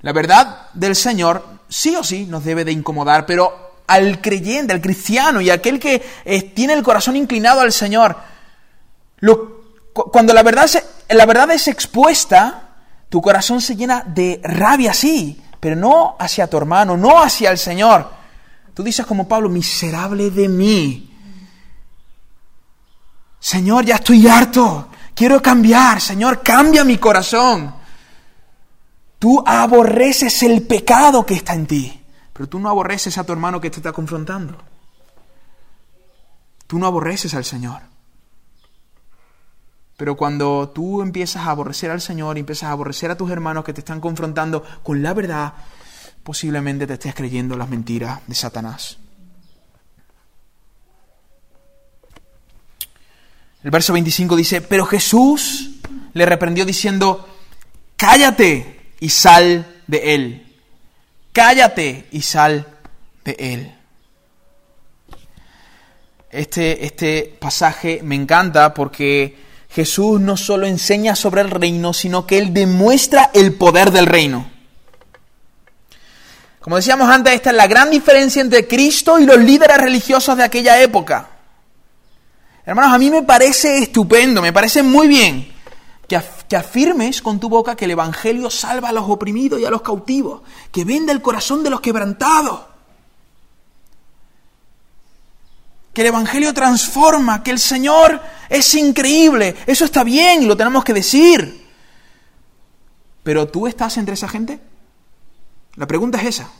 La 0.00 0.12
verdad 0.12 0.70
del 0.72 0.96
Señor 0.96 1.44
sí 1.68 1.94
o 1.96 2.02
sí 2.02 2.26
nos 2.26 2.44
debe 2.44 2.64
de 2.64 2.72
incomodar, 2.72 3.26
pero 3.26 3.71
al 3.92 4.20
creyente, 4.20 4.72
al 4.72 4.80
cristiano 4.80 5.40
y 5.40 5.50
aquel 5.50 5.78
que 5.78 6.02
eh, 6.24 6.42
tiene 6.42 6.72
el 6.72 6.82
corazón 6.82 7.16
inclinado 7.16 7.60
al 7.60 7.72
Señor, 7.72 8.16
cuando 9.92 10.32
la 10.32 10.42
verdad, 10.42 10.68
la 11.08 11.26
verdad 11.26 11.50
es 11.50 11.68
expuesta, 11.68 12.70
tu 13.08 13.20
corazón 13.20 13.60
se 13.60 13.76
llena 13.76 14.02
de 14.06 14.40
rabia, 14.42 14.94
sí, 14.94 15.40
pero 15.60 15.76
no 15.76 16.16
hacia 16.18 16.48
tu 16.48 16.56
hermano, 16.56 16.96
no 16.96 17.22
hacia 17.22 17.50
el 17.50 17.58
Señor. 17.58 18.10
Tú 18.74 18.82
dices 18.82 19.04
como 19.04 19.28
Pablo, 19.28 19.48
miserable 19.48 20.30
de 20.30 20.48
mí. 20.48 21.10
Señor, 23.38 23.84
ya 23.84 23.96
estoy 23.96 24.26
harto. 24.26 24.88
Quiero 25.14 25.42
cambiar. 25.42 26.00
Señor, 26.00 26.42
cambia 26.42 26.84
mi 26.84 26.96
corazón. 26.96 27.74
Tú 29.18 29.42
aborreces 29.46 30.42
el 30.42 30.62
pecado 30.62 31.24
que 31.24 31.34
está 31.34 31.52
en 31.52 31.66
ti, 31.66 32.01
pero 32.32 32.48
tú 32.48 32.58
no 32.58 32.68
aborreces 32.68 33.18
a 33.18 33.24
tu 33.24 33.32
hermano 33.32 33.60
que 33.60 33.70
te 33.70 33.76
está 33.76 33.92
confrontando. 33.92 34.56
Tú 36.66 36.78
no 36.78 36.86
aborreces 36.86 37.34
al 37.34 37.44
Señor. 37.44 37.82
Pero 39.96 40.16
cuando 40.16 40.70
tú 40.70 41.02
empiezas 41.02 41.46
a 41.46 41.50
aborrecer 41.50 41.90
al 41.90 42.00
Señor 42.00 42.36
y 42.36 42.40
empiezas 42.40 42.70
a 42.70 42.72
aborrecer 42.72 43.10
a 43.10 43.16
tus 43.16 43.30
hermanos 43.30 43.64
que 43.64 43.72
te 43.72 43.80
están 43.80 44.00
confrontando 44.00 44.64
con 44.82 45.02
la 45.02 45.12
verdad, 45.12 45.52
posiblemente 46.22 46.86
te 46.86 46.94
estés 46.94 47.14
creyendo 47.14 47.56
las 47.56 47.68
mentiras 47.68 48.20
de 48.26 48.34
Satanás. 48.34 48.98
El 53.62 53.70
verso 53.70 53.92
25 53.92 54.34
dice, 54.34 54.60
pero 54.60 54.86
Jesús 54.86 55.70
le 56.14 56.26
reprendió 56.26 56.64
diciendo, 56.64 57.28
cállate 57.96 58.94
y 58.98 59.08
sal 59.10 59.82
de 59.86 60.14
él. 60.14 60.51
Cállate 61.32 62.06
y 62.12 62.22
sal 62.22 62.66
de 63.24 63.36
él. 63.38 63.74
Este, 66.30 66.86
este 66.86 67.36
pasaje 67.38 68.00
me 68.02 68.14
encanta 68.14 68.72
porque 68.72 69.36
Jesús 69.74 70.20
no 70.20 70.36
solo 70.36 70.66
enseña 70.66 71.16
sobre 71.16 71.40
el 71.40 71.50
reino, 71.50 71.92
sino 71.92 72.26
que 72.26 72.38
Él 72.38 72.52
demuestra 72.52 73.30
el 73.32 73.54
poder 73.54 73.90
del 73.90 74.06
reino. 74.06 74.50
Como 76.60 76.76
decíamos 76.76 77.08
antes, 77.08 77.34
esta 77.34 77.50
es 77.50 77.56
la 77.56 77.66
gran 77.66 77.90
diferencia 77.90 78.40
entre 78.40 78.68
Cristo 78.68 79.18
y 79.18 79.24
los 79.24 79.38
líderes 79.38 79.78
religiosos 79.78 80.36
de 80.36 80.44
aquella 80.44 80.80
época. 80.80 81.28
Hermanos, 82.64 82.94
a 82.94 82.98
mí 82.98 83.10
me 83.10 83.22
parece 83.22 83.78
estupendo, 83.78 84.40
me 84.40 84.52
parece 84.52 84.82
muy 84.82 85.08
bien 85.08 85.52
que, 86.06 86.20
que, 86.52 86.56
afirmes 86.58 87.22
con 87.22 87.40
tu 87.40 87.48
boca 87.48 87.74
que 87.74 87.86
el 87.86 87.92
Evangelio 87.92 88.50
salva 88.50 88.90
a 88.90 88.92
los 88.92 89.08
oprimidos 89.08 89.58
y 89.58 89.64
a 89.64 89.70
los 89.70 89.80
cautivos, 89.80 90.42
que 90.70 90.84
venda 90.84 91.10
el 91.10 91.22
corazón 91.22 91.64
de 91.64 91.70
los 91.70 91.80
quebrantados. 91.80 92.66
que 95.94 96.00
el 96.00 96.06
Evangelio 96.06 96.54
transforma, 96.54 97.42
que 97.42 97.50
el 97.50 97.58
Señor 97.58 98.18
es 98.48 98.74
increíble. 98.74 99.54
Eso 99.66 99.84
está 99.84 100.02
bien 100.02 100.42
y 100.42 100.46
lo 100.46 100.56
tenemos 100.56 100.84
que 100.84 100.94
decir. 100.94 101.68
Pero 103.22 103.46
tú 103.46 103.66
estás 103.66 103.98
entre 103.98 104.14
esa 104.14 104.26
gente. 104.26 104.58
La 105.76 105.86
pregunta 105.86 106.18
es 106.22 106.28
esa. 106.28 106.50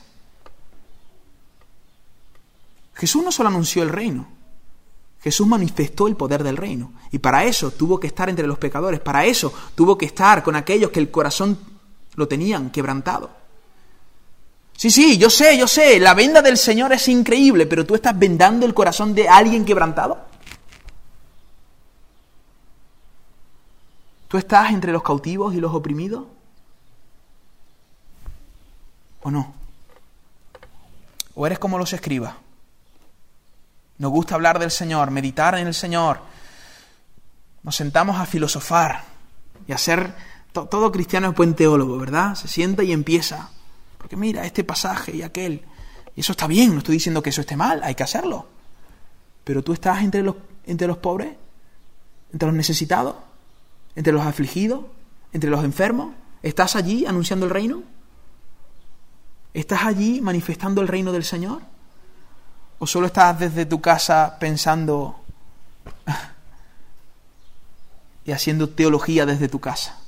Jesús 2.93 3.25
no 3.25 3.33
solo 3.33 3.49
anunció 3.49 3.83
el 3.83 3.89
reino, 3.89 4.29
Jesús 5.23 5.47
manifestó 5.47 6.09
el 6.09 6.17
poder 6.17 6.43
del 6.43 6.57
reino. 6.57 6.93
Y 7.13 7.19
para 7.19 7.45
eso 7.45 7.71
tuvo 7.71 8.01
que 8.01 8.09
estar 8.09 8.29
entre 8.29 8.47
los 8.47 8.59
pecadores, 8.59 9.01
para 9.01 9.25
eso 9.25 9.53
tuvo 9.75 9.97
que 9.97 10.07
estar 10.07 10.43
con 10.43 10.57
aquellos 10.57 10.91
que 10.91 11.01
el 11.01 11.11
corazón 11.11 11.59
lo 12.17 12.27
tenían 12.27 12.71
quebrantado. 12.71 13.31
Sí, 14.77 14.91
sí, 14.91 15.17
yo 15.19 15.31
sé, 15.31 15.57
yo 15.57 15.69
sé, 15.69 16.01
la 16.01 16.15
venda 16.15 16.43
del 16.43 16.57
Señor 16.57 16.93
es 16.93 17.07
increíble, 17.07 17.67
pero 17.67 17.87
tú 17.87 17.95
estás 17.95 18.19
vendando 18.19 18.67
el 18.67 18.75
corazón 18.75 19.15
de 19.15 19.29
alguien 19.29 19.65
quebrantado. 19.65 20.19
¿Tú 24.27 24.39
estás 24.39 24.71
entre 24.71 24.91
los 24.91 25.03
cautivos 25.03 25.55
y 25.55 25.61
los 25.61 25.73
oprimidos? 25.73 26.25
¿O 29.23 29.31
no? 29.31 29.55
¿O 31.35 31.47
eres 31.47 31.61
como 31.61 31.79
los 31.79 31.93
escribas? 31.93 32.35
Nos 34.03 34.11
gusta 34.11 34.35
hablar 34.35 34.59
del 34.59 34.73
Señor, 34.73 35.13
meditar 35.13 35.57
en 35.57 35.69
el 35.69 35.75
Señor. 35.75 36.19
Nos 37.63 37.77
sentamos 37.77 38.19
a 38.19 38.27
filosofar 38.27 39.05
y 39.69 39.71
a 39.71 39.79
ser... 39.79 40.13
Todo 40.53 40.91
cristiano 40.91 41.29
es 41.29 41.37
buen 41.37 41.55
teólogo, 41.55 41.99
¿verdad? 41.99 42.35
Se 42.35 42.49
sienta 42.49 42.83
y 42.83 42.91
empieza. 42.91 43.51
Porque 43.99 44.17
mira, 44.17 44.45
este 44.45 44.65
pasaje 44.65 45.15
y 45.15 45.23
aquel. 45.23 45.65
Y 46.17 46.21
eso 46.23 46.33
está 46.33 46.49
bien, 46.49 46.73
no 46.73 46.79
estoy 46.79 46.95
diciendo 46.95 47.23
que 47.23 47.31
eso 47.31 47.43
esté 47.43 47.57
mal, 47.57 47.81
hay 47.85 47.95
que 47.95 48.03
hacerlo. 48.03 48.49
Pero 49.45 49.63
tú 49.63 49.73
estás 49.73 50.03
entre 50.03 50.25
los, 50.25 50.35
entre 50.67 50.89
los 50.89 50.99
pobres, 50.99 51.37
entre 52.33 52.49
los 52.49 52.57
necesitados, 52.57 53.15
entre 53.95 54.13
los 54.13 54.27
afligidos, 54.27 54.85
entre 55.33 55.49
los 55.49 55.63
enfermos. 55.63 56.13
¿Estás 56.43 56.75
allí 56.75 57.07
anunciando 57.07 57.47
el 57.47 57.53
reino? 57.53 57.85
¿Estás 59.55 59.85
allí 59.85 60.21
manifestando 60.21 60.81
el 60.81 60.89
reino 60.89 61.13
del 61.13 61.23
Señor? 61.23 61.63
¿O 62.83 62.87
solo 62.89 63.07
estás 63.07 63.39
desde 63.39 63.65
tu 63.65 63.81
casa 63.81 64.37
pensando 64.41 65.21
y 68.25 68.33
haciendo 68.33 68.71
teología 68.71 69.25
desde 69.25 69.49
tu 69.49 69.61
casa? 69.61 70.01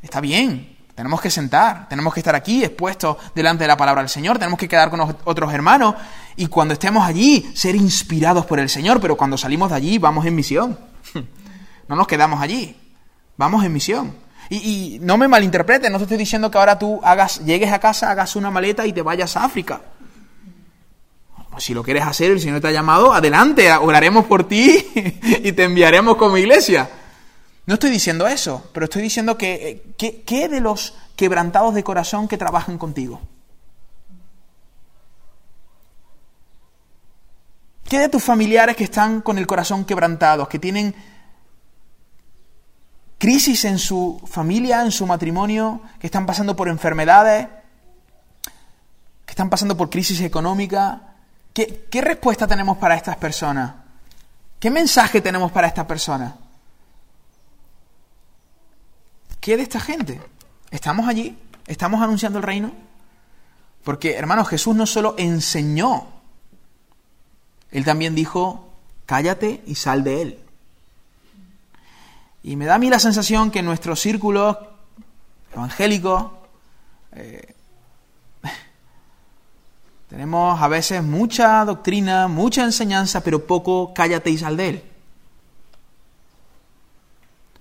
Está 0.00 0.22
bien, 0.22 0.74
tenemos 0.94 1.20
que 1.20 1.28
sentar, 1.28 1.86
tenemos 1.86 2.14
que 2.14 2.20
estar 2.20 2.34
aquí 2.34 2.64
expuestos 2.64 3.18
delante 3.34 3.64
de 3.64 3.68
la 3.68 3.76
palabra 3.76 4.00
del 4.00 4.08
Señor, 4.08 4.38
tenemos 4.38 4.58
que 4.58 4.66
quedar 4.66 4.88
con 4.88 5.02
otros 5.02 5.52
hermanos 5.52 5.96
y 6.34 6.46
cuando 6.46 6.72
estemos 6.72 7.06
allí 7.06 7.52
ser 7.54 7.76
inspirados 7.76 8.46
por 8.46 8.58
el 8.58 8.70
Señor, 8.70 9.02
pero 9.02 9.14
cuando 9.14 9.36
salimos 9.36 9.68
de 9.68 9.76
allí 9.76 9.98
vamos 9.98 10.24
en 10.24 10.34
misión. 10.34 10.78
No 11.88 11.96
nos 11.96 12.06
quedamos 12.06 12.40
allí, 12.40 12.74
vamos 13.36 13.64
en 13.64 13.72
misión. 13.72 14.14
Y, 14.48 14.98
no 15.02 15.18
me 15.18 15.28
malinterpretes, 15.28 15.90
no 15.90 15.98
te 15.98 16.04
estoy 16.04 16.18
diciendo 16.18 16.50
que 16.50 16.56
ahora 16.56 16.78
tú 16.78 17.00
hagas, 17.02 17.44
llegues 17.44 17.70
a 17.70 17.78
casa, 17.80 18.10
hagas 18.10 18.34
una 18.34 18.50
maleta 18.50 18.86
y 18.86 18.94
te 18.94 19.02
vayas 19.02 19.36
a 19.36 19.44
África. 19.44 19.82
Si 21.58 21.74
lo 21.74 21.82
quieres 21.82 22.04
hacer, 22.04 22.30
el 22.30 22.40
Señor 22.40 22.60
te 22.60 22.68
ha 22.68 22.72
llamado, 22.72 23.12
adelante, 23.12 23.70
oraremos 23.72 24.26
por 24.26 24.46
ti 24.46 24.86
y 25.42 25.52
te 25.52 25.64
enviaremos 25.64 26.16
como 26.16 26.36
iglesia. 26.36 26.88
No 27.66 27.74
estoy 27.74 27.90
diciendo 27.90 28.26
eso, 28.26 28.70
pero 28.72 28.84
estoy 28.84 29.02
diciendo 29.02 29.36
que, 29.36 29.94
¿qué 29.98 30.48
de 30.48 30.60
los 30.60 30.94
quebrantados 31.16 31.74
de 31.74 31.84
corazón 31.84 32.28
que 32.28 32.38
trabajan 32.38 32.78
contigo? 32.78 33.20
¿Qué 37.88 37.98
de 37.98 38.08
tus 38.10 38.22
familiares 38.22 38.76
que 38.76 38.84
están 38.84 39.22
con 39.22 39.38
el 39.38 39.46
corazón 39.46 39.86
quebrantado, 39.86 40.46
que 40.46 40.58
tienen 40.58 40.94
crisis 43.16 43.64
en 43.64 43.78
su 43.78 44.20
familia, 44.26 44.82
en 44.82 44.92
su 44.92 45.06
matrimonio, 45.06 45.80
que 45.98 46.06
están 46.06 46.26
pasando 46.26 46.54
por 46.54 46.68
enfermedades, 46.68 47.48
que 49.24 49.32
están 49.32 49.48
pasando 49.48 49.74
por 49.74 49.88
crisis 49.88 50.20
económica? 50.20 51.16
¿Qué, 51.58 51.86
¿Qué 51.90 52.00
respuesta 52.00 52.46
tenemos 52.46 52.78
para 52.78 52.94
estas 52.94 53.16
personas? 53.16 53.74
¿Qué 54.60 54.70
mensaje 54.70 55.20
tenemos 55.20 55.50
para 55.50 55.66
estas 55.66 55.86
personas? 55.86 56.34
¿Qué 59.40 59.56
de 59.56 59.64
esta 59.64 59.80
gente? 59.80 60.20
¿Estamos 60.70 61.08
allí? 61.08 61.36
¿Estamos 61.66 62.00
anunciando 62.00 62.38
el 62.38 62.44
reino? 62.44 62.70
Porque, 63.82 64.14
hermanos, 64.14 64.46
Jesús 64.46 64.76
no 64.76 64.86
solo 64.86 65.16
enseñó, 65.18 66.06
Él 67.72 67.84
también 67.84 68.14
dijo, 68.14 68.68
cállate 69.04 69.64
y 69.66 69.74
sal 69.74 70.04
de 70.04 70.22
Él. 70.22 70.38
Y 72.44 72.54
me 72.54 72.66
da 72.66 72.76
a 72.76 72.78
mí 72.78 72.88
la 72.88 73.00
sensación 73.00 73.50
que 73.50 73.58
en 73.58 73.64
nuestros 73.64 73.98
círculos 73.98 74.58
evangélicos 75.52 76.30
eh, 77.16 77.56
tenemos 80.08 80.60
a 80.60 80.68
veces 80.68 81.02
mucha 81.02 81.64
doctrina, 81.64 82.28
mucha 82.28 82.64
enseñanza, 82.64 83.22
pero 83.22 83.46
poco 83.46 83.92
cállate 83.94 84.30
y 84.30 84.38
sal 84.38 84.56
de 84.56 84.68
Él. 84.68 84.82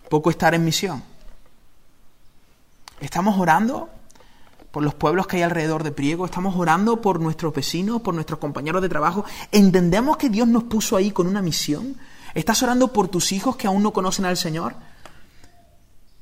Poco 0.09 0.29
estar 0.29 0.55
en 0.55 0.63
misión. 0.63 1.03
Estamos 3.01 3.37
orando 3.37 3.89
por 4.71 4.83
los 4.83 4.93
pueblos 4.93 5.27
que 5.27 5.37
hay 5.37 5.43
alrededor 5.43 5.83
de 5.83 5.91
Priego, 5.91 6.25
estamos 6.25 6.55
orando 6.55 7.01
por 7.01 7.19
nuestros 7.19 7.53
vecinos, 7.53 8.01
por 8.01 8.13
nuestros 8.13 8.39
compañeros 8.39 8.81
de 8.81 8.89
trabajo. 8.89 9.25
¿Entendemos 9.51 10.17
que 10.17 10.29
Dios 10.29 10.47
nos 10.47 10.63
puso 10.63 10.95
ahí 10.95 11.11
con 11.11 11.27
una 11.27 11.41
misión? 11.41 11.97
¿Estás 12.33 12.63
orando 12.63 12.93
por 12.93 13.07
tus 13.07 13.31
hijos 13.33 13.57
que 13.57 13.67
aún 13.67 13.83
no 13.83 13.91
conocen 13.91 14.25
al 14.25 14.37
Señor? 14.37 14.75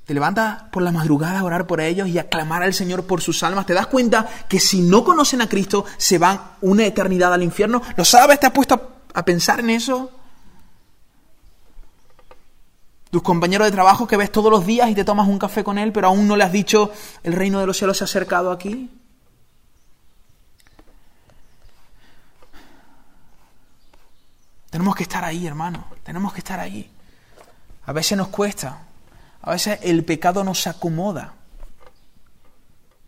Te 0.05 0.13
levantas 0.13 0.63
por 0.71 0.83
la 0.83 0.91
madrugada 0.91 1.39
a 1.39 1.43
orar 1.43 1.65
por 1.65 1.81
ellos 1.81 2.07
y 2.07 2.19
a 2.19 2.29
clamar 2.29 2.61
al 2.63 2.73
Señor 2.73 3.05
por 3.05 3.21
sus 3.21 3.41
almas. 3.43 3.65
¿Te 3.65 3.73
das 3.73 3.87
cuenta 3.87 4.27
que 4.47 4.59
si 4.59 4.81
no 4.81 5.03
conocen 5.03 5.41
a 5.41 5.49
Cristo 5.49 5.85
se 5.97 6.17
van 6.17 6.39
una 6.61 6.85
eternidad 6.85 7.33
al 7.33 7.43
infierno? 7.43 7.81
¿Lo 7.97 8.05
sabes? 8.05 8.39
¿Te 8.39 8.45
has 8.45 8.53
puesto 8.53 9.03
a 9.13 9.25
pensar 9.25 9.59
en 9.59 9.71
eso? 9.71 10.11
tus 13.15 13.23
compañeros 13.23 13.65
de 13.65 13.71
trabajo 13.71 14.07
que 14.07 14.17
ves 14.17 14.29
todos 14.29 14.51
los 14.51 14.65
días 14.65 14.89
y 14.89 14.93
te 14.93 15.05
tomas 15.05 15.29
un 15.29 15.39
café 15.39 15.63
con 15.63 15.77
él, 15.77 15.93
pero 15.93 16.07
aún 16.07 16.27
no 16.27 16.35
le 16.35 16.43
has 16.43 16.51
dicho 16.51 16.91
el 17.23 17.31
reino 17.31 17.61
de 17.61 17.65
los 17.65 17.77
cielos 17.77 17.97
se 17.97 18.03
ha 18.03 18.11
acercado 18.11 18.51
aquí. 18.51 18.89
Tenemos 24.69 24.97
que 24.97 25.03
estar 25.03 25.23
ahí, 25.23 25.47
hermano. 25.47 25.85
Tenemos 26.03 26.33
que 26.33 26.39
estar 26.39 26.59
ahí. 26.59 26.91
A 27.85 27.93
veces 27.93 28.17
nos 28.17 28.27
cuesta. 28.27 28.79
A 29.45 29.51
veces 29.51 29.79
el 29.83 30.03
pecado 30.03 30.43
nos 30.43 30.65
acomoda. 30.67 31.35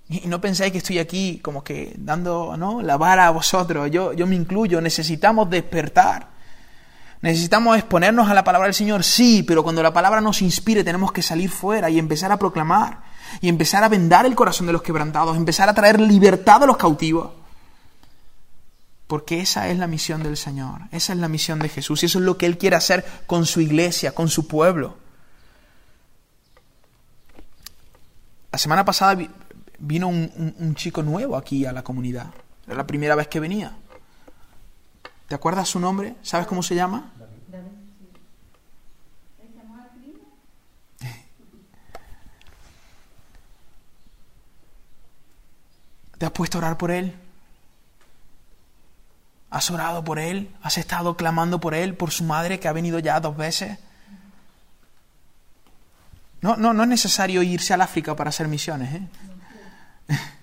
Y 0.10 0.28
no 0.28 0.40
pensáis 0.40 0.72
que 0.72 0.78
estoy 0.78 1.00
aquí 1.00 1.40
como 1.40 1.64
que 1.64 1.94
dando 1.98 2.56
¿no? 2.58 2.82
la 2.82 2.96
vara 2.96 3.28
a 3.28 3.32
vosotros. 3.32 3.92
Yo, 3.92 4.14
yo 4.14 4.26
me 4.26 4.36
incluyo. 4.36 4.80
Necesitamos 4.80 5.50
despertar. 5.50 6.30
Necesitamos 7.22 7.78
exponernos 7.78 8.30
a 8.30 8.36
la 8.36 8.44
palabra 8.44 8.68
del 8.68 8.76
Señor, 8.76 9.04
sí, 9.04 9.42
pero 9.42 9.64
cuando 9.64 9.82
la 9.82 9.92
palabra 9.92 10.22
nos 10.22 10.44
inspire 10.44 10.84
tenemos 10.84 11.12
que 11.12 11.24
salir 11.24 11.50
fuera 11.50 11.90
y 11.90 11.98
empezar 11.98 12.32
a 12.32 12.38
proclamar 12.38 13.02
y 13.42 13.50
empezar 13.50 13.84
a 13.84 13.90
vendar 13.90 14.28
el 14.28 14.36
corazón 14.36 14.68
de 14.68 14.74
los 14.74 14.84
quebrantados, 14.84 15.36
empezar 15.36 15.68
a 15.68 15.74
traer 15.74 16.00
libertad 16.00 16.62
a 16.62 16.68
los 16.68 16.78
cautivos. 16.78 17.32
Porque 19.08 19.40
esa 19.40 19.68
es 19.68 19.80
la 19.80 19.88
misión 19.88 20.22
del 20.22 20.38
Señor, 20.38 20.82
esa 20.92 21.14
es 21.14 21.20
la 21.20 21.28
misión 21.28 21.58
de 21.58 21.70
Jesús 21.70 22.04
y 22.04 22.06
eso 22.06 22.20
es 22.20 22.26
lo 22.26 22.38
que 22.38 22.46
Él 22.46 22.60
quiere 22.60 22.76
hacer 22.76 23.04
con 23.26 23.48
su 23.48 23.62
iglesia, 23.62 24.14
con 24.14 24.30
su 24.30 24.48
pueblo. 24.48 25.07
La 28.58 28.60
semana 28.60 28.84
pasada 28.84 29.16
vino 29.78 30.08
un, 30.08 30.55
un 30.58 30.74
chico 30.74 31.03
nuevo 31.03 31.38
aquí 31.38 31.68
a 31.68 31.72
la 31.72 31.84
comunidad, 31.84 32.26
era 32.66 32.76
la 32.76 32.88
primera 32.88 33.14
vez 33.14 33.28
que 33.28 33.39
venía. 33.39 33.78
¿Te 35.28 35.36
acuerdas 35.36 35.70
su 35.70 35.80
nombre? 35.80 36.16
¿Sabes 36.24 36.47
cómo 36.47 36.64
se 36.64 36.74
llama? 36.74 37.14
¿Te 46.18 46.26
has 46.26 46.32
puesto 46.32 46.58
a 46.58 46.62
orar 46.62 46.80
por 46.80 46.89
él? 46.89 47.14
¿Has 49.51 49.70
orado 49.70 50.03
por 50.03 50.18
él? 50.18 50.51
¿Has 50.64 50.80
estado 50.80 51.16
clamando 51.16 51.60
por 51.60 51.76
él, 51.76 51.93
por 51.93 52.10
su 52.10 52.24
madre 52.24 52.60
que 52.60 52.68
ha 52.68 52.74
venido 52.74 52.97
ya 52.97 53.20
dos 53.20 53.38
veces? 53.38 53.78
No, 56.42 56.56
no, 56.56 56.74
no 56.74 56.84
es 56.84 56.90
necesario 56.90 57.42
irse 57.42 57.74
al 57.74 57.82
África 57.82 58.16
para 58.16 58.30
hacer 58.30 58.48
misiones. 58.48 58.94
¿eh? 58.94 59.08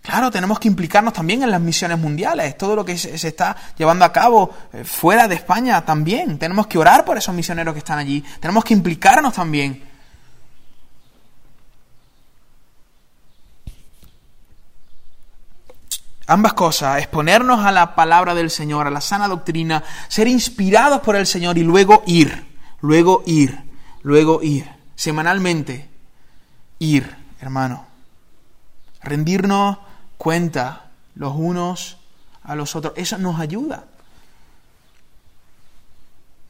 Claro, 0.00 0.30
tenemos 0.30 0.58
que 0.58 0.68
implicarnos 0.68 1.12
también 1.12 1.42
en 1.42 1.50
las 1.50 1.60
misiones 1.60 1.98
mundiales, 1.98 2.56
todo 2.56 2.74
lo 2.74 2.82
que 2.82 2.96
se, 2.96 3.14
está 3.28 3.54
llevando 3.76 4.06
a 4.06 4.12
cabo 4.12 4.48
eh, 4.72 4.82
fuera 4.82 5.28
de 5.28 5.34
España 5.34 5.84
también. 5.84 6.38
Tenemos 6.38 6.66
que 6.66 6.78
orar 6.78 7.04
por 7.04 7.18
esos 7.18 7.34
misioneros 7.34 7.74
que 7.74 7.80
están 7.80 7.98
allí, 7.98 8.24
tenemos 8.40 8.64
que 8.64 8.72
implicarnos 8.72 9.34
también. 9.34 9.84
Ambas 16.26 16.54
cosas, 16.54 17.00
exponernos 17.00 17.62
a 17.66 17.70
la 17.70 17.94
palabra 17.94 18.34
del 18.34 18.50
Señor, 18.50 18.86
a 18.86 18.90
la 18.90 19.02
sana 19.02 19.28
doctrina, 19.28 19.84
ser 20.08 20.26
inspirados 20.26 21.02
por 21.02 21.16
el 21.16 21.26
Señor 21.26 21.58
y 21.58 21.64
luego 21.64 22.02
ir, 22.06 22.46
luego 22.80 23.22
ir, 23.26 23.67
luego 24.02 24.42
ir, 24.42 24.68
semanalmente, 24.94 25.88
ir, 26.78 27.16
hermano. 27.40 27.86
Rendirnos 29.02 29.78
cuenta 30.16 30.90
los 31.14 31.34
unos 31.34 31.98
a 32.42 32.54
los 32.54 32.74
otros. 32.76 32.94
Eso 32.96 33.18
nos 33.18 33.38
ayuda. 33.40 33.84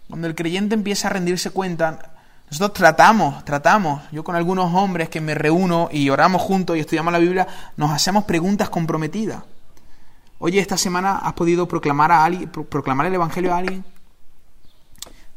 Cuando 0.09 0.27
el 0.27 0.35
creyente 0.35 0.75
empieza 0.75 1.09
a 1.09 1.13
rendirse 1.13 1.51
cuenta, 1.51 2.13
nosotros 2.51 2.73
tratamos, 2.73 3.45
tratamos, 3.45 4.03
yo 4.11 4.25
con 4.25 4.35
algunos 4.35 4.73
hombres 4.75 5.11
que 5.11 5.21
me 5.21 5.35
reúno 5.35 5.89
y 5.93 6.09
oramos 6.09 6.41
juntos 6.41 6.77
y 6.77 6.81
estudiamos 6.81 7.13
la 7.13 7.19
Biblia, 7.19 7.47
nos 7.77 7.91
hacemos 7.91 8.25
preguntas 8.25 8.71
comprometidas. 8.71 9.43
Oye, 10.39 10.61
esta 10.61 10.79
semana 10.79 11.19
has 11.19 11.35
podido 11.35 11.69
proclamar 11.69 12.11
a 12.11 12.25
alguien, 12.25 12.49
proclamar 12.49 13.07
el 13.07 13.15
evangelio 13.15 13.53
a 13.53 13.59
alguien. 13.59 13.85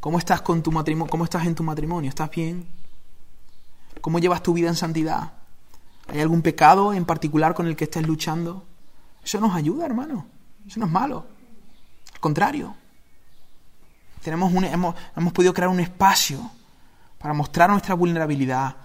¿Cómo 0.01 0.17
estás 0.17 0.41
con 0.41 0.63
tu 0.63 0.71
matrimonio? 0.71 1.11
¿Cómo 1.11 1.23
estás 1.23 1.45
en 1.45 1.53
tu 1.53 1.61
matrimonio? 1.61 2.09
¿Estás 2.09 2.31
bien? 2.31 2.67
¿Cómo 4.01 4.17
llevas 4.17 4.41
tu 4.41 4.51
vida 4.51 4.67
en 4.67 4.75
santidad? 4.75 5.31
¿Hay 6.07 6.19
algún 6.19 6.41
pecado 6.41 6.91
en 6.91 7.05
particular 7.05 7.53
con 7.53 7.67
el 7.67 7.75
que 7.75 7.83
estés 7.83 8.05
luchando? 8.07 8.65
Eso 9.23 9.39
nos 9.39 9.55
ayuda, 9.55 9.85
hermano. 9.85 10.25
Eso 10.67 10.79
no 10.79 10.87
es 10.87 10.91
malo. 10.91 11.27
Al 12.15 12.19
contrario. 12.19 12.73
Tenemos 14.23 14.51
hemos, 14.51 14.95
hemos 15.15 15.33
podido 15.33 15.53
crear 15.53 15.69
un 15.69 15.79
espacio 15.79 16.49
para 17.19 17.35
mostrar 17.35 17.69
nuestra 17.69 17.93
vulnerabilidad 17.93 18.77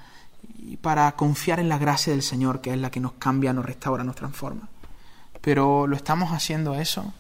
y 0.59 0.77
para 0.77 1.11
confiar 1.13 1.61
en 1.61 1.71
la 1.71 1.79
gracia 1.79 2.13
del 2.13 2.23
Señor, 2.23 2.61
que 2.61 2.75
es 2.75 2.79
la 2.79 2.91
que 2.91 3.01
nos 3.01 3.13
cambia, 3.13 3.55
nos 3.55 3.65
restaura, 3.65 4.05
nos 4.05 4.17
transforma. 4.17 4.69
Pero 5.41 5.87
¿lo 5.87 5.97
estamos 5.97 6.33
haciendo 6.33 6.75
eso? 6.75 7.15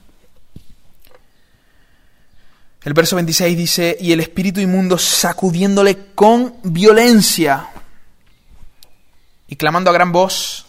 El 2.87 2.95
verso 2.95 3.16
26 3.16 3.57
dice, 3.57 3.97
y 4.01 4.12
el 4.12 4.20
espíritu 4.20 4.61
inmundo 4.61 4.97
sacudiéndole 4.97 6.14
con 6.14 6.55
violencia 6.62 7.68
y 9.49 9.57
clamando 9.57 9.91
a 9.91 9.93
gran 9.93 10.12
voz, 10.12 10.66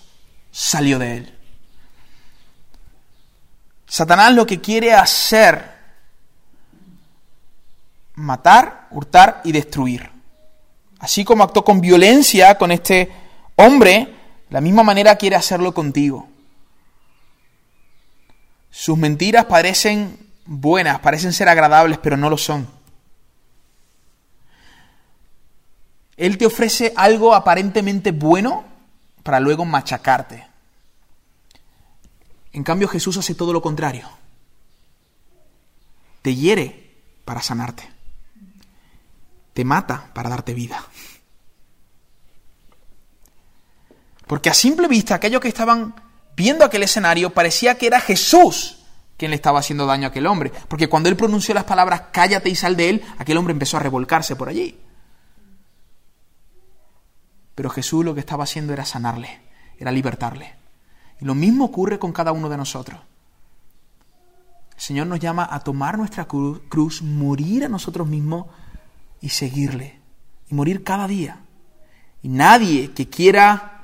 salió 0.51 0.97
de 0.97 1.18
él. 1.18 1.38
Satanás 3.86 4.34
lo 4.34 4.47
que 4.47 4.59
quiere 4.59 4.95
hacer, 4.95 5.63
matar, 8.15 8.88
hurtar 8.89 9.41
y 9.43 9.51
destruir. 9.51 10.09
Así 10.97 11.24
como 11.24 11.43
actuó 11.43 11.63
con 11.63 11.80
violencia 11.82 12.57
con 12.57 12.72
este 12.72 13.11
hombre, 13.57 14.15
la 14.49 14.59
misma 14.59 14.82
manera 14.82 15.18
quiere 15.18 15.36
hacerlo 15.36 15.72
contigo. 15.72 16.28
Sus 18.72 18.97
mentiras 18.97 19.45
parecen 19.45 20.26
buenas, 20.48 21.00
parecen 21.00 21.34
ser 21.34 21.50
agradables, 21.50 22.00
pero 22.00 22.18
no 22.18 22.30
lo 22.30 22.38
son. 22.38 22.68
Él 26.16 26.38
te 26.38 26.48
ofrece 26.48 26.93
algo 26.95 27.36
aparentemente 27.36 28.12
bueno 28.12 28.66
para 29.22 29.39
luego 29.39 29.66
machacarte. 29.66 30.48
En 32.54 32.64
cambio 32.64 32.88
Jesús 32.88 33.18
hace 33.18 33.36
todo 33.36 33.54
lo 33.54 33.62
contrario. 33.62 34.10
Te 36.24 36.34
hiere 36.34 36.95
para 37.24 37.43
sanarte. 37.43 37.88
Te 39.54 39.64
mata 39.64 40.10
para 40.14 40.30
darte 40.30 40.56
vida. 40.56 40.84
Porque 44.26 44.50
a 44.50 44.54
simple 44.54 44.88
vista 44.88 45.16
aquellos 45.16 45.39
que 45.39 45.48
estaban 45.48 45.93
viendo 46.36 46.66
aquel 46.66 46.84
escenario 46.84 47.30
parecía 47.30 47.78
que 47.78 47.88
era 47.88 48.00
Jesús 48.00 48.76
quien 49.18 49.32
le 49.32 49.36
estaba 49.36 49.59
haciendo 49.59 49.86
daño 49.86 50.05
a 50.05 50.09
aquel 50.09 50.28
hombre. 50.28 50.51
Porque 50.68 50.88
cuando 50.88 51.09
él 51.09 51.18
pronunció 51.18 51.53
las 51.53 51.63
palabras 51.63 52.03
cállate 52.11 52.49
y 52.49 52.55
sal 52.55 52.78
de 52.78 52.89
él, 52.89 53.03
aquel 53.18 53.38
hombre 53.38 53.51
empezó 53.51 53.78
a 53.78 53.82
revolcarse 53.82 54.36
por 54.36 54.47
allí. 54.47 54.80
Pero 57.55 57.72
Jesús 57.72 58.05
lo 58.05 58.13
que 58.13 58.20
estaba 58.20 58.43
haciendo 58.43 58.72
era 58.74 58.86
sanarle, 58.86 59.41
era 59.80 59.91
libertarle. 59.91 60.55
Y 61.20 61.26
lo 61.26 61.34
mismo 61.34 61.65
ocurre 61.65 61.97
con 61.97 62.13
cada 62.13 62.32
uno 62.32 62.49
de 62.49 62.57
nosotros. 62.57 63.01
El 64.76 64.82
Señor 64.82 65.07
nos 65.07 65.20
llama 65.20 65.47
a 65.49 65.59
tomar 65.61 65.97
nuestra 65.97 66.26
cruz, 66.26 67.01
morir 67.01 67.65
a 67.65 67.70
nosotros 67.70 68.07
mismos 68.07 68.45
y 69.22 69.30
seguirle. 69.30 69.99
Y 70.49 70.53
morir 70.53 70.84
cada 70.84 71.07
día. 71.07 71.39
Y 72.22 72.30
nadie 72.30 72.91
que 72.93 73.09
quiera 73.09 73.82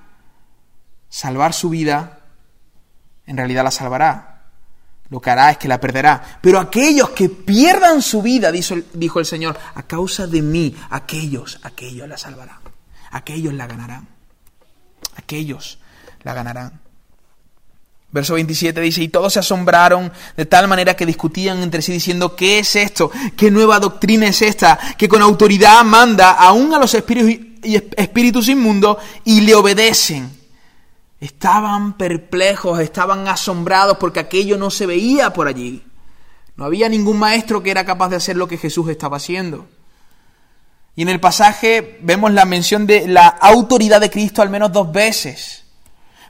salvar 1.09 1.53
su 1.53 1.69
vida, 1.69 2.19
en 3.25 3.37
realidad 3.37 3.63
la 3.63 3.71
salvará. 3.71 4.32
Lo 5.13 5.21
que 5.21 5.29
hará 5.29 5.51
es 5.51 5.59
que 5.59 5.67
la 5.67 5.79
perderá. 5.79 6.39
Pero 6.41 6.59
aquellos 6.59 7.11
que 7.11 7.29
pierdan 7.29 8.01
su 8.01 8.23
vida, 8.23 8.51
dijo 8.51 9.19
el 9.19 9.27
Señor, 9.27 9.55
a 9.75 9.83
causa 9.83 10.25
de 10.25 10.41
mí, 10.41 10.75
aquellos, 10.89 11.59
aquellos 11.61 12.09
la 12.09 12.17
salvarán. 12.17 12.57
Aquellos 13.11 13.53
la 13.53 13.67
ganarán. 13.67 14.07
Aquellos 15.15 15.77
la 16.23 16.33
ganarán. 16.33 16.81
Verso 18.09 18.33
27 18.33 18.81
dice, 18.81 19.03
y 19.03 19.09
todos 19.09 19.33
se 19.33 19.39
asombraron 19.39 20.11
de 20.35 20.47
tal 20.47 20.67
manera 20.67 20.95
que 20.95 21.05
discutían 21.05 21.61
entre 21.61 21.83
sí 21.83 21.91
diciendo, 21.91 22.35
¿qué 22.35 22.57
es 22.57 22.75
esto? 22.75 23.11
¿Qué 23.37 23.51
nueva 23.51 23.79
doctrina 23.79 24.25
es 24.25 24.41
esta? 24.41 24.79
Que 24.97 25.07
con 25.07 25.21
autoridad 25.21 25.83
manda 25.83 26.31
aún 26.31 26.73
a 26.73 26.79
los 26.79 26.91
espíritus, 26.95 27.45
espíritus 27.95 28.49
inmundos 28.49 28.97
y 29.25 29.41
le 29.41 29.53
obedecen. 29.53 30.42
Estaban 31.23 31.93
perplejos, 31.93 32.81
estaban 32.81 33.29
asombrados 33.29 33.95
porque 33.97 34.19
aquello 34.19 34.57
no 34.57 34.69
se 34.69 34.85
veía 34.85 35.31
por 35.31 35.47
allí. 35.47 35.81
No 36.57 36.65
había 36.65 36.89
ningún 36.89 37.17
maestro 37.17 37.63
que 37.63 37.71
era 37.71 37.85
capaz 37.85 38.09
de 38.09 38.17
hacer 38.17 38.35
lo 38.35 38.45
que 38.45 38.57
Jesús 38.57 38.89
estaba 38.89 39.15
haciendo. 39.15 39.65
Y 40.97 41.03
en 41.03 41.07
el 41.07 41.21
pasaje 41.21 41.97
vemos 42.01 42.33
la 42.33 42.43
mención 42.43 42.85
de 42.85 43.07
la 43.07 43.29
autoridad 43.29 44.01
de 44.01 44.09
Cristo 44.09 44.41
al 44.41 44.49
menos 44.49 44.73
dos 44.73 44.91
veces. 44.91 45.63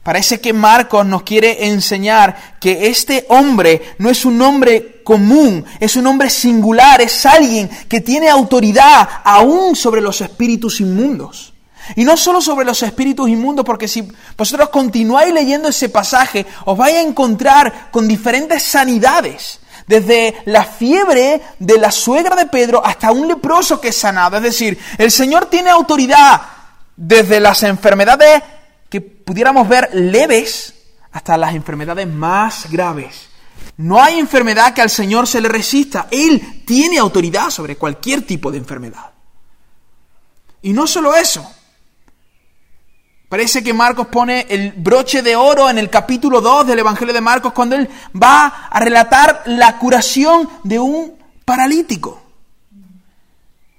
Parece 0.03 0.39
que 0.39 0.53
Marcos 0.53 1.07
nos 1.07 1.23
quiere 1.23 1.65
enseñar 1.69 2.59
que 2.59 2.85
este 2.85 3.25
hombre 3.29 3.95
no 3.97 4.11
es 4.11 4.25
un 4.25 4.39
hombre 4.43 5.01
común, 5.03 5.65
es 5.79 5.95
un 5.95 6.05
hombre 6.05 6.29
singular, 6.29 7.01
es 7.01 7.25
alguien 7.25 7.67
que 7.89 8.01
tiene 8.01 8.29
autoridad 8.29 9.09
aún 9.23 9.75
sobre 9.75 10.01
los 10.01 10.21
espíritus 10.21 10.81
inmundos. 10.81 11.52
Y 11.95 12.03
no 12.03 12.17
solo 12.17 12.41
sobre 12.41 12.65
los 12.65 12.81
espíritus 12.83 13.29
inmundos, 13.29 13.65
porque 13.65 13.87
si 13.87 14.07
vosotros 14.37 14.69
continuáis 14.69 15.33
leyendo 15.33 15.69
ese 15.69 15.89
pasaje, 15.89 16.45
os 16.65 16.77
vais 16.77 16.95
a 16.95 17.01
encontrar 17.01 17.89
con 17.91 18.07
diferentes 18.07 18.63
sanidades. 18.63 19.59
Desde 19.85 20.41
la 20.45 20.63
fiebre 20.63 21.41
de 21.59 21.77
la 21.77 21.91
suegra 21.91 22.35
de 22.35 22.45
Pedro 22.45 22.85
hasta 22.85 23.11
un 23.11 23.27
leproso 23.27 23.81
que 23.81 23.89
es 23.89 23.97
sanado. 23.97 24.37
Es 24.37 24.43
decir, 24.43 24.79
el 24.97 25.11
Señor 25.11 25.47
tiene 25.47 25.69
autoridad 25.69 26.41
desde 26.95 27.39
las 27.39 27.63
enfermedades 27.63 28.41
que 28.89 29.01
pudiéramos 29.01 29.67
ver 29.67 29.89
leves 29.93 30.73
hasta 31.11 31.37
las 31.37 31.53
enfermedades 31.53 32.07
más 32.07 32.71
graves. 32.71 33.29
No 33.77 34.01
hay 34.01 34.19
enfermedad 34.19 34.73
que 34.73 34.81
al 34.81 34.89
Señor 34.89 35.27
se 35.27 35.41
le 35.41 35.49
resista. 35.49 36.07
Él 36.11 36.63
tiene 36.65 36.97
autoridad 36.97 37.49
sobre 37.49 37.75
cualquier 37.75 38.21
tipo 38.21 38.51
de 38.51 38.59
enfermedad. 38.59 39.11
Y 40.61 40.73
no 40.73 40.87
solo 40.87 41.15
eso. 41.15 41.49
Parece 43.33 43.63
que 43.63 43.73
Marcos 43.73 44.09
pone 44.09 44.45
el 44.47 44.73
broche 44.73 45.23
de 45.23 45.35
oro 45.35 45.67
en 45.67 45.79
el 45.79 45.89
capítulo 45.89 46.39
2 46.39 46.67
del 46.67 46.77
Evangelio 46.77 47.15
de 47.15 47.19
Marcos 47.19 47.51
cuando 47.51 47.75
él 47.75 47.89
va 48.15 48.67
a 48.69 48.79
relatar 48.79 49.41
la 49.47 49.79
curación 49.79 50.47
de 50.63 50.77
un 50.77 51.17
paralítico. 51.43 52.21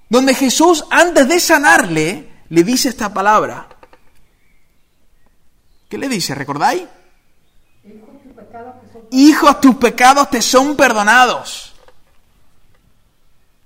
Donde 0.09 0.33
Jesús, 0.33 0.83
antes 0.91 1.29
de 1.29 1.39
sanarle, 1.39 2.29
le 2.49 2.63
dice 2.65 2.89
esta 2.89 3.13
palabra. 3.13 3.69
¿Qué 5.87 5.97
le 5.99 6.09
dice? 6.09 6.35
¿Recordáis? 6.35 6.83
Hijos, 9.11 9.61
tus 9.61 9.75
pecados 9.75 10.29
te 10.31 10.41
son 10.41 10.75
perdonados. 10.75 11.64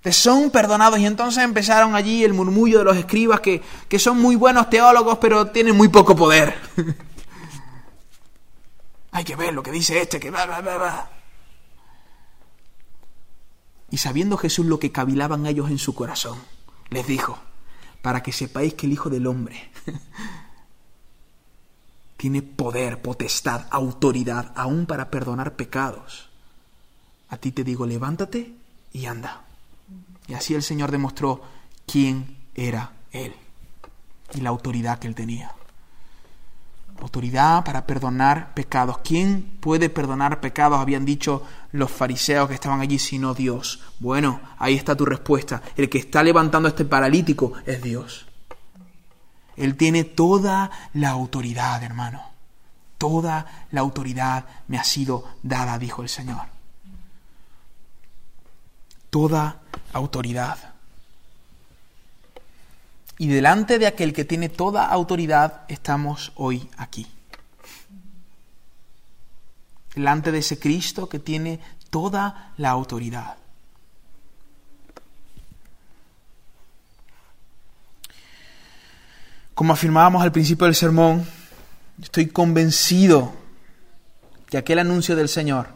Te 0.01 0.13
son 0.13 0.49
perdonados. 0.49 0.99
Y 0.99 1.05
entonces 1.05 1.43
empezaron 1.43 1.95
allí 1.95 2.23
el 2.23 2.33
murmullo 2.33 2.79
de 2.79 2.85
los 2.85 2.97
escribas 2.97 3.41
que, 3.41 3.61
que 3.87 3.99
son 3.99 4.19
muy 4.19 4.35
buenos 4.35 4.69
teólogos, 4.69 5.17
pero 5.19 5.47
tienen 5.47 5.75
muy 5.75 5.89
poco 5.89 6.15
poder. 6.15 6.55
Hay 9.11 9.23
que 9.23 9.35
ver 9.35 9.53
lo 9.53 9.63
que 9.63 9.71
dice 9.71 10.01
este, 10.01 10.19
que 10.19 10.31
va, 10.31 10.45
va, 10.45 10.61
va, 10.61 10.77
va. 10.77 11.09
Y 13.91 13.97
sabiendo 13.97 14.37
Jesús 14.37 14.65
lo 14.65 14.79
que 14.79 14.91
cavilaban 14.91 15.45
ellos 15.45 15.69
en 15.69 15.79
su 15.79 15.95
corazón, 15.95 16.37
les 16.89 17.07
dijo, 17.07 17.39
para 18.01 18.21
que 18.21 18.31
sepáis 18.31 18.75
que 18.75 18.85
el 18.85 18.93
Hijo 18.93 19.09
del 19.09 19.27
Hombre 19.27 19.71
tiene 22.17 22.41
poder, 22.41 23.01
potestad, 23.01 23.65
autoridad, 23.71 24.51
aún 24.55 24.85
para 24.85 25.09
perdonar 25.09 25.55
pecados. 25.55 26.29
A 27.29 27.37
ti 27.37 27.51
te 27.51 27.63
digo, 27.63 27.85
levántate 27.85 28.53
y 28.93 29.05
anda. 29.05 29.48
Y 30.29 30.35
así 30.35 30.53
el 30.53 30.61
Señor 30.61 30.91
demostró 30.91 31.41
quién 31.87 32.37
era 32.53 32.91
Él 33.11 33.33
y 34.35 34.41
la 34.41 34.49
autoridad 34.49 34.99
que 34.99 35.07
Él 35.07 35.15
tenía. 35.15 35.51
Autoridad 37.01 37.63
para 37.63 37.87
perdonar 37.87 38.53
pecados. 38.53 38.99
¿Quién 38.99 39.57
puede 39.59 39.89
perdonar 39.89 40.39
pecados? 40.39 40.79
Habían 40.79 41.03
dicho 41.03 41.43
los 41.71 41.89
fariseos 41.89 42.47
que 42.47 42.53
estaban 42.53 42.81
allí, 42.81 42.99
sino 42.99 43.33
Dios. 43.33 43.81
Bueno, 43.99 44.39
ahí 44.59 44.75
está 44.75 44.95
tu 44.95 45.05
respuesta. 45.05 45.63
El 45.75 45.89
que 45.89 45.97
está 45.97 46.21
levantando 46.21 46.67
a 46.67 46.71
este 46.71 46.85
paralítico 46.85 47.53
es 47.65 47.81
Dios. 47.81 48.27
Él 49.55 49.77
tiene 49.77 50.03
toda 50.03 50.69
la 50.93 51.09
autoridad, 51.09 51.81
hermano. 51.81 52.21
Toda 52.99 53.67
la 53.71 53.81
autoridad 53.81 54.45
me 54.67 54.77
ha 54.77 54.83
sido 54.83 55.23
dada, 55.41 55.79
dijo 55.79 56.03
el 56.03 56.09
Señor. 56.09 56.58
Toda 59.09 59.61
autoridad. 59.93 60.57
Y 63.17 63.27
delante 63.27 63.79
de 63.79 63.87
aquel 63.87 64.13
que 64.13 64.23
tiene 64.23 64.49
toda 64.49 64.85
autoridad 64.85 65.63
estamos 65.67 66.31
hoy 66.35 66.69
aquí. 66.77 67.05
Delante 69.93 70.31
de 70.31 70.39
ese 70.39 70.59
Cristo 70.59 71.09
que 71.09 71.19
tiene 71.19 71.59
toda 71.89 72.53
la 72.57 72.69
autoridad. 72.69 73.37
Como 79.53 79.73
afirmábamos 79.73 80.23
al 80.23 80.31
principio 80.31 80.67
del 80.67 80.75
sermón, 80.75 81.27
estoy 82.01 82.27
convencido 82.27 83.33
que 84.49 84.57
aquel 84.57 84.79
anuncio 84.79 85.17
del 85.17 85.27
Señor 85.27 85.67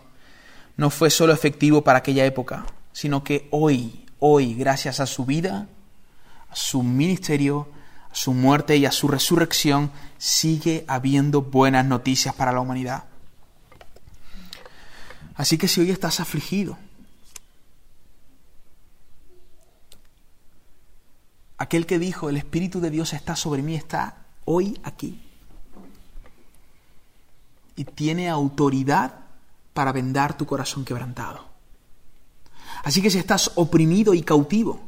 no 0.77 0.89
fue 0.89 1.09
solo 1.09 1.33
efectivo 1.33 1.83
para 1.83 1.99
aquella 1.99 2.23
época, 2.23 2.65
sino 2.93 3.23
que 3.23 3.47
hoy, 3.51 4.05
hoy, 4.19 4.53
gracias 4.53 5.01
a 5.01 5.05
su 5.05 5.25
vida, 5.25 5.67
a 6.49 6.55
su 6.55 6.81
ministerio, 6.83 7.67
a 8.09 8.15
su 8.15 8.33
muerte 8.33 8.77
y 8.77 8.85
a 8.85 8.91
su 8.91 9.09
resurrección, 9.09 9.91
sigue 10.17 10.85
habiendo 10.87 11.41
buenas 11.41 11.85
noticias 11.85 12.33
para 12.33 12.53
la 12.53 12.61
humanidad. 12.61 13.03
Así 15.35 15.57
que 15.57 15.67
si 15.67 15.81
hoy 15.81 15.91
estás 15.91 16.19
afligido, 16.21 16.77
Aquel 21.63 21.85
que 21.85 21.97
dijo, 21.97 22.27
el 22.27 22.35
Espíritu 22.35 22.81
de 22.81 22.89
Dios 22.89 23.13
está 23.13 23.37
sobre 23.37 23.61
mí, 23.61 23.73
está 23.73 24.17
hoy 24.43 24.77
aquí. 24.83 25.21
Y 27.77 27.85
tiene 27.85 28.27
autoridad 28.27 29.21
para 29.73 29.93
vendar 29.93 30.35
tu 30.35 30.45
corazón 30.45 30.83
quebrantado. 30.83 31.52
Así 32.83 33.01
que 33.01 33.09
si 33.09 33.17
estás 33.17 33.51
oprimido 33.55 34.13
y 34.13 34.21
cautivo, 34.21 34.81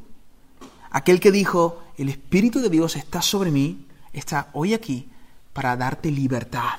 aquel 0.91 1.19
que 1.19 1.31
dijo, 1.31 1.81
el 1.97 2.09
Espíritu 2.09 2.59
de 2.59 2.69
Dios 2.69 2.97
está 2.97 3.21
sobre 3.21 3.51
mí, 3.51 3.87
está 4.11 4.49
hoy 4.53 4.73
aquí 4.73 5.09
para 5.53 5.77
darte 5.77 6.11
libertad, 6.11 6.77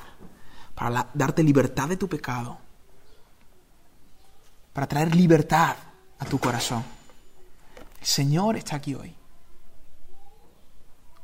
para 0.75 1.09
darte 1.15 1.43
libertad 1.43 1.89
de 1.89 1.97
tu 1.97 2.07
pecado, 2.07 2.59
para 4.75 4.87
traer 4.87 5.15
libertad 5.17 5.77
a 6.19 6.25
tu 6.27 6.39
corazón. 6.39 6.85
El 7.99 8.07
Señor 8.07 8.57
está 8.57 8.77
aquí 8.77 8.95
hoy. 8.95 9.15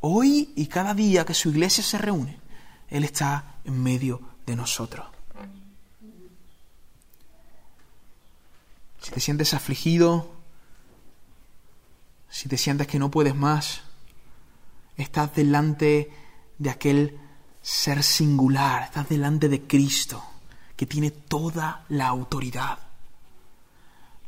Hoy 0.01 0.53
y 0.57 0.67
cada 0.67 0.95
día 0.95 1.27
que 1.27 1.35
su 1.35 1.51
iglesia 1.51 1.85
se 1.85 1.99
reúne, 1.99 2.41
Él 2.89 3.05
está 3.05 3.57
en 3.65 3.81
medio 3.83 4.21
de 4.47 4.57
nosotros. 4.57 5.07
Si 9.03 9.11
te 9.11 9.21
sientes 9.21 9.53
afligido, 9.53 10.31
si 12.31 12.49
te 12.49 12.57
sientes 12.57 12.87
que 12.87 13.01
no 13.01 13.11
puedes 13.11 13.35
más, 13.35 13.83
estás 14.97 15.35
delante 15.35 16.11
de 16.59 16.71
aquel 16.71 17.19
ser 17.61 18.03
singular, 18.05 18.85
estás 18.85 19.09
delante 19.09 19.49
de 19.49 19.63
Cristo, 19.63 20.23
que 20.77 20.87
tiene 20.87 21.11
toda 21.11 21.85
la 21.89 22.07
autoridad 22.07 22.79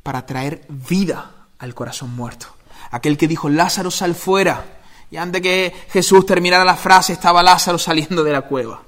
para 0.02 0.26
traer 0.26 0.66
vida 0.68 1.46
al 1.58 1.74
corazón 1.74 2.14
muerto. 2.14 2.48
Aquel 2.90 3.16
que 3.16 3.28
dijo, 3.28 3.48
Lázaro, 3.48 3.90
sal 3.92 4.14
fuera. 4.14 4.80
Y 5.10 5.16
antes 5.16 5.40
que 5.40 5.72
Jesús 5.90 6.26
terminara 6.26 6.64
la 6.64 6.76
frase, 6.76 7.12
estaba 7.12 7.42
Lázaro 7.44 7.78
saliendo 7.78 8.24
de 8.24 8.32
la 8.32 8.42
cueva. 8.42 8.82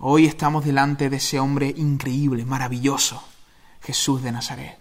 Hoy 0.00 0.26
estamos 0.26 0.64
delante 0.64 1.10
de 1.10 1.16
ese 1.16 1.40
hombre 1.40 1.74
increíble, 1.76 2.44
maravilloso, 2.44 3.20
Jesús 3.82 4.22
de 4.22 4.30
Nazaret. 4.30 4.78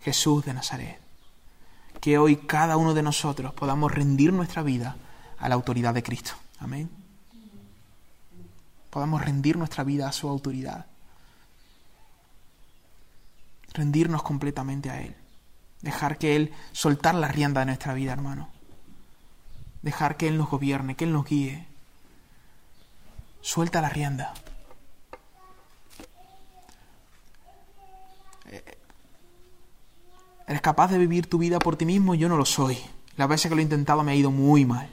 Jesús 0.00 0.46
de 0.46 0.54
Nazaret. 0.54 0.98
Que 2.00 2.16
hoy 2.16 2.36
cada 2.36 2.78
uno 2.78 2.94
de 2.94 3.02
nosotros 3.02 3.52
podamos 3.52 3.92
rendir 3.92 4.32
nuestra 4.32 4.62
vida 4.62 4.96
a 5.38 5.48
la 5.50 5.56
autoridad 5.56 5.92
de 5.92 6.02
Cristo. 6.02 6.32
Amén. 6.58 6.88
Podamos 8.88 9.22
rendir 9.22 9.58
nuestra 9.58 9.84
vida 9.84 10.08
a 10.08 10.12
su 10.12 10.26
autoridad. 10.26 10.86
Rendirnos 13.74 14.22
completamente 14.22 14.88
a 14.88 15.02
Él. 15.02 15.14
Dejar 15.82 16.16
que 16.16 16.34
Él, 16.34 16.54
soltar 16.72 17.14
la 17.14 17.28
rienda 17.28 17.60
de 17.60 17.66
nuestra 17.66 17.92
vida, 17.92 18.12
hermano. 18.12 18.48
Dejar 19.82 20.16
que 20.16 20.28
Él 20.28 20.38
nos 20.38 20.48
gobierne, 20.48 20.96
que 20.96 21.04
Él 21.04 21.12
nos 21.12 21.26
guíe. 21.26 21.66
Suelta 23.48 23.80
la 23.80 23.88
rienda. 23.88 24.34
¿Eres 30.46 30.60
capaz 30.60 30.88
de 30.88 30.98
vivir 30.98 31.30
tu 31.30 31.38
vida 31.38 31.58
por 31.58 31.74
ti 31.76 31.86
mismo? 31.86 32.14
Yo 32.14 32.28
no 32.28 32.36
lo 32.36 32.44
soy. 32.44 32.76
Las 33.16 33.26
veces 33.26 33.48
que 33.48 33.54
lo 33.54 33.60
he 33.60 33.62
intentado 33.62 34.02
me 34.02 34.12
ha 34.12 34.16
ido 34.16 34.30
muy 34.30 34.66
mal. 34.66 34.90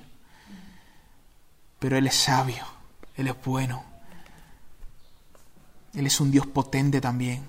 Pero 1.80 1.98
Él 1.98 2.08
es 2.08 2.16
sabio, 2.16 2.66
Él 3.18 3.28
es 3.28 3.36
bueno. 3.44 3.84
Él 5.94 6.08
es 6.08 6.22
un 6.22 6.32
Dios 6.32 6.48
potente 6.48 7.02
también. 7.02 7.44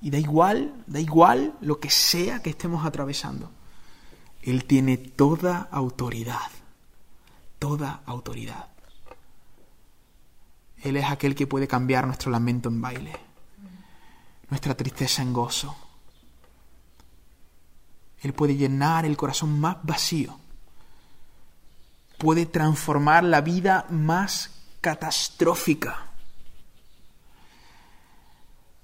Y 0.00 0.10
da 0.10 0.18
igual, 0.18 0.72
da 0.86 1.00
igual 1.00 1.54
lo 1.60 1.80
que 1.80 1.90
sea 1.90 2.42
que 2.42 2.50
estemos 2.50 2.86
atravesando. 2.86 3.50
Él 4.40 4.66
tiene 4.66 4.98
toda 4.98 5.66
autoridad. 5.72 6.48
Toda 7.58 8.02
autoridad. 8.06 8.77
Él 10.82 10.96
es 10.96 11.10
aquel 11.10 11.34
que 11.34 11.46
puede 11.46 11.66
cambiar 11.66 12.06
nuestro 12.06 12.30
lamento 12.30 12.68
en 12.68 12.80
baile, 12.80 13.12
nuestra 14.48 14.74
tristeza 14.74 15.22
en 15.22 15.32
gozo, 15.32 15.76
él 18.20 18.32
puede 18.32 18.56
llenar 18.56 19.04
el 19.04 19.16
corazón 19.16 19.60
más 19.60 19.76
vacío. 19.82 20.38
Puede 22.18 22.46
transformar 22.46 23.22
la 23.22 23.40
vida 23.40 23.86
más 23.90 24.50
catastrófica. 24.80 26.06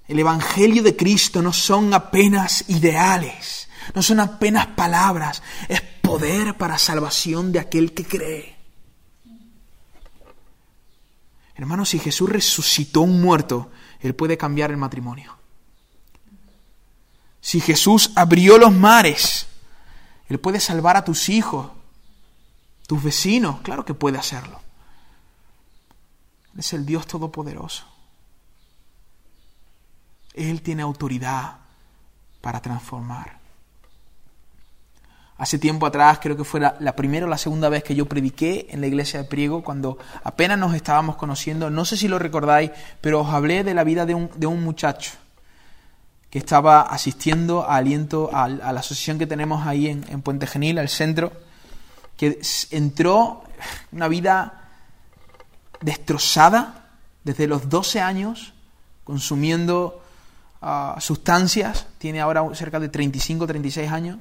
El 0.07 0.19
Evangelio 0.19 0.83
de 0.83 0.95
Cristo 0.95 1.41
no 1.41 1.51
son 1.51 1.93
apenas 1.93 2.69
ideales, 2.69 3.67
no 3.93 4.01
son 4.01 4.19
apenas 4.19 4.67
palabras, 4.67 5.41
es 5.67 5.81
poder 5.81 6.55
para 6.57 6.77
salvación 6.77 7.51
de 7.51 7.59
aquel 7.59 7.93
que 7.93 8.05
cree. 8.05 8.54
Hermanos, 11.55 11.89
si 11.89 11.99
Jesús 11.99 12.29
resucitó 12.29 13.01
un 13.01 13.21
muerto, 13.21 13.71
Él 14.01 14.13
puede 14.13 14.37
cambiar 14.37 14.71
el 14.71 14.77
matrimonio. 14.77 15.37
Si 17.39 17.61
Jesús 17.61 18.11
abrió 18.15 18.57
los 18.57 18.73
mares, 18.73 19.47
Él 20.27 20.39
puede 20.39 20.59
salvar 20.59 20.97
a 20.97 21.05
tus 21.05 21.29
hijos, 21.29 21.71
tus 22.87 23.01
vecinos, 23.01 23.61
claro 23.61 23.85
que 23.85 23.93
puede 23.93 24.17
hacerlo. 24.17 24.59
Él 26.53 26.59
es 26.59 26.73
el 26.73 26.85
Dios 26.85 27.07
Todopoderoso. 27.07 27.85
Él 30.33 30.61
tiene 30.61 30.81
autoridad 30.81 31.59
para 32.41 32.61
transformar. 32.61 33.44
Hace 35.37 35.59
tiempo 35.59 35.85
atrás, 35.85 36.19
creo 36.21 36.37
que 36.37 36.45
fue 36.45 36.61
la, 36.61 36.95
primera 36.95 37.25
o 37.25 37.29
la 37.29 37.37
segunda 37.37 37.67
vez 37.67 37.83
que 37.83 37.93
yo 37.93 38.05
prediqué 38.05 38.67
en 38.69 38.79
la 38.79 38.87
iglesia 38.87 39.21
de 39.21 39.27
Priego, 39.27 39.63
cuando 39.63 39.97
apenas 40.23 40.57
nos 40.57 40.73
estábamos 40.73 41.17
conociendo, 41.17 41.69
no 41.69 41.83
sé 41.83 41.97
si 41.97 42.07
lo 42.07 42.19
recordáis, 42.19 42.71
pero 43.01 43.19
os 43.19 43.29
hablé 43.33 43.65
de 43.65 43.73
la 43.73 43.83
vida 43.83 44.05
de 44.05 44.15
un, 44.15 44.29
de 44.37 44.47
un 44.47 44.63
muchacho 44.63 45.11
que 46.29 46.39
estaba 46.39 46.81
asistiendo 46.81 47.63
a 47.63 47.75
Aliento, 47.75 48.29
a, 48.33 48.47
la 48.47 48.79
asociación 48.79 49.17
que 49.17 49.27
tenemos 49.27 49.65
ahí 49.67 49.87
en, 49.87 50.21
Puente 50.21 50.47
Genil, 50.47 50.79
al 50.79 50.89
centro, 50.89 51.33
que 52.17 52.39
entró 52.71 53.43
una 53.91 54.07
vida 54.07 54.69
destrozada 55.81 56.89
desde 57.25 57.47
los 57.47 57.69
12 57.69 57.99
años, 57.99 58.53
consumiendo 59.03 60.01
ah, 60.61 60.97
sustancias, 60.99 61.87
tiene 61.97 62.21
ahora 62.21 62.43
cerca 62.53 62.79
de 62.79 62.89
35, 62.89 63.47
36 63.47 63.91
años, 63.91 64.17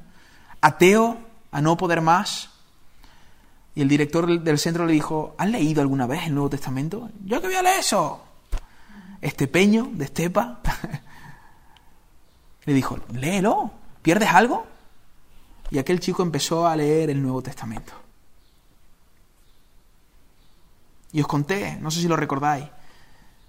ateo, 0.65 1.19
a 1.53 1.61
no 1.61 1.77
poder 1.77 2.01
más. 2.01 2.49
Y 3.75 3.83
el 3.83 3.89
director 3.89 4.41
del 4.41 4.59
centro 4.59 4.87
le 4.87 4.93
dijo, 4.93 5.35
¿has 5.37 5.49
leído 5.49 5.83
alguna 5.83 6.07
vez 6.07 6.27
el 6.27 6.35
Nuevo 6.35 6.51
Testamento? 6.51 7.11
Yo 7.25 7.41
que 7.41 7.49
voy 7.49 7.57
a 7.57 7.63
leer 7.63 7.81
eso. 7.81 8.23
Este 9.21 9.47
peño 9.47 9.91
de 9.93 10.07
estepa 10.07 10.61
le 12.65 12.73
dijo, 12.73 12.99
léelo, 13.13 13.73
¿pierdes 14.01 14.31
algo? 14.31 14.67
Y 15.71 15.79
aquel 15.79 16.01
chico 16.01 16.23
empezó 16.23 16.67
a 16.67 16.77
leer 16.77 17.11
el 17.11 17.21
Nuevo 17.21 17.43
Testamento. 17.43 17.93
Y 21.13 21.21
os 21.21 21.27
conté, 21.27 21.77
no 21.81 21.91
sé 21.91 22.01
si 22.01 22.09
lo 22.09 22.17
recordáis, 22.17 22.67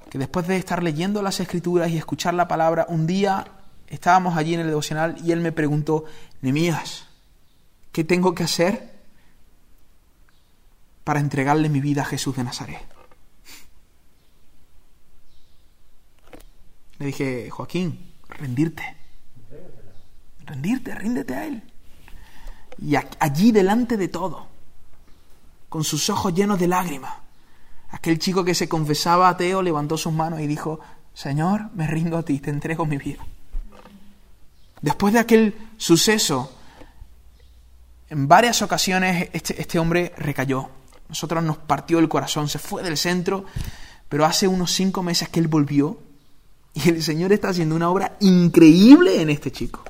que 0.09 0.17
después 0.17 0.47
de 0.47 0.57
estar 0.57 0.83
leyendo 0.83 1.21
las 1.21 1.39
escrituras 1.39 1.89
y 1.89 1.97
escuchar 1.97 2.33
la 2.33 2.47
palabra, 2.47 2.85
un 2.89 3.07
día 3.07 3.45
estábamos 3.87 4.37
allí 4.37 4.53
en 4.53 4.61
el 4.61 4.67
devocional 4.67 5.15
y 5.23 5.31
él 5.31 5.39
me 5.39 5.51
preguntó, 5.51 6.05
Nemías, 6.41 7.07
¿qué 7.91 8.03
tengo 8.03 8.35
que 8.35 8.43
hacer 8.43 8.93
para 11.03 11.19
entregarle 11.19 11.69
mi 11.69 11.81
vida 11.81 12.01
a 12.01 12.05
Jesús 12.05 12.35
de 12.35 12.43
Nazaret? 12.43 12.85
Le 16.99 17.07
dije, 17.07 17.49
Joaquín, 17.49 18.13
rendirte 18.29 18.95
rendirte, 20.45 20.95
ríndete 20.95 21.33
a 21.33 21.45
Él. 21.45 21.63
Y 22.81 22.95
allí 22.95 23.51
delante 23.51 23.97
de 23.97 24.07
todo, 24.07 24.47
con 25.69 25.83
sus 25.83 26.09
ojos 26.09 26.33
llenos 26.33 26.59
de 26.59 26.67
lágrimas, 26.67 27.13
aquel 27.89 28.19
chico 28.19 28.43
que 28.43 28.55
se 28.55 28.69
confesaba 28.69 29.29
ateo 29.29 29.61
levantó 29.61 29.97
sus 29.97 30.13
manos 30.13 30.41
y 30.41 30.47
dijo, 30.47 30.79
Señor, 31.13 31.71
me 31.73 31.87
rindo 31.87 32.17
a 32.17 32.23
ti, 32.23 32.39
te 32.39 32.49
entrego 32.49 32.85
mi 32.85 32.97
vida. 32.97 33.25
Después 34.85 35.15
de 35.15 35.19
aquel 35.19 35.55
suceso, 35.77 36.55
en 38.07 38.27
varias 38.27 38.61
ocasiones 38.61 39.29
este, 39.33 39.59
este 39.59 39.79
hombre 39.79 40.13
recayó. 40.15 40.69
Nosotros 41.09 41.43
nos 41.43 41.57
partió 41.57 41.97
el 41.97 42.07
corazón, 42.07 42.47
se 42.47 42.59
fue 42.59 42.83
del 42.83 42.95
centro, 42.95 43.45
pero 44.07 44.25
hace 44.25 44.47
unos 44.47 44.71
cinco 44.71 45.01
meses 45.01 45.29
que 45.29 45.39
él 45.39 45.47
volvió 45.47 45.97
y 46.75 46.87
el 46.87 47.01
Señor 47.01 47.33
está 47.33 47.49
haciendo 47.49 47.75
una 47.75 47.89
obra 47.89 48.15
increíble 48.19 49.19
en 49.19 49.31
este 49.31 49.51
chico. 49.51 49.83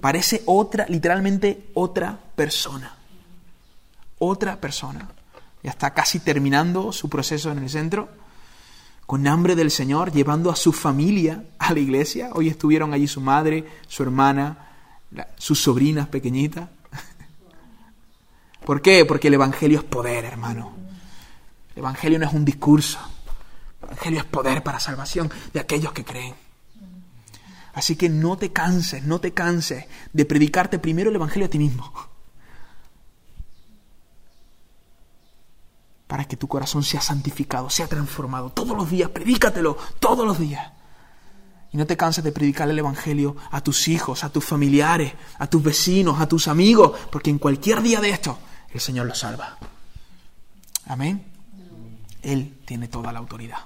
Parece 0.00 0.42
otra, 0.46 0.86
literalmente 0.88 1.68
otra 1.74 2.18
persona. 2.34 2.96
Otra 4.20 4.58
persona. 4.58 5.06
Ya 5.62 5.70
está 5.70 5.92
casi 5.92 6.20
terminando 6.20 6.92
su 6.92 7.10
proceso 7.10 7.52
en 7.52 7.58
el 7.58 7.68
centro, 7.68 8.08
con 9.06 9.26
hambre 9.26 9.56
del 9.56 9.70
Señor, 9.70 10.12
llevando 10.12 10.50
a 10.50 10.56
su 10.56 10.72
familia 10.72 11.44
a 11.58 11.72
la 11.72 11.80
iglesia. 11.80 12.30
Hoy 12.34 12.48
estuvieron 12.48 12.92
allí 12.94 13.06
su 13.06 13.20
madre, 13.20 13.64
su 13.86 14.02
hermana, 14.02 14.68
sus 15.36 15.60
sobrinas 15.60 16.08
pequeñitas. 16.08 16.68
¿Por 18.64 18.80
qué? 18.80 19.04
Porque 19.04 19.28
el 19.28 19.34
Evangelio 19.34 19.78
es 19.78 19.84
poder, 19.84 20.24
hermano. 20.24 20.72
El 21.74 21.80
Evangelio 21.80 22.18
no 22.18 22.26
es 22.26 22.32
un 22.32 22.44
discurso. 22.44 22.98
El 23.82 23.88
Evangelio 23.88 24.20
es 24.20 24.26
poder 24.26 24.62
para 24.62 24.80
salvación 24.80 25.30
de 25.52 25.60
aquellos 25.60 25.92
que 25.92 26.04
creen. 26.04 26.34
Así 27.74 27.96
que 27.96 28.08
no 28.08 28.36
te 28.36 28.52
canses, 28.52 29.02
no 29.04 29.20
te 29.20 29.32
canses 29.32 29.86
de 30.12 30.24
predicarte 30.24 30.78
primero 30.78 31.10
el 31.10 31.16
Evangelio 31.16 31.46
a 31.46 31.50
ti 31.50 31.58
mismo. 31.58 31.92
Para 36.12 36.26
que 36.26 36.36
tu 36.36 36.46
corazón 36.46 36.82
sea 36.82 37.00
santificado, 37.00 37.70
sea 37.70 37.86
transformado. 37.86 38.50
Todos 38.50 38.76
los 38.76 38.90
días, 38.90 39.08
predícatelo, 39.08 39.78
todos 39.98 40.26
los 40.26 40.38
días. 40.38 40.70
Y 41.72 41.78
no 41.78 41.86
te 41.86 41.96
canses 41.96 42.22
de 42.22 42.32
predicar 42.32 42.68
el 42.68 42.78
Evangelio 42.78 43.34
a 43.50 43.62
tus 43.62 43.88
hijos, 43.88 44.22
a 44.22 44.28
tus 44.28 44.44
familiares, 44.44 45.14
a 45.38 45.46
tus 45.46 45.62
vecinos, 45.62 46.20
a 46.20 46.28
tus 46.28 46.48
amigos, 46.48 46.92
porque 47.10 47.30
en 47.30 47.38
cualquier 47.38 47.80
día 47.80 48.02
de 48.02 48.10
esto 48.10 48.36
el 48.74 48.80
Señor 48.82 49.06
los 49.06 49.20
salva. 49.20 49.56
Amén. 50.84 51.24
Él 52.20 52.58
tiene 52.66 52.88
toda 52.88 53.10
la 53.10 53.18
autoridad. 53.18 53.60